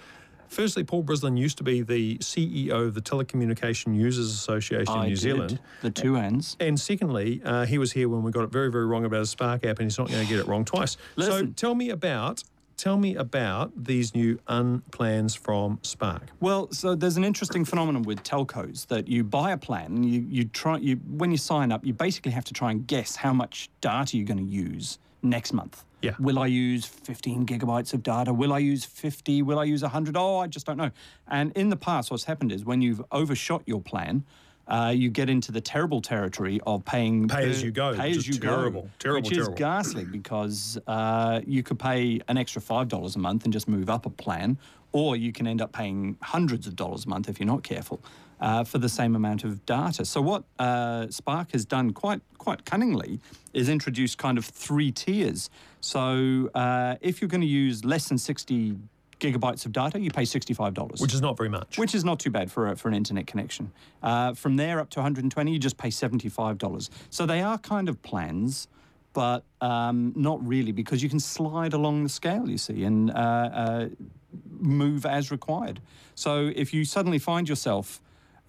Firstly, 0.47 0.85
Paul 0.85 1.03
Brislin 1.03 1.37
used 1.37 1.59
to 1.59 1.65
be 1.65 1.83
the 1.83 2.19
CEO 2.19 2.87
of 2.87 2.95
the 2.95 3.01
Telecommunication 3.01 3.97
Users 3.97 4.33
Association 4.33 4.95
in 4.95 5.03
New 5.03 5.09
did. 5.09 5.19
Zealand. 5.19 5.59
The 5.83 5.91
two 5.91 6.15
ends. 6.15 6.57
And 6.61 6.79
secondly, 6.79 7.43
uh, 7.45 7.67
he 7.67 7.79
was 7.79 7.91
here 7.91 8.09
when 8.09 8.23
we 8.23 8.31
got 8.31 8.45
it 8.45 8.53
very, 8.53 8.71
very 8.71 8.87
wrong 8.87 9.05
about 9.05 9.23
a 9.23 9.27
Spark 9.27 9.65
app, 9.65 9.81
and 9.81 9.87
he's 9.87 9.99
not 9.99 10.09
going 10.09 10.23
to 10.23 10.29
get 10.29 10.39
it 10.39 10.47
wrong 10.47 10.65
twice. 10.65 10.97
So 11.19 11.47
tell 11.47 11.75
me 11.75 11.91
about 11.91 12.45
tell 12.77 12.97
me 12.97 13.15
about 13.17 13.73
these 13.77 14.15
new 14.15 14.39
unplans 14.49 15.37
from 15.37 15.79
Spark. 15.83 16.23
Well, 16.41 16.71
so 16.73 16.95
there's 16.95 17.17
an 17.17 17.25
interesting 17.25 17.65
phenomenon 17.65 18.03
with 18.03 18.23
telcos 18.23 18.87
that 18.89 19.09
you 19.09 19.25
buy 19.25 19.53
a 19.53 19.57
plan, 19.57 19.87
and 19.87 20.05
you, 20.05 20.27
you 20.29 20.45
try 20.45 20.79
you 20.79 20.97
when 20.97 21.31
you 21.31 21.39
sign 21.39 21.73
up, 21.73 21.85
you 21.85 21.93
basically 21.93 22.33
have 22.33 22.45
to 22.45 22.55
try 22.55 22.71
and 22.71 22.87
guess 22.87 23.17
how 23.17 23.33
much 23.33 23.71
data 23.81 24.17
you're 24.17 24.27
going 24.27 24.39
to 24.39 24.45
use 24.45 24.99
next 25.23 25.53
month. 25.53 25.85
Yeah. 26.03 26.15
Will 26.19 26.39
I 26.39 26.47
use 26.47 26.85
15 26.85 27.47
gigabytes 27.47 27.95
of 27.95 28.03
data? 28.03 28.33
Will 28.33 28.53
I 28.53 28.59
use 28.59 28.85
50? 28.85 29.43
Will 29.43 29.59
I 29.59 29.65
use 29.65 29.83
100? 29.83 30.17
Oh, 30.17 30.39
I 30.39 30.47
just 30.47 30.67
don't 30.67 30.77
know. 30.77 30.91
And 31.27 31.57
in 31.57 31.71
the 31.71 31.77
past, 31.77 32.11
what's 32.11 32.25
happened 32.25 32.53
is 32.53 32.65
when 32.65 32.83
you've 32.83 33.03
overshot 33.11 33.63
your 33.67 33.81
plan, 33.81 34.25
uh, 34.69 34.93
you 34.95 35.11
get 35.11 35.31
into 35.31 35.53
the 35.53 35.61
terrible 35.61 36.01
territory 36.01 36.61
of 36.67 36.85
paying 36.85 37.29
Pay 37.29 37.49
as 37.51 37.63
you 37.63 37.71
go, 37.71 37.95
Pay 37.95 38.11
as 38.11 38.27
you 38.27 38.35
terrible, 38.35 38.83
go, 38.83 38.91
terrible, 38.99 39.29
which 39.29 39.37
is 39.39 39.49
ghastly 39.51 40.05
because 40.11 40.79
uh, 40.87 41.41
you 41.47 41.63
could 41.63 41.79
pay 41.79 42.21
an 42.29 42.37
extra 42.37 42.61
five 42.61 42.89
dollars 42.89 43.17
a 43.17 43.19
month 43.19 43.45
and 43.45 43.53
just 43.53 43.69
move 43.69 43.89
up 43.89 44.07
a 44.07 44.11
plan, 44.11 44.59
or 44.93 45.17
you 45.17 45.33
can 45.33 45.47
end 45.47 45.61
up 45.63 45.73
paying 45.73 46.17
hundreds 46.23 46.67
of 46.67 46.75
dollars 46.75 47.05
a 47.05 47.09
month 47.09 47.29
if 47.29 47.39
you're 47.39 47.47
not 47.47 47.63
careful 47.63 48.03
uh, 48.41 48.65
for 48.65 48.79
the 48.79 48.89
same 48.89 49.15
amount 49.15 49.45
of 49.45 49.65
data. 49.67 50.05
So 50.05 50.21
what 50.21 50.45
uh, 50.59 51.09
Spark 51.11 51.53
has 51.53 51.65
done 51.65 51.93
quite 51.93 52.21
quite 52.39 52.65
cunningly 52.65 53.21
is 53.53 53.69
introduced 53.69 54.19
kind 54.19 54.39
of 54.39 54.45
three 54.45 54.93
tiers. 54.93 55.51
So 55.81 56.51
uh, 56.55 56.97
if 57.01 57.21
you're 57.21 57.29
going 57.29 57.41
to 57.41 57.47
use 57.47 57.85
less 57.85 58.09
than 58.09 58.19
sixty 58.19 58.77
gigabytes 59.33 59.67
of 59.67 59.73
data, 59.73 59.99
you 59.99 60.11
pay 60.11 60.25
sixty-five 60.25 60.75
dollars 60.75 61.01
Which 61.01 61.15
is 61.15 61.21
not 61.21 61.37
very 61.37 61.49
much. 61.49 61.79
which 61.79 61.95
is 61.95 62.05
not 62.05 62.19
too 62.21 62.31
bad 62.31 62.51
for 62.51 62.69
a, 62.69 62.77
for 62.77 62.89
an 62.89 62.95
internet 62.95 63.27
connection. 63.27 63.73
Uh, 64.03 64.35
from 64.35 64.57
there 64.57 64.81
up 64.81 64.91
to 64.91 65.01
120, 65.01 65.53
you 65.53 65.59
just 65.59 65.77
pay 65.77 65.89
$75. 65.89 66.91
So 67.11 67.27
they 67.27 67.43
are 67.43 67.59
kind 67.59 67.89
of 67.89 68.01
plans, 68.03 68.69
but 69.13 69.45
um, 69.61 70.13
not 70.17 70.47
really 70.47 70.73
because 70.73 71.03
you 71.03 71.09
can 71.09 71.21
slide 71.21 71.73
along 71.73 72.03
the 72.03 72.09
scale, 72.09 72.49
you 72.49 72.59
see, 72.59 72.85
and 72.85 73.11
uh, 73.11 73.15
uh, 73.15 73.89
move 74.59 75.07
as 75.07 75.31
required. 75.31 75.81
So 76.15 76.51
if 76.55 76.73
you 76.75 76.85
suddenly 76.85 77.19
find 77.19 77.49
yourself, 77.49 78.01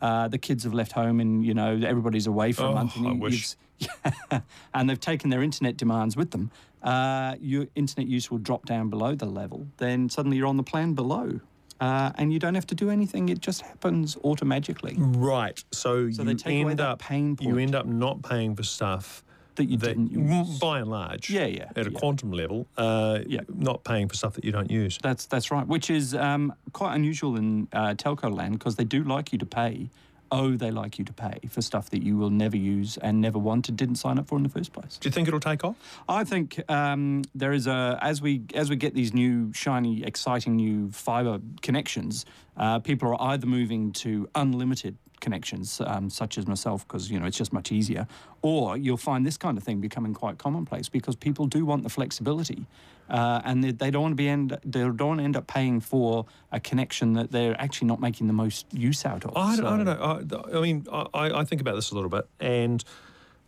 uh, 0.02 0.28
the 0.28 0.38
kids 0.38 0.64
have 0.64 0.74
left 0.74 0.92
home 0.92 1.20
and 1.20 1.46
you 1.46 1.54
know 1.54 1.80
everybody's 1.86 2.28
away 2.28 2.52
for 2.52 2.64
a 2.64 2.70
Oh, 2.70 2.74
month, 2.74 2.96
and 2.96 3.08
I 3.08 3.12
you, 3.12 3.18
wish. 3.20 3.56
and 4.74 4.90
they've 4.90 5.00
taken 5.00 5.30
their 5.30 5.44
internet 5.44 5.78
demands 5.78 6.16
with 6.16 6.32
them. 6.32 6.52
Uh, 6.84 7.36
your 7.40 7.68
internet 7.76 8.08
use 8.08 8.30
will 8.32 8.38
drop 8.38 8.66
down 8.66 8.90
below 8.90 9.16
the 9.16 9.26
level. 9.26 9.68
Then 9.78 10.10
suddenly 10.10 10.38
you're 10.38 10.48
on 10.48 10.58
the 10.58 10.64
plan 10.64 10.94
below. 10.94 11.40
Uh, 11.80 12.12
and 12.16 12.34
you 12.34 12.40
don't 12.40 12.56
have 12.56 12.66
to 12.68 12.74
do 12.76 12.90
anything; 12.90 13.30
it 13.30 13.40
just 13.40 13.62
happens 13.62 14.18
automatically. 14.24 14.96
right. 14.98 15.64
So, 15.72 16.10
So 16.10 16.24
you 16.24 16.30
they 16.30 16.34
take 16.34 16.62
away 16.64 16.72
end 16.72 16.80
that 16.80 16.88
up 16.88 17.00
pain 17.00 17.38
you 17.40 17.58
end 17.60 17.76
up 17.76 17.86
not 17.86 18.24
paying 18.24 18.56
for 18.56 18.64
stuff 18.64 19.24
that 19.58 19.66
you 19.66 19.78
that 19.78 19.88
didn't 19.88 20.12
use. 20.12 20.58
by 20.60 20.80
and 20.80 20.90
large, 20.90 21.30
Yeah, 21.30 21.46
yeah, 21.46 21.70
at 21.76 21.86
a 21.88 21.92
yeah. 21.92 22.00
quantum 22.00 22.32
level, 22.32 22.66
uh, 22.78 23.20
Yeah. 23.28 23.42
not 23.54 23.84
paying 23.84 24.08
for 24.08 24.16
stuff 24.16 24.34
that 24.36 24.46
you 24.46 24.52
don't 24.52 24.72
use. 24.72 24.98
That's 25.04 25.26
that's 25.26 25.52
right, 25.52 25.68
which 25.68 25.90
is 25.90 26.16
um, 26.16 26.54
quite 26.74 26.96
unusual 26.96 27.36
in 27.36 27.68
uh, 27.74 27.94
telco 27.96 28.34
land 28.36 28.54
because 28.58 28.76
they 28.78 28.86
do 28.86 29.04
like 29.04 29.32
you 29.34 29.38
to 29.40 29.46
pay. 29.46 29.90
Oh, 30.30 30.58
they 30.58 30.72
like 30.72 31.00
you 31.00 31.06
to 31.06 31.14
pay 31.14 31.40
for 31.50 31.62
stuff 31.62 31.90
that 31.92 32.04
you 32.04 32.18
will 32.18 32.30
never 32.30 32.58
use 32.58 32.98
and 32.98 33.22
never 33.22 33.40
wanted, 33.40 33.78
didn't 33.78 33.96
sign 33.96 34.20
up 34.20 34.28
for 34.28 34.36
in 34.38 34.44
the 34.44 34.50
first 34.50 34.74
place. 34.74 34.98
Do 34.98 35.08
you 35.08 35.14
think 35.14 35.30
it'll 35.30 35.40
take 35.40 35.64
off? 35.64 35.78
I 36.10 36.26
think 36.26 36.60
um, 36.70 37.24
there 37.34 37.54
is 37.54 37.66
a 37.66 37.98
as 38.02 38.22
we 38.22 38.42
as 38.54 38.70
we 38.70 38.76
get 38.76 38.94
these 38.94 39.14
new 39.14 39.54
shiny, 39.54 40.04
exciting 40.04 40.58
new 40.58 40.92
fibre 40.92 41.40
connections, 41.62 42.26
uh, 42.58 42.80
people 42.80 43.08
are 43.16 43.32
either 43.32 43.48
moving 43.48 43.94
to 44.04 44.28
unlimited 44.36 44.98
connections, 45.20 45.82
um, 45.86 46.10
such 46.10 46.38
as 46.38 46.48
myself, 46.48 46.88
because 46.88 47.10
you 47.12 47.20
know 47.20 47.26
it's 47.26 47.38
just 47.38 47.54
much 47.54 47.72
easier, 47.72 48.08
or 48.42 48.78
you'll 48.78 48.98
find 48.98 49.26
this 49.26 49.38
kind 49.38 49.58
of 49.58 49.64
thing 49.64 49.80
becoming 49.82 50.14
quite 50.14 50.38
commonplace 50.38 50.90
because 50.90 51.16
people 51.16 51.46
do 51.48 51.66
want 51.66 51.84
the 51.84 51.90
flexibility, 51.90 52.66
uh, 53.10 53.42
and 53.46 53.64
they, 53.64 53.72
they 53.72 53.92
don't 53.92 54.02
want 54.04 54.12
to 54.14 54.16
be 54.16 54.30
end 54.30 54.58
they 54.64 54.82
don't 54.82 55.00
want 55.02 55.20
to 55.20 55.24
end 55.24 55.38
up 55.38 55.48
paying 55.48 55.80
for 55.80 56.26
a 56.52 56.60
connection 56.60 57.14
that 57.14 57.32
they're 57.32 57.60
actually 57.60 57.88
not 57.88 58.00
making 58.00 58.28
the 58.28 58.34
most 58.34 58.66
use 58.74 59.06
out 59.06 59.26
of. 59.26 59.36
I 59.36 59.56
don't, 59.56 59.66
I 59.66 59.78
don't 59.78 59.86
know. 60.32 60.40
I, 60.54 60.58
I 60.58 60.62
mean, 60.62 60.86
I, 60.92 61.40
I 61.40 61.44
think 61.44 61.62
about 61.62 61.76
this 61.76 61.92
a 61.92 61.96
little 61.96 62.10
bit, 62.10 62.28
and 62.40 62.84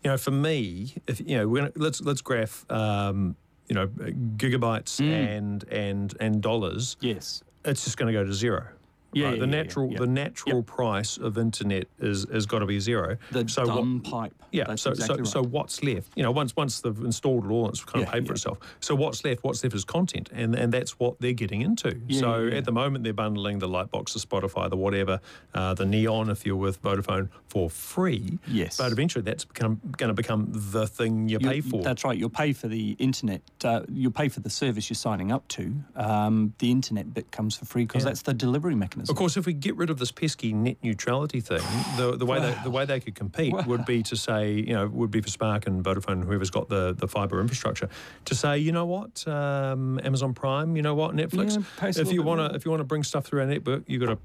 you 0.03 0.09
know, 0.11 0.17
for 0.17 0.31
me, 0.31 0.95
if 1.07 1.19
you 1.19 1.37
know, 1.37 1.47
we're 1.47 1.61
gonna, 1.61 1.71
let's 1.75 2.01
let's 2.01 2.21
graph, 2.21 2.65
um, 2.71 3.35
you 3.67 3.75
know, 3.75 3.87
gigabytes 3.87 4.99
Mm. 4.99 5.11
and 5.37 5.63
and 5.69 6.17
and 6.19 6.41
dollars. 6.41 6.97
Yes. 7.01 7.43
It's 7.65 7.83
just 7.83 7.97
going 7.97 8.07
to 8.11 8.17
go 8.17 8.23
to 8.25 8.33
zero. 8.33 8.69
Yeah, 9.13 9.29
right? 9.29 9.39
the 9.39 9.47
natural 9.47 9.89
the 9.91 10.07
natural 10.07 10.61
price 10.63 11.17
of 11.17 11.37
internet 11.37 11.87
is 11.99 12.25
has 12.31 12.45
got 12.45 12.59
to 12.59 12.65
be 12.65 12.79
zero. 12.79 13.17
The 13.31 13.47
so 13.47 13.65
what- 13.67 13.75
dumb 13.75 14.01
pipe. 14.01 14.33
Yeah. 14.51 14.63
That's 14.67 14.81
so 14.81 14.89
exactly 14.91 15.25
so 15.25 15.39
right. 15.41 15.45
so 15.45 15.49
what's 15.51 15.83
left? 15.83 16.11
You 16.15 16.23
know, 16.23 16.31
once 16.31 16.55
once 16.55 16.81
they've 16.81 16.97
installed 17.01 17.45
it 17.45 17.49
all, 17.49 17.69
it's 17.69 17.83
kind 17.83 18.03
of 18.05 18.11
paid 18.11 18.25
for 18.25 18.33
itself. 18.33 18.57
So 18.79 18.95
what's 18.95 19.23
left? 19.23 19.43
What's 19.43 19.63
left 19.63 19.75
is 19.75 19.85
content, 19.85 20.29
and 20.33 20.55
and 20.55 20.73
that's 20.73 20.97
what 20.99 21.19
they're 21.19 21.33
getting 21.33 21.61
into. 21.61 21.99
So 22.11 22.47
at 22.47 22.65
the 22.65 22.71
moment, 22.71 23.03
they're 23.03 23.13
bundling 23.13 23.59
the 23.59 23.67
Lightbox, 23.69 24.13
the 24.13 24.19
Spotify, 24.19 24.67
the 24.69 24.75
whatever, 24.75 25.19
uh, 25.53 25.75
the 25.75 25.85
Neon, 25.85 26.31
if 26.31 26.47
you're 26.47 26.55
with 26.55 26.81
Vodafone, 26.81 27.29
for 27.47 27.69
free. 27.69 28.39
Yes. 28.47 28.77
But 28.77 28.91
eventually, 28.91 29.21
that's 29.21 29.45
become 29.45 29.79
going 29.97 30.07
to 30.09 30.15
become 30.15 30.47
the 30.51 30.87
thing 30.87 31.29
you 31.29 31.37
You'll- 31.39 31.51
pay 31.51 31.61
for. 31.61 31.83
That's 31.83 32.03
right. 32.03 32.17
You'll 32.17 32.29
pay 32.31 32.51
for 32.53 32.67
the 32.67 32.95
internet. 32.97 33.41
Uh, 33.63 33.81
you'll 33.91 34.11
pay 34.11 34.29
for 34.29 34.39
the 34.39 34.49
service 34.49 34.89
you're 34.89 34.95
signing 34.95 35.31
up 35.31 35.47
to. 35.49 35.75
Um, 35.95 36.53
the 36.57 36.71
internet 36.71 37.13
bit 37.13 37.31
comes 37.31 37.55
for 37.55 37.65
free 37.65 37.85
because 37.85 38.03
Yeah. 38.03 38.09
that's 38.09 38.23
the 38.23 38.33
delivery 38.33 38.73
mechanism. 38.75 38.98
Of 39.07 39.15
course, 39.15 39.37
if 39.37 39.45
we 39.45 39.53
get 39.53 39.75
rid 39.75 39.89
of 39.89 39.99
this 39.99 40.11
pesky 40.11 40.53
net 40.53 40.77
neutrality 40.83 41.39
thing, 41.39 41.61
the, 41.97 42.15
the 42.17 42.25
way 42.25 42.39
they, 42.39 42.55
the 42.63 42.69
way 42.69 42.85
they 42.85 42.99
could 42.99 43.15
compete 43.15 43.53
would 43.65 43.85
be 43.85 44.03
to 44.03 44.15
say, 44.15 44.53
you 44.53 44.73
know, 44.73 44.87
would 44.87 45.11
be 45.11 45.21
for 45.21 45.29
Spark 45.29 45.67
and 45.67 45.83
Vodafone, 45.83 46.25
whoever's 46.25 46.49
got 46.49 46.69
the, 46.69 46.93
the 46.93 47.07
fibre 47.07 47.39
infrastructure, 47.39 47.89
to 48.25 48.35
say, 48.35 48.57
you 48.57 48.71
know 48.71 48.85
what, 48.85 49.27
um, 49.27 49.99
Amazon 50.03 50.33
Prime, 50.33 50.75
you 50.75 50.81
know 50.81 50.95
what, 50.95 51.15
Netflix, 51.15 51.55
Yeah, 51.55 51.63
pay 51.77 51.89
us 51.89 51.97
a 51.97 52.01
if 52.01 52.11
you 52.11 52.23
want 52.23 52.39
to 52.39 52.55
if 52.55 52.65
you 52.65 52.71
want 52.71 52.81
to 52.81 52.85
bring 52.85 53.03
stuff 53.03 53.25
through 53.25 53.41
our 53.41 53.47
network, 53.47 53.83
you 53.87 53.99
got 53.99 54.07
to 54.07 54.17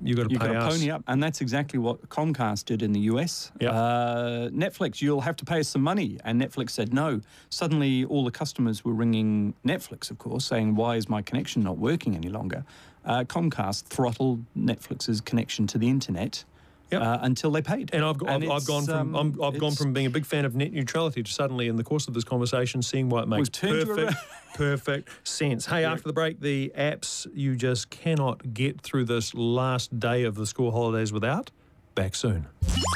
you 0.00 0.14
got 0.14 0.24
to 0.24 0.30
You've 0.30 0.40
pay 0.40 0.52
got 0.52 0.64
to 0.64 0.68
pony 0.70 0.90
up, 0.90 1.02
and 1.06 1.22
that's 1.22 1.40
exactly 1.40 1.78
what 1.78 2.08
Comcast 2.08 2.64
did 2.64 2.82
in 2.82 2.92
the 2.92 3.00
US. 3.00 3.52
Yeah. 3.60 3.70
Uh, 3.70 4.48
Netflix, 4.50 5.00
you'll 5.00 5.20
have 5.20 5.36
to 5.36 5.44
pay 5.44 5.60
us 5.60 5.68
some 5.68 5.82
money, 5.82 6.18
and 6.24 6.40
Netflix 6.40 6.70
said 6.70 6.92
no. 6.92 7.20
Suddenly, 7.50 8.04
all 8.04 8.24
the 8.24 8.30
customers 8.30 8.84
were 8.84 8.92
ringing 8.92 9.54
Netflix, 9.64 10.10
of 10.10 10.18
course, 10.18 10.44
saying, 10.44 10.74
"Why 10.74 10.96
is 10.96 11.08
my 11.08 11.22
connection 11.22 11.62
not 11.62 11.78
working 11.78 12.14
any 12.14 12.28
longer?" 12.28 12.64
Uh, 13.04 13.24
Comcast 13.24 13.84
throttled 13.84 14.44
Netflix's 14.56 15.20
connection 15.20 15.66
to 15.68 15.78
the 15.78 15.88
internet 15.88 16.44
Yep. 16.90 17.02
uh, 17.02 17.18
until 17.20 17.50
they 17.50 17.60
paid. 17.60 17.90
And 17.92 18.02
I've, 18.02 18.16
got, 18.16 18.30
I've, 18.30 18.50
I've 18.50 18.66
gone 18.66 18.86
from 18.86 19.14
um, 19.14 19.34
I'm, 19.36 19.42
I've 19.42 19.58
gone 19.58 19.72
from 19.72 19.92
being 19.92 20.06
a 20.06 20.10
big 20.10 20.24
fan 20.24 20.46
of 20.46 20.54
net 20.54 20.72
neutrality 20.72 21.22
to 21.22 21.30
suddenly, 21.30 21.68
in 21.68 21.76
the 21.76 21.84
course 21.84 22.08
of 22.08 22.14
this 22.14 22.24
conversation, 22.24 22.80
seeing 22.80 23.10
why 23.10 23.22
it 23.22 23.28
makes 23.28 23.50
perfect, 23.50 24.14
perfect 24.54 25.10
sense. 25.28 25.66
Hey, 25.66 25.84
after 25.84 26.04
the 26.04 26.14
break, 26.14 26.40
the 26.40 26.72
apps 26.78 27.26
you 27.34 27.56
just 27.56 27.90
cannot 27.90 28.54
get 28.54 28.80
through 28.80 29.04
this 29.04 29.34
last 29.34 30.00
day 30.00 30.24
of 30.24 30.34
the 30.34 30.46
school 30.46 30.70
holidays 30.70 31.12
without. 31.12 31.50
Back 31.94 32.14
soon. 32.14 32.46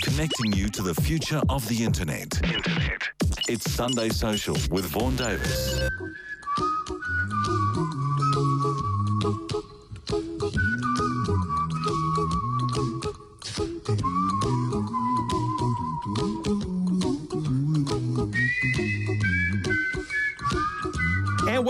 Connecting 0.04 0.52
you 0.54 0.68
to 0.68 0.80
the 0.80 0.94
future 0.94 1.42
of 1.50 1.68
the 1.68 1.84
internet. 1.84 2.40
Internet. 2.42 3.08
It's 3.48 3.70
Sunday 3.70 4.08
Social 4.08 4.56
with 4.70 4.86
Vaughan 4.86 5.16
Davis. 5.16 5.90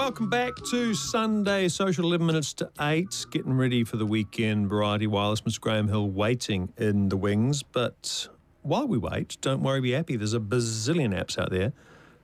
Welcome 0.03 0.29
back 0.29 0.57
to 0.57 0.95
Sunday 0.95 1.69
Social, 1.69 2.05
11 2.05 2.27
minutes 2.27 2.53
to 2.55 2.69
8. 2.81 3.27
Getting 3.31 3.57
ready 3.57 3.85
for 3.85 3.97
the 3.99 4.05
weekend. 4.05 4.69
Variety 4.69 5.07
Wireless, 5.07 5.43
Mr. 5.43 5.61
Graham 5.61 5.87
Hill 5.87 6.09
waiting 6.09 6.73
in 6.77 7.09
the 7.09 7.17
wings. 7.17 7.63
But 7.63 8.27
while 8.63 8.89
we 8.89 8.99
wait, 8.99 9.37
don't 9.41 9.63
worry, 9.63 9.81
be 9.81 9.93
happy. 9.93 10.17
There's 10.17 10.35
a 10.35 10.41
bazillion 10.41 11.17
apps 11.17 11.39
out 11.39 11.53
there. 11.53 11.73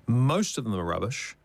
Most 0.09 0.59
of 0.59 0.64
them 0.64 0.74
are 0.74 0.83
rubbish. 0.83 1.37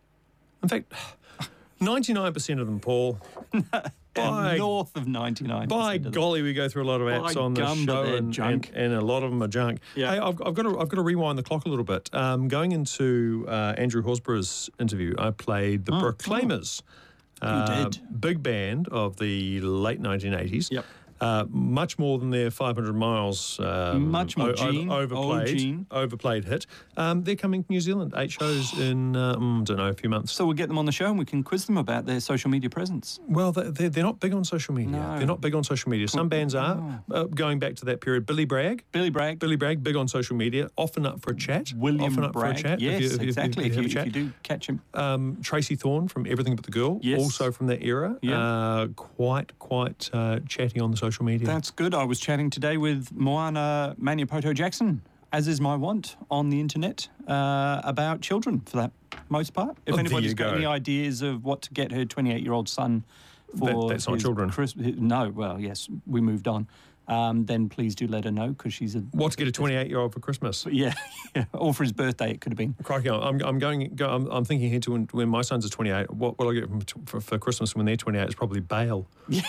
In 0.63 0.69
fact, 0.69 0.91
99% 1.79 2.59
of 2.59 2.65
them, 2.65 2.79
Paul. 2.79 3.19
by, 4.13 4.57
north 4.57 4.95
of 4.95 5.07
99. 5.07 5.67
by 5.67 5.97
golly, 5.97 6.41
we 6.41 6.53
go 6.53 6.69
through 6.69 6.83
a 6.83 6.85
lot 6.85 7.01
of 7.01 7.07
apps 7.07 7.35
By 7.35 7.41
on 7.41 7.53
this 7.53 7.65
gum, 7.65 7.85
show, 7.85 8.03
and, 8.03 8.33
junk. 8.33 8.69
And, 8.73 8.85
and 8.85 8.93
a 8.95 9.01
lot 9.01 9.23
of 9.23 9.31
them 9.31 9.41
are 9.41 9.47
junk. 9.47 9.79
Yeah. 9.95 10.11
Hey, 10.11 10.19
I've, 10.19 10.41
I've 10.45 10.53
got 10.53 10.63
to 10.63 10.79
I've 10.79 10.89
got 10.89 10.97
to 10.97 11.01
rewind 11.01 11.37
the 11.37 11.43
clock 11.43 11.65
a 11.65 11.69
little 11.69 11.85
bit. 11.85 12.09
Um, 12.13 12.47
going 12.47 12.71
into 12.71 13.45
uh, 13.47 13.73
Andrew 13.77 14.03
Horsburgh's 14.03 14.69
interview, 14.79 15.15
I 15.17 15.31
played 15.31 15.85
the 15.85 15.93
Proclaimers. 15.93 16.81
uh, 17.41 17.83
did. 17.89 17.99
Big 18.21 18.41
band 18.43 18.87
of 18.89 19.17
the 19.17 19.59
late 19.61 20.01
1980s. 20.01 20.71
Yep. 20.71 20.85
Uh, 21.23 21.45
much 21.49 21.97
more 21.97 22.19
than 22.19 22.29
their 22.31 22.51
500 22.51 22.93
miles. 22.93 23.57
Um, 23.59 24.11
Much 24.11 24.35
more 24.35 24.51
Gene, 24.51 24.89
overplayed, 24.91 25.85
overplayed 25.89 26.43
hit. 26.43 26.65
Um, 26.97 27.23
they're 27.23 27.37
coming 27.37 27.63
to 27.63 27.71
New 27.71 27.79
Zealand. 27.79 28.13
Eight 28.17 28.31
shows 28.31 28.77
in 28.77 29.15
uh, 29.15 29.35
mm, 29.37 29.63
don't 29.63 29.77
know 29.77 29.87
a 29.87 29.93
few 29.93 30.09
months. 30.09 30.33
So 30.33 30.45
we'll 30.45 30.53
get 30.55 30.67
them 30.67 30.77
on 30.77 30.85
the 30.85 30.91
show 30.91 31.05
and 31.07 31.17
we 31.17 31.23
can 31.23 31.41
quiz 31.41 31.65
them 31.65 31.77
about 31.77 32.05
their 32.05 32.19
social 32.19 32.49
media 32.49 32.69
presence. 32.69 33.19
Well, 33.27 33.53
they- 33.53 33.69
they're, 33.69 33.89
they're 33.89 34.03
not 34.03 34.19
big 34.19 34.33
on 34.33 34.43
social 34.43 34.73
media. 34.75 34.91
No. 34.97 35.17
They're 35.17 35.25
not 35.27 35.39
big 35.39 35.55
on 35.55 35.63
social 35.63 35.89
media. 35.91 36.09
Some 36.09 36.27
bands 36.27 36.55
are. 36.55 37.01
Uh, 37.09 37.23
going 37.23 37.57
back 37.59 37.75
to 37.75 37.85
that 37.85 38.01
period, 38.01 38.25
Billy 38.25 38.43
Bragg. 38.45 38.83
Billy 38.91 39.09
Bragg, 39.09 39.39
Billy 39.39 39.55
Bragg, 39.55 39.81
big 39.81 39.95
on 39.95 40.09
social 40.09 40.35
media, 40.35 40.69
often 40.75 41.05
up 41.05 41.21
for 41.21 41.31
a 41.31 41.35
chat. 41.37 41.71
William 41.77 42.03
often 42.11 42.23
up 42.25 42.33
Bragg. 42.33 42.55
for 42.55 42.59
a 42.59 42.69
chat. 42.71 42.81
Yes, 42.81 42.95
if 42.95 43.01
you, 43.01 43.15
if 43.15 43.21
exactly. 43.21 43.65
If 43.67 43.75
you, 43.75 43.81
you, 43.83 43.87
if 43.87 43.93
chat. 43.93 44.05
you 44.07 44.11
do 44.11 44.31
catch 44.43 44.67
him. 44.67 44.81
Um, 44.93 45.37
Tracey 45.41 45.75
Thorn 45.75 46.07
from 46.09 46.25
Everything 46.27 46.55
But 46.57 46.65
the 46.65 46.71
Girl, 46.71 46.99
Yes. 47.01 47.19
also 47.21 47.51
from 47.51 47.67
that 47.67 47.81
era. 47.81 48.17
Yeah. 48.21 48.37
Uh, 48.39 48.87
quite, 48.87 49.57
quite 49.59 50.09
uh, 50.11 50.39
chatty 50.49 50.79
on 50.81 50.91
the 50.91 50.97
social 50.97 51.12
media. 51.21 51.45
That's 51.45 51.69
good. 51.69 51.93
I 51.93 52.03
was 52.05 52.19
chatting 52.19 52.49
today 52.49 52.77
with 52.77 53.11
Moana 53.13 53.95
Maniapoto 54.01 54.53
Jackson, 54.55 55.01
as 55.31 55.47
is 55.47 55.61
my 55.61 55.75
want 55.75 56.15
on 56.31 56.49
the 56.49 56.59
internet, 56.59 57.07
uh, 57.27 57.81
about 57.83 58.21
children 58.21 58.61
for 58.61 58.77
that 58.77 58.91
most 59.29 59.53
part. 59.53 59.77
If 59.85 59.93
Oh, 59.93 59.97
anybody's 59.97 60.33
got 60.33 60.51
go. 60.51 60.55
any 60.57 60.65
ideas 60.65 61.21
of 61.21 61.43
what 61.43 61.61
to 61.63 61.73
get 61.73 61.91
her 61.91 62.05
28 62.05 62.41
year 62.41 62.53
old 62.53 62.67
son 62.69 63.03
for. 63.57 63.67
That- 63.67 63.87
that's 63.89 64.07
not 64.07 64.19
children. 64.19 64.49
Christ- 64.49 64.77
no, 64.77 65.29
well, 65.29 65.59
yes, 65.59 65.87
we 66.07 66.21
moved 66.21 66.47
on. 66.47 66.67
Um, 67.07 67.45
then 67.45 67.67
please 67.67 67.95
do 67.95 68.07
let 68.07 68.23
her 68.23 68.31
know 68.31 68.49
because 68.49 68.73
she's 68.73 68.95
a. 68.95 68.99
what 69.11 69.31
to 69.31 69.37
get 69.37 69.47
a 69.47 69.51
28 69.51 69.89
year 69.89 69.99
old 69.99 70.13
for 70.13 70.19
Christmas? 70.19 70.65
Yeah, 70.73 70.93
yeah, 71.35 71.45
or 71.53 71.73
for 71.73 71.83
his 71.83 71.91
birthday, 71.91 72.31
it 72.31 72.41
could 72.41 72.51
have 72.51 72.57
been. 72.57 72.75
Crikey, 72.83 73.09
I'm, 73.09 73.39
I'm 73.41 73.59
going. 73.59 73.93
Go, 73.95 74.09
I'm, 74.09 74.25
I'm 74.27 74.43
thinking 74.43 74.69
here 74.69 74.79
to 74.81 74.91
when, 74.93 75.07
when 75.11 75.29
my 75.29 75.41
sons 75.41 75.65
are 75.65 75.69
28. 75.69 76.11
What 76.11 76.39
will 76.39 76.49
I 76.49 76.53
get 76.53 76.67
from, 76.67 76.81
for, 77.05 77.21
for 77.21 77.37
Christmas 77.37 77.75
when 77.75 77.85
they're 77.85 77.95
28? 77.95 78.23
It's 78.23 78.35
probably 78.35 78.59
bail. 78.59 79.07
yeah, 79.27 79.41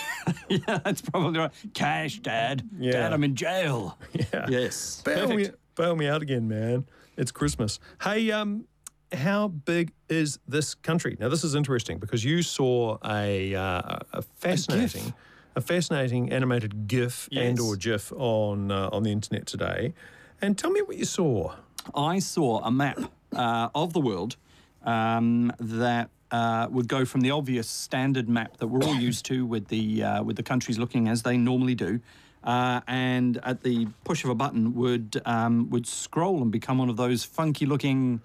that's 0.83 1.01
probably 1.01 1.39
right. 1.39 1.51
Cash, 1.73 2.19
Dad. 2.19 2.67
Yeah. 2.77 2.91
Dad, 2.91 3.13
I'm 3.13 3.23
in 3.23 3.35
jail. 3.35 3.97
Yeah. 4.33 4.45
Yes. 4.49 5.01
Bail 5.03 5.27
me, 5.33 5.49
bail 5.75 5.95
me 5.95 6.07
out 6.07 6.21
again, 6.21 6.47
man. 6.47 6.85
It's 7.17 7.31
Christmas. 7.31 7.79
Hey, 8.01 8.31
um, 8.31 8.65
how 9.11 9.47
big 9.47 9.91
is 10.09 10.39
this 10.47 10.75
country? 10.75 11.17
Now, 11.19 11.29
this 11.29 11.43
is 11.43 11.55
interesting 11.55 11.97
because 11.99 12.23
you 12.23 12.41
saw 12.41 12.97
a, 13.05 13.55
uh, 13.55 13.99
a 14.13 14.21
fascinating, 14.21 15.07
a, 15.07 15.13
fascinating 15.61 16.31
animated 16.31 16.87
GIF 16.87 17.29
and 17.35 17.59
or 17.59 17.75
GIF 17.75 18.11
on 18.13 18.71
uh, 18.71 18.89
on 18.91 19.03
the 19.03 19.11
internet 19.11 19.45
today, 19.45 19.93
and 20.41 20.57
tell 20.57 20.71
me 20.71 20.81
what 20.81 20.97
you 20.97 21.05
saw. 21.05 21.55
I 21.93 22.19
saw 22.19 22.59
a 22.63 22.71
map 22.71 22.99
uh, 23.35 23.69
of 23.75 23.93
the 23.93 23.99
world 23.99 24.35
um, 24.83 25.51
that 25.59 26.09
uh, 26.31 26.67
would 26.69 26.87
go 26.87 27.05
from 27.05 27.21
the 27.21 27.31
obvious 27.31 27.67
standard 27.67 28.27
map 28.27 28.57
that 28.57 28.67
we're 28.67 28.83
all 28.83 28.95
used 28.95 29.25
to, 29.25 29.45
with 29.45 29.67
the 29.67 30.03
uh, 30.03 30.23
with 30.23 30.35
the 30.35 30.43
countries 30.43 30.77
looking 30.77 31.07
as 31.07 31.23
they 31.23 31.37
normally 31.37 31.75
do, 31.75 31.99
uh, 32.43 32.81
and 32.87 33.39
at 33.43 33.63
the 33.63 33.87
push 34.03 34.23
of 34.23 34.29
a 34.29 34.35
button 34.35 34.75
would 34.75 35.21
um, 35.25 35.69
would 35.69 35.87
scroll 35.87 36.41
and 36.41 36.51
become 36.51 36.77
one 36.77 36.89
of 36.89 36.97
those 36.97 37.23
funky 37.23 37.65
looking. 37.65 38.21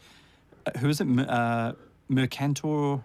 Uh, 0.67 0.79
who 0.79 0.89
is 0.89 1.01
it? 1.01 1.07
Uh, 1.29 1.73
Mercantor. 2.11 3.03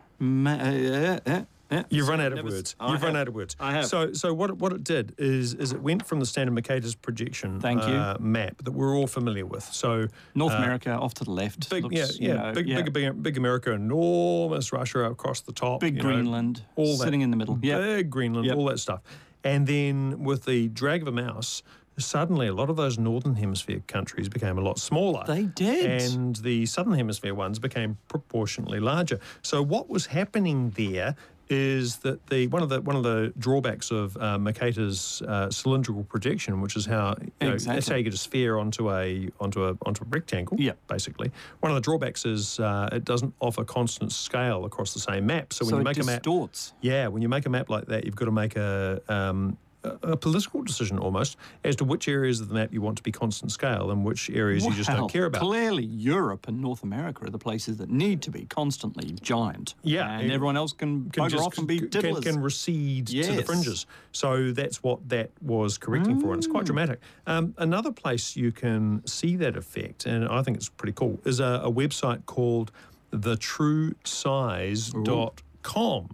Yeah. 1.72 1.84
You've 1.90 2.08
run 2.08 2.22
out 2.22 2.34
of 2.38 2.44
words. 2.46 2.76
You've 2.88 3.02
run 3.02 3.16
out 3.16 3.28
of 3.28 3.34
words. 3.34 3.56
I 3.60 3.72
have. 3.72 3.86
So, 3.88 4.14
so 4.14 4.34
what, 4.34 4.50
it- 4.52 4.58
what 4.58 4.72
it 4.74 4.84
did 4.84 5.16
is, 5.18 5.54
is 5.56 5.72
it 5.72 5.82
went 5.82 6.06
from 6.06 6.20
the 6.20 6.26
standard 6.26 6.54
Mercator's 6.54 6.94
projection 6.96 7.60
you. 7.64 7.70
uh, 7.70 8.18
map 8.20 8.64
that 8.64 8.72
we're 8.72 8.96
all 8.96 9.08
familiar 9.08 9.46
with. 9.46 9.64
So 9.64 10.08
North 10.36 10.54
uh, 10.54 10.58
America 10.58 10.92
off 10.92 11.14
to 11.16 11.24
the 11.24 11.32
left. 11.32 11.70
Big, 11.70 11.84
looks, 11.84 11.96
yeah, 11.96 12.06
you 12.20 12.28
yeah, 12.28 12.34
know, 12.48 12.54
big, 12.54 12.68
yeah. 12.68 12.82
big, 12.82 12.94
big, 12.94 13.24
big 13.24 13.38
America, 13.38 13.72
enormous 13.72 14.72
Russia 14.72 15.04
across 15.06 15.42
the 15.42 15.54
top, 15.54 15.80
Big 15.82 15.96
you 15.98 16.04
know, 16.04 16.10
Greenland, 16.10 16.62
all 16.76 16.98
that, 16.98 17.04
sitting 17.04 17.22
in 17.22 17.32
the 17.32 17.38
middle. 17.38 17.58
Yeah. 17.62 17.80
big 17.80 18.10
Greenland, 18.10 18.46
Yep. 18.48 18.58
all 18.58 18.66
that 18.66 18.80
stuff, 18.80 19.02
and 19.44 19.66
then 19.66 20.24
with 20.24 20.46
the 20.46 20.68
drag 20.70 21.02
of 21.02 21.08
a 21.08 21.12
mouse, 21.12 21.64
suddenly 21.98 22.48
a 22.48 22.54
lot 22.54 22.70
of 22.70 22.76
those 22.76 23.00
northern 23.00 23.36
hemisphere 23.36 23.82
countries 23.88 24.28
became 24.28 24.58
a 24.58 24.62
lot 24.62 24.78
smaller. 24.78 25.24
They 25.26 25.44
did. 25.46 26.02
and 26.14 26.36
the 26.38 26.66
southern 26.66 26.94
hemisphere 26.94 27.34
ones 27.34 27.58
became 27.58 27.98
proportionately 28.10 28.80
larger. 28.82 29.20
So 29.42 29.62
what 29.62 29.90
was 29.90 30.08
happening 30.08 30.72
there? 30.72 31.16
Is 31.48 31.98
that 31.98 32.26
the 32.28 32.48
one 32.48 32.64
of 32.64 32.70
the 32.70 32.82
one 32.82 32.96
of 32.96 33.04
the 33.04 33.32
drawbacks 33.38 33.92
of 33.92 34.18
uh, 34.18 34.38
Mercator's 34.40 35.22
uh, 35.28 35.50
cylindrical 35.52 36.04
projection, 36.04 36.60
which 36.62 36.76
is 36.76 36.86
how 36.86 37.16
you 37.20 37.50
know, 37.50 37.58
that's 37.58 37.88
how 37.88 37.96
you 37.96 38.04
get 38.04 38.14
a 38.14 38.18
sphere 38.18 38.58
onto 38.58 38.92
a 38.92 39.30
onto 39.40 39.66
a 39.66 39.78
onto 39.86 40.04
a 40.04 40.08
rectangle. 40.10 40.58
Yeah. 40.60 40.74
basically. 40.88 41.32
One 41.60 41.72
of 41.72 41.76
the 41.76 41.82
drawbacks 41.82 42.26
is 42.26 42.60
uh, 42.60 42.90
it 42.92 43.06
doesn't 43.06 43.34
offer 43.40 43.64
constant 43.64 44.12
scale 44.12 44.66
across 44.66 44.94
the 44.94 45.00
same 45.00 45.28
map. 45.28 45.54
So 45.54 45.66
when 45.66 45.72
so 45.72 45.78
you 45.78 45.84
make 45.84 45.98
a 45.98 46.04
map, 46.04 46.24
distorts. 46.24 46.74
yeah, 46.82 47.08
when 47.08 47.22
you 47.22 47.30
make 47.30 47.46
a 47.46 47.50
map 47.50 47.70
like 47.70 47.86
that, 47.88 48.06
you've 48.06 48.16
got 48.16 48.26
to 48.26 48.32
make 48.32 48.56
a 48.56 49.02
um, 49.08 49.58
a 50.04 50.18
political 50.18 50.62
decision 50.64 50.98
almost 51.00 51.38
as 51.64 51.76
to 51.78 51.84
which 51.84 52.08
areas 52.08 52.40
of 52.42 52.48
the 52.50 52.54
map 52.56 52.74
you 52.74 52.82
want 52.82 52.98
to 52.98 53.04
be 53.04 53.12
constant 53.12 53.52
scale 53.52 53.92
and 53.92 54.04
which 54.04 54.30
areas 54.30 54.66
you 54.66 54.74
just 54.74 54.90
don't 54.90 55.12
care 55.12 55.26
about. 55.26 55.42
Clearly, 55.42 55.86
Europe 55.86 56.48
and 56.48 56.62
North 56.62 56.84
America 56.84 57.26
are 57.26 57.30
the 57.30 57.38
places 57.40 57.78
that 57.78 57.90
need 57.90 58.22
to 58.24 58.32
be 58.32 58.46
constantly 58.46 59.12
giant. 59.22 59.76
Yeah, 59.84 60.20
And 60.20 60.32
everyone 60.32 60.58
else 60.58 60.74
can, 60.74 61.10
can 61.12 61.30
just 61.30 61.44
off 61.44 61.58
and 61.58 61.68
be 61.68 61.80
can, 61.80 61.90
diddlers. 61.90 62.24
can 62.24 62.42
recede 62.42 63.08
to 63.08 63.34
the 63.34 63.44
fringes. 63.44 63.86
So 64.12 64.52
that's 64.52 64.84
what 64.84 65.08
that 65.10 65.32
was 65.42 65.78
correcting 65.78 66.20
for, 66.20 66.30
and 66.34 66.38
it's 66.38 66.48
Mm. 66.48 66.52
quite 66.52 66.66
dramatic. 66.66 67.00
Um, 67.28 67.54
another 67.58 67.92
place 67.92 68.36
you 68.36 68.52
can 68.52 69.06
see 69.06 69.36
that 69.38 69.56
effect, 69.58 70.06
and 70.06 70.28
I 70.28 70.42
think 70.44 70.58
it's 70.58 70.70
pretty 70.70 70.94
cool, 70.94 71.20
is 71.26 71.40
a, 71.40 71.62
a 71.64 71.72
website 71.72 72.26
called 72.26 72.72
thetruesize.com. 73.12 76.10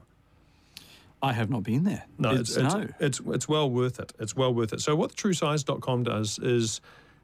I 1.23 1.33
have 1.33 1.49
not 1.49 1.63
been 1.63 1.83
there. 1.83 2.03
No, 2.17 2.31
it's, 2.31 2.55
it's, 2.55 2.73
no. 2.73 2.87
it's 2.99 3.21
it's 3.27 3.47
well 3.47 3.69
worth 3.69 3.99
it. 3.99 4.13
It's 4.19 4.35
well 4.35 4.53
worth 4.53 4.73
it. 4.73 4.81
So 4.81 4.95
what 4.95 5.11
the 5.11 5.15
truesize.com 5.15 6.03
does 6.03 6.39
is 6.39 6.81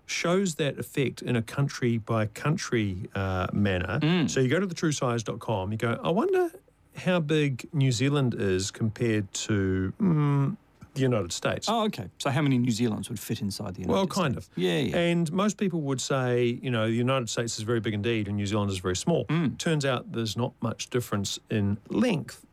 shows 0.08 0.56
that 0.56 0.80
effect 0.80 1.22
in 1.22 1.36
a 1.36 1.42
country 1.42 1.98
by 1.98 2.26
country 2.28 3.10
uh, 3.14 3.48
manner. 3.54 4.00
Mm. 4.00 4.30
So 4.30 4.40
you 4.40 4.48
go 4.48 4.60
to 4.60 4.66
the 4.66 4.76
truesize.com, 4.76 5.72
you 5.72 5.78
go, 5.78 6.00
I 6.02 6.10
wonder 6.10 6.50
how 6.96 7.20
big 7.20 7.68
New 7.74 7.92
Zealand 7.92 8.34
is 8.38 8.72
compared 8.72 9.32
to 9.34 9.94
mm, 10.02 10.56
the 10.94 11.02
United 11.02 11.32
States. 11.32 11.68
Oh, 11.70 11.84
okay. 11.86 12.08
So 12.18 12.30
how 12.30 12.42
many 12.42 12.58
New 12.58 12.72
Zealands 12.72 13.10
would 13.10 13.20
fit 13.20 13.42
inside 13.42 13.76
the 13.76 13.82
United 13.82 13.94
Well, 13.94 14.04
States? 14.04 14.18
Well, 14.18 14.24
kind 14.26 14.38
of. 14.38 14.50
Yeah, 14.56 14.78
yeah. 14.80 14.98
And 14.98 15.32
most 15.32 15.58
people 15.58 15.82
would 15.82 16.02
say, 16.02 16.60
you 16.62 16.72
know, 16.72 16.88
the 16.88 16.96
United 16.96 17.30
States 17.30 17.58
is 17.58 17.64
very 17.64 17.82
big 17.82 17.94
indeed 17.94 18.28
and 18.28 18.38
New 18.38 18.48
Zealand 18.48 18.72
is 18.72 18.80
very 18.80 18.96
small. 18.96 19.26
Mm. 19.26 19.58
Turns 19.58 19.86
out 19.86 20.12
there's 20.12 20.38
not 20.38 20.54
much 20.62 20.90
difference 20.90 21.38
in 21.52 21.78
length 21.90 22.47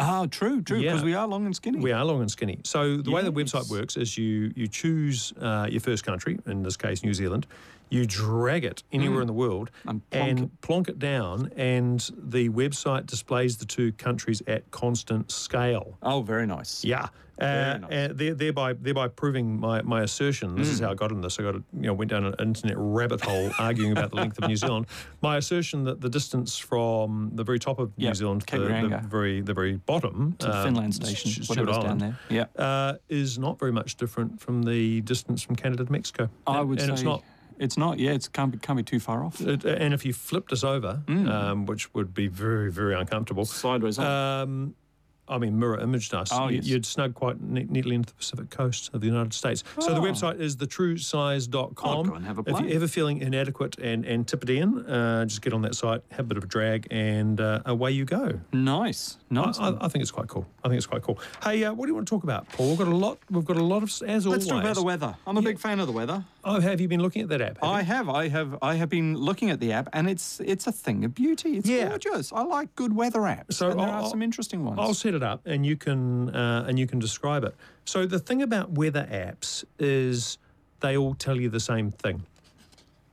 Ah, 0.00 0.26
true, 0.30 0.62
true. 0.62 0.80
Because 0.80 1.00
Yeah. 1.00 1.04
we 1.04 1.14
are 1.14 1.26
long 1.26 1.44
and 1.44 1.54
skinny. 1.56 1.80
We 1.80 1.90
are 1.92 2.04
long 2.04 2.20
and 2.20 2.30
skinny. 2.30 2.60
So 2.64 2.98
the 2.98 3.10
way 3.10 3.22
the 3.22 3.32
website 3.32 3.68
works 3.68 3.96
is 3.96 4.16
you 4.16 4.52
you 4.54 4.68
choose 4.68 5.32
uh, 5.40 5.66
your 5.70 5.80
first 5.80 6.04
country, 6.04 6.38
in 6.46 6.62
this 6.62 6.76
case 6.76 7.02
New 7.02 7.14
Zealand, 7.14 7.46
you 7.90 8.06
drag 8.06 8.64
it 8.64 8.82
anywhere 8.92 9.20
in 9.20 9.26
the 9.26 9.32
world 9.32 9.70
And 9.86 10.08
plonk 10.10 10.40
it. 10.40 10.60
plonk 10.60 10.88
it 10.88 10.98
down, 10.98 11.50
and 11.56 12.00
the 12.16 12.48
website 12.50 13.06
displays 13.06 13.56
the 13.56 13.64
two 13.66 13.92
countries 13.92 14.42
at 14.46 14.70
constant 14.70 15.30
scale. 15.30 15.98
Oh, 16.02 16.22
very 16.22 16.46
nice. 16.46 16.84
Yeah. 16.84 17.08
Uh, 17.40 17.78
nice. 17.88 18.10
uh, 18.10 18.32
thereby, 18.34 18.72
thereby 18.72 19.06
proving 19.06 19.60
my, 19.60 19.80
my 19.82 20.02
assertion. 20.02 20.56
This 20.56 20.68
Mm. 20.68 20.72
is 20.72 20.80
how 20.80 20.90
I 20.90 20.94
got 20.94 21.12
in 21.12 21.20
this. 21.20 21.38
I 21.38 21.44
got 21.44 21.54
a, 21.54 21.62
you 21.72 21.82
know 21.86 21.94
went 21.94 22.10
down 22.10 22.24
an 22.24 22.34
internet 22.40 22.74
rabbit 22.76 23.20
hole 23.20 23.52
arguing 23.60 23.92
about 23.92 24.10
the 24.10 24.16
length 24.16 24.38
of 24.42 24.48
New 24.48 24.56
Zealand. 24.56 24.86
My 25.22 25.36
assertion 25.36 25.84
that 25.84 26.00
the 26.00 26.08
distance 26.08 26.58
from 26.58 27.30
the 27.34 27.44
very 27.44 27.60
top 27.60 27.78
of 27.78 27.96
New 27.96 28.06
Yep, 28.06 28.16
Zealand 28.16 28.46
to 28.48 28.58
the, 28.58 28.66
the 28.66 29.06
very 29.08 29.40
the 29.40 29.54
very 29.54 29.76
bottom 29.76 30.34
To 30.40 30.52
um, 30.52 30.64
Finland 30.64 30.94
station, 30.96 31.30
Sh- 31.30 31.48
whatever's 31.48 31.76
Stewart 31.76 31.86
down 31.86 31.98
there. 31.98 32.18
Yeah. 32.28 32.46
uh, 32.60 32.94
is 33.08 33.38
not 33.38 33.60
very 33.60 33.70
much 33.72 33.94
different 33.96 34.40
from 34.40 34.64
the 34.64 35.00
distance 35.02 35.40
from 35.40 35.54
Canada 35.54 35.84
to 35.84 35.92
Mexico. 35.92 36.28
I 36.44 36.58
And- 36.58 36.68
would 36.70 36.80
and 36.80 36.88
say 36.88 36.92
it's 36.94 37.02
not. 37.04 37.22
It's 37.60 37.76
not. 37.76 37.98
Yeah, 37.98 38.12
it 38.12 38.28
can't 38.32 38.52
be, 38.52 38.58
can't 38.58 38.76
be 38.76 38.82
too 38.82 39.00
far 39.00 39.24
off. 39.24 39.40
It, 39.40 39.64
and 39.64 39.92
if 39.94 40.04
you 40.04 40.12
flipped 40.12 40.52
us 40.52 40.62
over, 40.64 41.02
Mm. 41.06 41.28
um, 41.30 41.66
which 41.66 41.92
would 41.94 42.14
be 42.14 42.26
very, 42.28 42.70
very 42.70 42.94
uncomfortable, 42.94 43.44
Sideways 43.44 43.98
up. 43.98 44.06
um, 44.06 44.74
I 45.28 45.38
mean, 45.38 45.58
mirror 45.58 45.78
imaged 45.80 46.14
us, 46.14 46.30
Oh, 46.32 46.48
yes. 46.48 46.64
you'd 46.66 46.86
snug 46.86 47.14
quite 47.14 47.40
ne- 47.40 47.64
neatly 47.68 47.94
into 47.94 48.08
the 48.10 48.14
Pacific 48.16 48.50
coast 48.50 48.90
of 48.94 49.00
the 49.00 49.06
United 49.06 49.32
States. 49.34 49.62
So 49.78 49.94
the 49.94 50.00
Oh. 50.00 50.02
website 50.02 50.40
is 50.40 50.56
thetruesize.com. 50.56 51.74
I'll 51.88 52.04
go 52.04 52.14
and 52.14 52.24
have 52.24 52.38
a 52.38 52.42
If 52.46 52.60
you're 52.60 52.70
ever 52.74 52.88
feeling 52.88 53.18
inadequate 53.20 53.78
and 53.78 54.06
Antipodean, 54.06 54.86
uh, 54.86 55.24
just 55.24 55.42
get 55.42 55.52
on 55.52 55.62
that 55.62 55.74
site, 55.74 56.02
have 56.12 56.26
a 56.26 56.28
bit 56.28 56.38
of 56.38 56.44
a 56.44 56.46
drag, 56.46 56.86
and 56.90 57.40
uh, 57.40 57.60
away 57.66 57.92
you 57.92 58.04
go. 58.04 58.40
nice. 58.52 59.16
I, 59.30 59.34
Nice. 59.34 59.58
I, 59.58 59.74
I 59.82 59.88
think 59.88 60.00
it's 60.02 60.10
quite 60.10 60.28
cool. 60.28 60.46
I 60.64 60.68
think 60.68 60.78
it's 60.78 60.86
quite 60.86 61.02
cool. 61.02 61.18
Hey, 61.44 61.62
uh, 61.62 61.72
what 61.74 61.84
do 61.84 61.90
you 61.90 61.94
want 61.94 62.08
to 62.08 62.10
talk 62.10 62.24
about, 62.24 62.48
Paul? 62.48 62.70
We've 62.70 62.78
got 62.78 62.88
a 62.88 62.96
lot. 62.96 63.18
We've 63.30 63.44
got 63.44 63.58
a 63.58 63.62
lot 63.62 63.82
of, 63.82 63.90
as 63.90 64.24
always. 64.26 64.26
Let's 64.26 64.46
talk 64.46 64.62
about 64.62 64.74
the 64.76 64.82
weather. 64.82 65.14
I'm 65.26 65.36
a 65.36 65.42
big 65.42 65.58
fan 65.58 65.80
of 65.80 65.86
the 65.86 65.92
weather. 65.92 66.24
Oh, 66.44 66.60
have 66.60 66.80
you 66.80 66.88
been 66.88 67.00
looking 67.02 67.20
at 67.22 67.28
that 67.28 67.42
app? 67.42 67.58
Have 67.58 67.64
I 67.70 67.80
you? 67.80 67.84
have, 67.86 68.08
I 68.08 68.28
have, 68.28 68.56
I 68.62 68.74
have 68.76 68.88
been 68.88 69.16
looking 69.16 69.50
at 69.50 69.60
the 69.60 69.70
app, 69.72 69.88
and 69.92 70.08
it's 70.08 70.40
it's 70.40 70.66
a 70.66 70.72
thing 70.72 71.04
of 71.04 71.14
beauty. 71.14 71.58
It's 71.58 71.68
Yeah. 71.68 71.88
gorgeous. 71.90 72.32
I 72.32 72.42
like 72.42 72.74
good 72.74 72.94
weather 72.96 73.20
apps. 73.20 73.52
So 73.54 73.70
and 73.70 73.78
there 73.80 73.86
I'll- 73.86 74.04
are 74.06 74.08
some 74.10 74.22
interesting 74.22 74.64
ones. 74.64 74.78
I'll 74.80 74.94
set 74.94 75.14
it 75.18 75.22
up, 75.22 75.42
and 75.46 75.66
you 75.66 75.76
can 75.76 76.30
uh, 76.34 76.64
and 76.66 76.78
you 76.78 76.86
can 76.86 76.98
describe 76.98 77.44
it. 77.44 77.54
So 77.84 78.06
the 78.06 78.18
thing 78.18 78.40
about 78.42 78.70
weather 78.72 79.06
apps 79.10 79.64
is 79.78 80.38
they 80.80 80.96
all 80.96 81.14
tell 81.14 81.36
you 81.38 81.50
the 81.50 81.60
same 81.60 81.90
thing. 81.90 82.24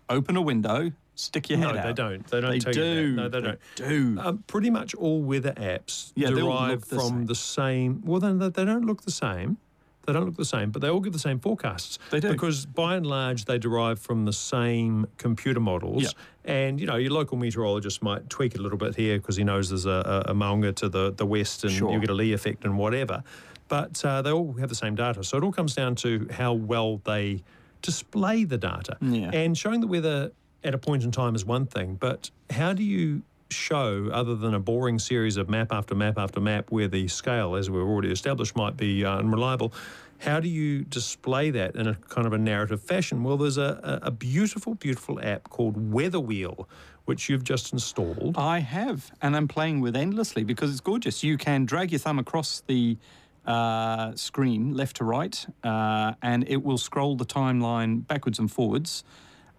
Open 0.08 0.38
a 0.38 0.42
window, 0.42 0.92
stick 1.16 1.50
your 1.50 1.58
No, 1.60 1.74
head 1.74 1.78
out. 1.78 1.84
No, 1.84 1.88
they 1.88 1.94
don't. 2.18 2.28
They 2.28 2.42
don't 2.42 2.52
They 2.52 2.60
tell 2.60 2.74
do. 2.74 2.82
you 2.82 3.16
that. 3.16 3.22
No, 3.22 3.30
they, 3.30 3.42
don't. 3.42 3.60
do. 3.76 4.18
Um, 4.22 4.44
pretty 4.48 4.70
much 4.70 4.94
all 4.96 5.22
weather 5.22 5.54
apps 5.54 6.12
Yeah, 6.16 6.30
they 6.30 6.36
derive 6.42 6.70
look 6.72 6.88
the 6.88 6.96
from 6.96 7.08
same. 7.10 7.26
the 7.26 7.36
same. 7.36 8.02
Well, 8.06 8.20
then 8.20 8.38
they 8.40 8.50
they 8.50 8.66
don't 8.66 8.86
look 8.86 9.02
the 9.04 9.12
same. 9.12 9.58
They 10.06 10.14
don't 10.14 10.26
look 10.26 10.36
the 10.38 10.46
same, 10.46 10.72
but 10.72 10.82
they 10.82 10.90
all 10.90 11.00
give 11.00 11.14
the 11.14 11.20
same 11.20 11.40
forecasts. 11.40 11.98
They 12.12 12.20
do. 12.20 12.32
because 12.32 12.66
by 12.66 12.96
and 12.96 13.06
large 13.06 13.46
they 13.46 13.58
derive 13.58 14.00
from 14.00 14.26
the 14.26 14.34
same 14.34 15.08
computer 15.18 15.60
models. 15.60 16.04
Yeah. 16.04 16.10
And 16.54 16.80
you 16.80 16.86
know, 16.88 16.96
your 16.96 17.12
local 17.12 17.38
meteorologist 17.38 18.02
might 18.04 18.30
tweak 18.30 18.54
it 18.56 18.60
a 18.60 18.64
little 18.64 18.78
bit 18.78 18.96
here 18.96 19.18
because 19.18 19.36
he 19.36 19.44
knows 19.44 19.70
there's 19.70 19.86
a, 19.88 20.24
a, 20.28 20.32
a 20.32 20.34
maunga 20.36 20.76
to 20.76 20.90
the 20.90 21.12
the 21.12 21.26
west, 21.26 21.64
and 21.64 21.74
Sure. 21.74 21.92
you 21.92 22.00
get 22.00 22.10
a 22.10 22.14
Lee 22.14 22.34
effect 22.34 22.64
and 22.66 22.78
whatever. 22.78 23.24
But 23.68 24.04
uh, 24.06 24.22
they 24.22 24.32
all 24.32 24.54
have 24.54 24.70
the 24.70 24.76
same 24.76 24.94
data, 24.96 25.24
so 25.24 25.38
it 25.38 25.44
all 25.44 25.52
comes 25.52 25.74
down 25.74 25.96
to 25.96 26.28
how 26.32 26.54
well 26.54 27.02
they 27.04 27.44
display 27.82 28.44
the 28.44 28.58
data. 28.58 28.98
Yeah. 29.02 29.32
And 29.34 29.58
showing 29.58 29.82
the 29.82 29.88
weather 29.88 30.32
at 30.64 30.74
a 30.76 30.78
point 30.78 31.04
in 31.04 31.12
time 31.12 31.36
is 31.36 31.46
one 31.46 31.66
thing, 31.66 31.96
but 31.96 32.30
how 32.52 32.74
do 32.74 32.84
you 32.84 33.24
show, 33.50 34.10
other 34.12 34.36
than 34.36 34.54
a 34.54 34.60
boring 34.60 35.00
series 35.00 35.38
of 35.38 35.50
map 35.50 35.72
after 35.72 35.96
map 35.96 36.18
after 36.18 36.40
map, 36.40 36.72
where 36.72 36.88
the 36.88 37.08
scale, 37.08 37.56
as 37.56 37.70
we've 37.70 37.82
already 37.82 38.12
established, 38.12 38.56
might 38.56 38.78
be 38.78 39.06
uh, 39.06 39.18
unreliable? 39.18 39.74
How 40.20 40.40
do 40.40 40.48
you 40.48 40.84
display 40.84 41.52
that 41.52 41.76
in 41.76 41.88
a 41.88 41.96
kind 41.96 42.26
of 42.26 42.34
a 42.34 42.38
narrative 42.38 42.82
fashion? 42.82 43.24
Well, 43.24 43.38
there's 43.38 43.58
a, 43.58 44.00
a 44.02 44.12
beautiful, 44.12 44.76
beautiful 44.76 45.20
app 45.22 45.50
called 45.50 45.92
Weather 45.92 46.20
Wheel, 46.20 46.70
which 47.04 47.30
you've 47.30 47.44
just 47.44 47.74
installed. 47.74 48.36
I 48.38 48.60
have, 48.60 49.12
and 49.22 49.36
I'm 49.36 49.48
playing 49.48 49.82
with 49.82 49.96
endlessly 49.96 50.44
because 50.44 50.72
it's 50.72 50.80
gorgeous. 50.80 51.24
You 51.24 51.38
can 51.38 51.66
drag 51.66 51.92
your 51.92 52.00
thumb 52.00 52.18
across 52.18 52.64
the 52.66 52.98
uh, 53.46 54.16
screen, 54.16 54.74
left 54.74 54.98
to 54.98 55.04
right, 55.04 55.46
uh, 55.64 56.14
and 56.22 56.48
it 56.48 56.64
will 56.64 56.78
scroll 56.78 57.16
the 57.16 57.26
timeline 57.26 58.08
backwards 58.08 58.40
and 58.40 58.52
forwards. 58.52 59.04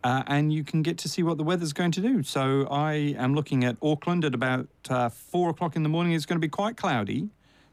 Uh, 0.06 0.22
and 0.28 0.52
you 0.52 0.62
can 0.62 0.82
get 0.82 0.98
to 0.98 1.08
see 1.08 1.24
what 1.24 1.36
the 1.36 1.42
weather's 1.42 1.72
going 1.72 1.90
to 1.90 2.00
do. 2.00 2.22
So 2.22 2.68
I 2.70 3.16
am 3.18 3.34
looking 3.34 3.64
at 3.64 3.76
Auckland 3.82 4.24
at 4.24 4.34
about 4.34 4.68
uh, 4.88 5.08
four 5.08 5.50
o'clock 5.50 5.74
in 5.74 5.82
the 5.82 5.88
morning. 5.88 6.12
It's 6.12 6.26
going 6.26 6.36
to 6.36 6.46
be 6.46 6.48
quite 6.48 6.76
cloudy. 6.76 7.28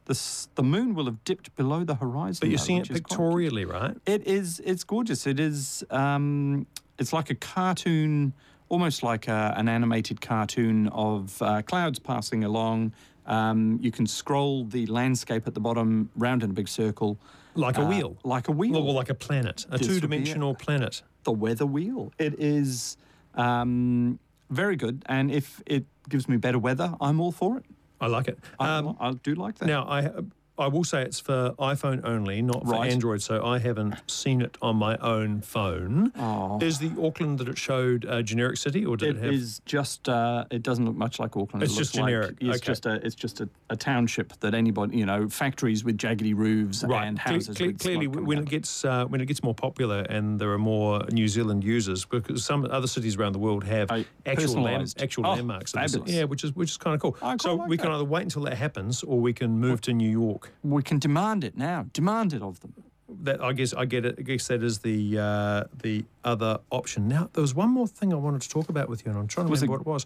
The, 0.05 0.19
the 0.55 0.63
moon 0.63 0.95
will 0.95 1.05
have 1.05 1.23
dipped 1.25 1.55
below 1.55 1.84
the 1.84 1.93
horizon. 1.93 2.39
But 2.41 2.49
you're 2.49 2.57
though, 2.57 2.63
seeing 2.63 2.79
it 2.79 2.89
is 2.89 3.01
quite 3.01 3.19
pictorially, 3.19 3.65
right? 3.65 3.95
it 4.07 4.25
is. 4.25 4.59
It's 4.65 4.84
gorgeous. 4.84 5.27
It 5.27 5.39
is. 5.39 5.84
Um, 5.91 6.65
it's 6.97 7.13
like 7.13 7.29
a 7.29 7.36
cartoon, 7.36 8.34
almost 8.67 9.03
like 9.03 9.27
a, 9.27 9.53
an 9.55 9.69
animated 9.69 10.19
cartoon 10.19 10.88
of 10.88 11.39
uh, 11.39 11.61
clouds 11.61 11.99
passing 11.99 12.43
along. 12.43 12.93
Um, 13.27 13.77
you 13.79 13.91
can 13.91 14.07
scroll 14.07 14.65
the 14.65 14.88
landscape 14.88 15.45
at 15.45 15.53
the 15.53 15.59
bottom 15.59 16.09
round 16.15 16.41
in 16.41 16.49
a 16.49 16.53
big 16.53 16.67
circle, 16.67 17.19
Like 17.56 17.78
a 17.78 17.82
uh, 17.82 17.88
wheel. 17.88 18.18
like 18.24 18.47
a 18.47 18.51
wheel. 18.51 18.76
Or 18.78 18.93
like 18.93 19.10
a 19.10 19.14
planet, 19.16 19.66
a 19.70 19.78
This 19.78 19.88
would 19.88 19.88
be 19.88 19.97
it. 19.97 20.01
two-dimensional 20.01 20.56
planet. 20.56 21.01
the 21.24 21.32
weather 21.32 21.66
wheel. 21.66 22.12
It 22.18 22.34
is 22.39 22.97
um, 23.36 24.20
very 24.49 24.76
good, 24.76 25.04
and 25.08 25.32
if 25.32 25.62
it 25.66 25.86
gives 26.10 26.28
me 26.28 26.38
better 26.38 26.60
weather, 26.60 26.95
I'm 26.99 27.20
all 27.20 27.32
for 27.32 27.58
it. 27.58 27.66
I 28.01 28.08
like 28.08 28.28
it. 28.28 28.38
I, 28.60 28.78
Um, 28.78 28.97
I 28.99 29.12
do 29.14 29.36
like 29.36 29.56
that. 29.60 29.68
Now, 29.68 29.84
I 29.88 30.10
I 30.56 30.68
will 30.68 30.84
say 30.84 31.01
it's 31.01 31.20
for 31.20 31.56
iPhone 31.58 32.01
only, 32.04 32.39
not 32.43 32.64
for 32.64 32.74
Right. 32.74 32.91
Android. 32.91 33.24
So 33.24 33.43
I 33.43 33.58
haven't 33.58 33.95
seen 34.06 34.39
it 34.39 34.56
on 34.62 34.76
my 34.76 34.97
own 34.97 35.41
phone. 35.41 36.12
Oh. 36.16 36.60
Is 36.62 36.78
the 36.78 36.91
Auckland 37.01 37.39
that 37.39 37.49
it 37.49 37.58
showed 37.58 38.06
a 38.08 38.22
generic 38.22 38.58
city, 38.58 38.86
or 38.86 38.95
did 38.95 39.10
it, 39.10 39.16
It 39.18 39.24
have? 39.24 39.34
is 39.34 39.62
just. 39.66 40.08
Uh, 40.08 40.45
it 40.51 40.62
doesn't 40.62 40.86
look 40.86 40.95
much 40.95 41.18
like 41.20 41.36
Auckland. 41.36 41.64
It 41.64 41.66
It's 41.66 41.74
looks 41.76 41.88
just 41.88 41.95
generic, 41.95 42.38
Like, 42.39 42.56
it's 42.56 42.58
okay. 42.58 42.66
just 42.72 42.86
a. 42.86 42.93
It's 43.06 43.16
just 43.16 43.41
a, 43.41 43.49
a 43.72 43.76
township 43.76 44.39
that 44.41 44.54
anybody, 44.54 44.95
you 44.97 45.08
know, 45.08 45.28
factories 45.28 45.84
with 45.84 45.97
jaggedy 45.97 46.36
roofs 46.36 46.84
Right. 46.84 47.08
and 47.08 47.18
houses. 47.18 47.58
cle- 47.58 47.74
clearly, 47.74 48.06
when 48.08 48.38
out. 48.38 48.43
it 48.43 48.49
gets 48.49 48.86
uh, 48.86 49.06
when 49.06 49.22
it 49.22 49.26
gets 49.26 49.41
more 49.41 49.56
popular 49.56 50.01
and 50.01 50.39
there 50.39 50.51
are 50.51 50.60
more 50.60 51.01
New 51.12 51.28
Zealand 51.28 51.64
users, 51.64 52.06
because 52.06 52.45
some 52.45 52.66
other 52.70 52.88
cities 52.88 53.16
around 53.18 53.32
the 53.34 53.39
world 53.39 53.64
have 53.64 53.89
actual 54.28 54.62
land, 54.62 54.93
actual 55.01 55.26
Oh, 55.26 55.32
landmarks. 55.34 55.74
of 55.74 55.82
the 55.82 55.88
ci- 55.88 55.93
fabulous. 55.93 56.12
Yeah, 56.16 56.24
which 56.26 56.43
is 56.43 56.56
which 56.56 56.70
is 56.70 56.78
kind 56.78 56.93
of 56.93 57.01
cool. 57.01 57.18
So 57.41 57.56
like 57.56 57.68
we 57.70 57.78
can 57.78 57.89
either 57.89 58.04
wait 58.06 58.22
until 58.22 58.43
that 58.43 58.56
happens, 58.58 59.01
or 59.01 59.20
we 59.20 59.34
can 59.34 59.60
move 59.60 59.82
to 59.82 59.93
New 59.93 60.10
York. 60.10 60.42
We 60.63 60.81
can 60.83 60.99
demand 60.99 61.43
it 61.43 61.57
now. 61.57 61.85
Demand 61.93 62.33
it 62.33 62.41
of 62.41 62.59
them. 62.61 62.73
That 63.21 63.43
I 63.43 63.53
guess 63.53 63.73
I 63.73 63.85
get 63.85 64.05
it. 64.05 64.15
I 64.17 64.21
guess 64.23 64.47
that 64.47 64.63
is 64.63 64.79
the 64.79 65.19
uh, 65.19 65.63
the 65.83 66.03
other 66.23 66.59
option. 66.71 67.07
Now 67.07 67.29
there 67.33 67.41
was 67.41 67.53
one 67.53 67.69
more 67.69 67.87
thing 67.87 68.11
I 68.11 68.15
wanted 68.15 68.41
to 68.41 68.49
talk 68.49 68.69
about 68.69 68.89
with 68.89 69.05
you, 69.05 69.11
and 69.11 69.19
I'm 69.19 69.27
trying 69.27 69.45
to 69.47 69.51
Was 69.51 69.61
remember 69.61 69.81
it 69.81 69.85
what 69.85 70.01
it 70.01 70.05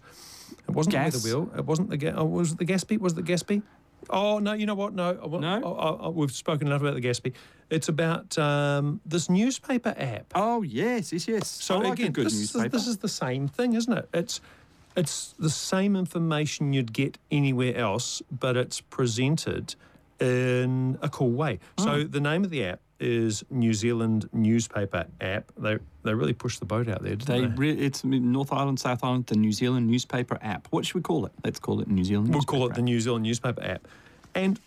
It 0.68 0.74
wasn't 0.74 0.92
gas? 0.92 1.12
the 1.22 1.28
weather 1.28 1.44
wheel. 1.46 1.58
It 1.58 1.64
wasn't 1.64 1.90
the 1.90 1.96
ga- 1.96 2.14
oh, 2.16 2.24
was 2.24 2.52
it 2.52 2.58
the 2.58 2.66
Gatsby? 2.66 2.98
Was 2.98 3.12
it 3.14 3.24
the 3.24 3.32
Gatsby? 3.32 3.62
Oh 4.10 4.38
no! 4.40 4.52
You 4.52 4.66
know 4.66 4.74
what? 4.74 4.94
No, 4.94 5.12
No? 5.12 5.60
oh, 5.64 5.76
oh, 5.78 5.98
oh, 6.02 6.10
we've 6.10 6.30
spoken 6.32 6.66
enough 6.66 6.82
about 6.82 6.94
the 6.94 7.00
Gatsby. 7.00 7.32
It's 7.70 7.88
about 7.88 8.36
um, 8.38 9.00
this 9.06 9.28
newspaper 9.30 9.94
app. 9.96 10.26
Oh 10.34 10.62
yes, 10.62 11.12
yes, 11.12 11.26
yes. 11.28 11.48
So 11.48 11.78
like 11.78 11.98
again, 11.98 12.12
this, 12.12 12.34
is, 12.34 12.52
this 12.52 12.86
is 12.86 12.98
the 12.98 13.08
same 13.08 13.48
thing, 13.48 13.74
isn't 13.74 13.92
it? 13.92 14.08
It's 14.12 14.40
it's 14.96 15.34
the 15.38 15.50
same 15.50 15.96
information 15.96 16.72
you'd 16.72 16.92
get 16.92 17.18
anywhere 17.30 17.76
else, 17.76 18.22
but 18.30 18.56
it's 18.56 18.80
presented 18.80 19.74
in 20.20 20.98
a 21.02 21.08
cool 21.08 21.30
way. 21.30 21.58
So 21.78 22.04
Hmm. 22.04 22.10
the 22.10 22.20
name 22.20 22.44
of 22.44 22.50
the 22.50 22.64
app 22.64 22.80
is 23.00 23.44
New 23.50 23.72
Zealand 23.72 24.28
Newspaper 24.32 25.06
App. 25.20 25.52
They 25.56 25.78
they 26.02 26.14
really 26.14 26.32
pushed 26.32 26.58
the 26.60 26.66
boat 26.66 26.88
out 26.88 27.02
there, 27.02 27.16
didn't 27.16 27.26
They 27.26 27.40
they? 27.42 27.54
re- 27.54 27.78
it's 27.86 28.02
North 28.04 28.52
Island, 28.52 28.80
South 28.80 29.04
Island, 29.04 29.26
the 29.26 29.36
New 29.36 29.52
Zealand 29.52 29.86
newspaper 29.86 30.38
app. 30.40 30.66
What 30.70 30.86
should 30.86 30.94
we 30.96 31.02
call 31.02 31.26
it? 31.26 31.32
Let's 31.44 31.60
call 31.60 31.80
it 31.80 31.88
New 31.88 32.02
Zealand. 32.04 32.30
We'll 32.30 32.42
call 32.42 32.60
it 32.60 32.68
newspaper 32.70 32.74
the 32.76 32.82
New 32.82 33.00
Zealand 33.00 33.22
Newspaper 33.24 33.62
App. 33.62 33.86
And 34.34 34.58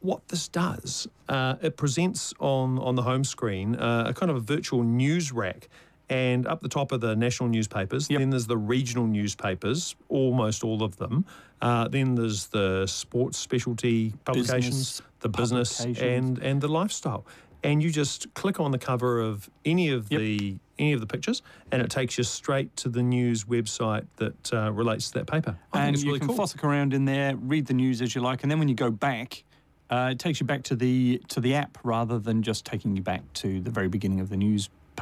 what 0.00 0.26
this 0.28 0.48
does, 0.48 1.06
uh, 1.28 1.56
it 1.60 1.76
presents 1.76 2.32
on, 2.40 2.78
on 2.78 2.94
the 2.94 3.02
home 3.02 3.22
screen 3.24 3.76
uh, 3.76 4.04
a 4.08 4.14
kind 4.14 4.30
of 4.30 4.36
a 4.36 4.40
virtual 4.40 4.82
news 4.82 5.30
rack. 5.30 5.68
And 6.10 6.46
up 6.48 6.60
the 6.60 6.68
top 6.68 6.90
are 6.92 6.98
the 6.98 7.14
national 7.14 7.48
newspapers. 7.48 8.10
Yep. 8.10 8.18
Then 8.18 8.30
there's 8.30 8.46
the 8.48 8.58
regional 8.58 9.06
newspapers, 9.06 9.94
almost 10.08 10.64
all 10.64 10.82
of 10.82 10.96
them. 10.96 11.24
Uh, 11.62 11.86
then 11.88 12.16
there's 12.16 12.48
the 12.48 12.86
sports 12.86 13.38
specialty 13.38 14.12
publications, 14.24 15.00
Business 15.00 15.02
the 15.20 15.28
business, 15.28 15.78
publications. 15.78 16.38
and 16.38 16.38
and 16.38 16.60
the 16.60 16.68
lifestyle. 16.68 17.24
And 17.62 17.82
you 17.82 17.90
just 17.90 18.32
click 18.34 18.58
on 18.58 18.70
the 18.70 18.78
cover 18.78 19.20
of 19.20 19.48
any 19.64 19.90
of 19.90 20.10
Yep. 20.10 20.20
the 20.20 20.56
any 20.78 20.92
of 20.94 21.00
the 21.00 21.06
pictures, 21.06 21.42
and 21.70 21.80
it 21.82 21.90
takes 21.90 22.16
you 22.18 22.24
straight 22.24 22.74
to 22.76 22.88
the 22.88 23.02
news 23.02 23.44
website 23.44 24.06
that 24.16 24.52
uh, 24.52 24.72
relates 24.72 25.08
to 25.10 25.18
that 25.18 25.26
paper. 25.26 25.54
I 25.72 25.86
and 25.86 25.96
you 25.98 26.06
really 26.06 26.18
can 26.20 26.28
cool. 26.28 26.38
fossick 26.38 26.64
around 26.64 26.92
in 26.94 27.04
there, 27.04 27.36
read 27.36 27.66
the 27.66 27.74
news 27.74 28.00
as 28.02 28.14
you 28.14 28.22
like, 28.22 28.42
and 28.42 28.50
then 28.50 28.58
when 28.58 28.68
you 28.68 28.74
go 28.74 28.90
back, 28.90 29.44
uh, 29.90 30.08
it 30.12 30.18
takes 30.18 30.40
you 30.40 30.46
back 30.46 30.62
to 30.64 30.74
the 30.74 31.20
to 31.28 31.38
the 31.40 31.54
app 31.54 31.76
rather 31.84 32.18
than 32.18 32.42
just 32.42 32.64
taking 32.64 32.96
you 32.96 33.02
back 33.02 33.22
to 33.34 33.60
the 33.60 33.70
very 33.70 33.88
beginning 33.88 34.20
of 34.20 34.30
the 34.30 34.38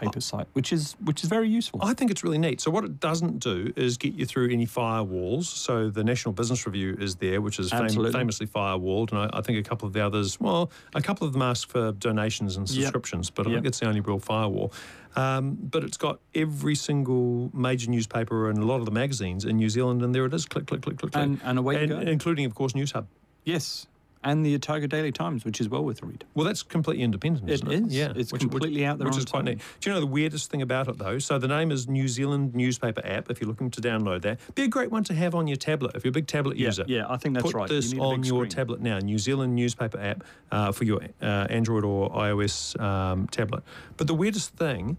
newspaper 0.02 0.20
site, 0.20 0.46
which 0.52 0.72
is 0.72 0.96
which 1.04 1.22
is 1.22 1.28
very 1.28 1.48
useful. 1.48 1.80
I 1.82 1.94
think 1.94 2.10
it's 2.10 2.22
really 2.24 2.38
neat. 2.38 2.60
So 2.60 2.70
what 2.70 2.84
it 2.84 3.00
doesn't 3.00 3.38
do 3.40 3.72
is 3.76 3.96
get 3.96 4.14
you 4.14 4.26
through 4.26 4.50
any 4.50 4.66
firewalls. 4.66 5.44
So 5.44 5.90
the 5.90 6.04
National 6.04 6.32
Business 6.32 6.66
Review 6.66 6.96
is 7.00 7.16
there, 7.16 7.40
which 7.40 7.58
is 7.58 7.70
fam- 7.70 7.88
famously 8.12 8.46
firewalled, 8.46 9.10
and 9.12 9.20
I, 9.20 9.38
I 9.38 9.40
think 9.42 9.58
a 9.58 9.68
couple 9.68 9.86
of 9.86 9.92
the 9.92 10.04
others, 10.04 10.38
well, 10.40 10.70
a 10.94 11.02
couple 11.02 11.26
of 11.26 11.32
them 11.32 11.42
ask 11.42 11.68
for 11.68 11.92
donations 11.92 12.56
and 12.56 12.68
Yep. 12.68 12.82
subscriptions, 12.82 13.30
but 13.30 13.46
I 13.46 13.50
Yep. 13.50 13.56
think 13.58 13.66
it's 13.66 13.80
the 13.80 13.86
only 13.86 14.00
real 14.00 14.18
firewall. 14.18 14.72
Um, 15.16 15.56
but 15.60 15.82
it's 15.84 15.96
got 15.96 16.20
every 16.34 16.74
single 16.74 17.50
major 17.52 17.90
newspaper 17.90 18.50
and 18.50 18.58
a 18.58 18.64
lot 18.64 18.76
of 18.78 18.84
the 18.84 18.90
magazines 18.92 19.44
in 19.44 19.56
New 19.56 19.68
Zealand, 19.68 20.02
and 20.02 20.14
there 20.14 20.26
it 20.26 20.34
is. 20.34 20.44
Click, 20.46 20.66
click, 20.66 20.82
click, 20.82 20.98
click, 20.98 21.12
click, 21.12 21.22
And- 21.24 21.40
and 21.44 21.58
away 21.58 21.80
you 21.80 21.86
go. 21.88 21.98
including 21.98 22.44
of 22.44 22.54
course 22.54 22.72
Newshub. 22.74 23.06
yes, 23.44 23.86
and 24.24 24.44
the 24.44 24.54
Otago 24.54 24.86
Daily 24.86 25.12
Times, 25.12 25.44
which 25.44 25.60
is 25.60 25.68
well 25.68 25.84
worth 25.84 26.02
a 26.02 26.06
read. 26.06 26.24
Well, 26.34 26.44
that's 26.46 26.62
completely 26.62 27.04
independent, 27.04 27.48
It 27.48 27.54
isn't 27.54 27.70
it? 27.72 27.82
is. 27.86 27.94
Yeah, 27.94 28.12
It's 28.16 28.32
completely 28.32 28.84
out 28.84 28.98
there 28.98 29.06
which 29.08 29.16
is 29.18 29.24
quite 29.24 29.40
own. 29.40 29.44
neat. 29.46 29.60
Do 29.80 29.90
you 29.90 29.94
know 29.94 30.00
the 30.00 30.06
weirdest 30.06 30.50
thing 30.50 30.62
about 30.62 30.88
it 30.88 30.98
though? 30.98 31.18
So 31.18 31.38
the 31.38 31.48
name 31.48 31.70
is 31.70 31.88
New 31.88 32.08
Zealand 32.08 32.54
Newspaper 32.54 33.00
App. 33.04 33.30
If 33.30 33.40
you're 33.40 33.48
looking 33.48 33.70
to 33.70 33.80
download 33.80 34.22
that, 34.22 34.40
be 34.54 34.62
a 34.64 34.68
great 34.68 34.90
one 34.90 35.04
to 35.04 35.14
have 35.14 35.34
on 35.34 35.46
your 35.46 35.56
tablet. 35.56 35.92
If 35.94 36.04
you're 36.04 36.10
a 36.10 36.12
big 36.12 36.26
tablet 36.26 36.56
Yeah, 36.56 36.66
user, 36.66 36.84
yeah, 36.88 37.06
I 37.08 37.16
think 37.16 37.34
that's 37.34 37.44
put 37.46 37.54
right. 37.54 37.70
You 37.70 37.76
this 37.76 37.92
big 37.92 38.00
on 38.00 38.22
your 38.24 38.46
tablet 38.46 38.80
now. 38.80 38.98
New 38.98 39.18
Zealand 39.18 39.54
Newspaper 39.54 39.98
App 40.00 40.24
uh, 40.50 40.72
for 40.72 40.84
your 40.84 41.00
uh, 41.22 41.46
Android 41.50 41.84
or 41.84 42.10
iOS 42.10 42.78
um, 42.80 43.26
tablet. 43.28 43.62
But 43.96 44.06
the 44.06 44.14
weirdest 44.14 44.54
thing, 44.56 44.96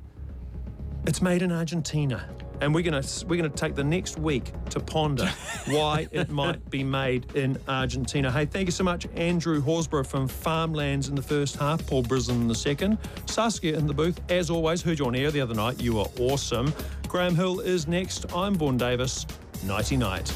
it's 1.06 1.22
made 1.22 1.42
in 1.42 1.52
Argentina. 1.52 2.28
And 2.62 2.76
we're 2.76 2.84
gonna 2.84 3.04
we're 3.26 3.38
gonna 3.38 3.48
take 3.48 3.76
the 3.76 3.84
next 3.84 4.20
week 4.20 4.52
to 4.72 4.82
ponder 4.82 5.28
why 5.68 6.08
it 6.12 6.30
might 6.30 6.70
be 6.70 6.84
made 6.84 7.34
in 7.36 7.58
Argentina. 7.70 8.30
Hey, 8.30 8.46
thank 8.46 8.68
you 8.68 8.74
so 8.74 8.84
much, 8.84 9.08
Andrew 9.16 9.62
Horsburgh 9.62 10.06
from 10.06 10.28
Farmlands 10.28 11.08
in 11.08 11.16
the 11.16 11.22
first 11.22 11.56
half, 11.56 11.86
Paul 11.88 12.04
Brislin 12.04 12.42
in 12.42 12.48
the 12.50 12.56
second, 12.56 12.98
Saskia 13.28 13.78
in 13.78 13.88
the 13.88 13.94
booth. 13.94 14.20
As 14.30 14.50
always, 14.50 14.82
heard 14.82 15.00
you 15.00 15.06
on 15.06 15.16
air 15.16 15.32
the 15.32 15.40
other 15.40 15.56
night. 15.56 15.82
You 15.82 16.00
are 16.00 16.08
awesome. 16.20 16.74
Graham 17.08 17.34
Hill 17.36 17.62
is 17.62 17.88
next. 17.88 18.26
I'm 18.34 18.56
Vaughan 18.56 18.78
Davis. 18.78 19.26
Nighty 19.64 19.96
night. 19.96 20.28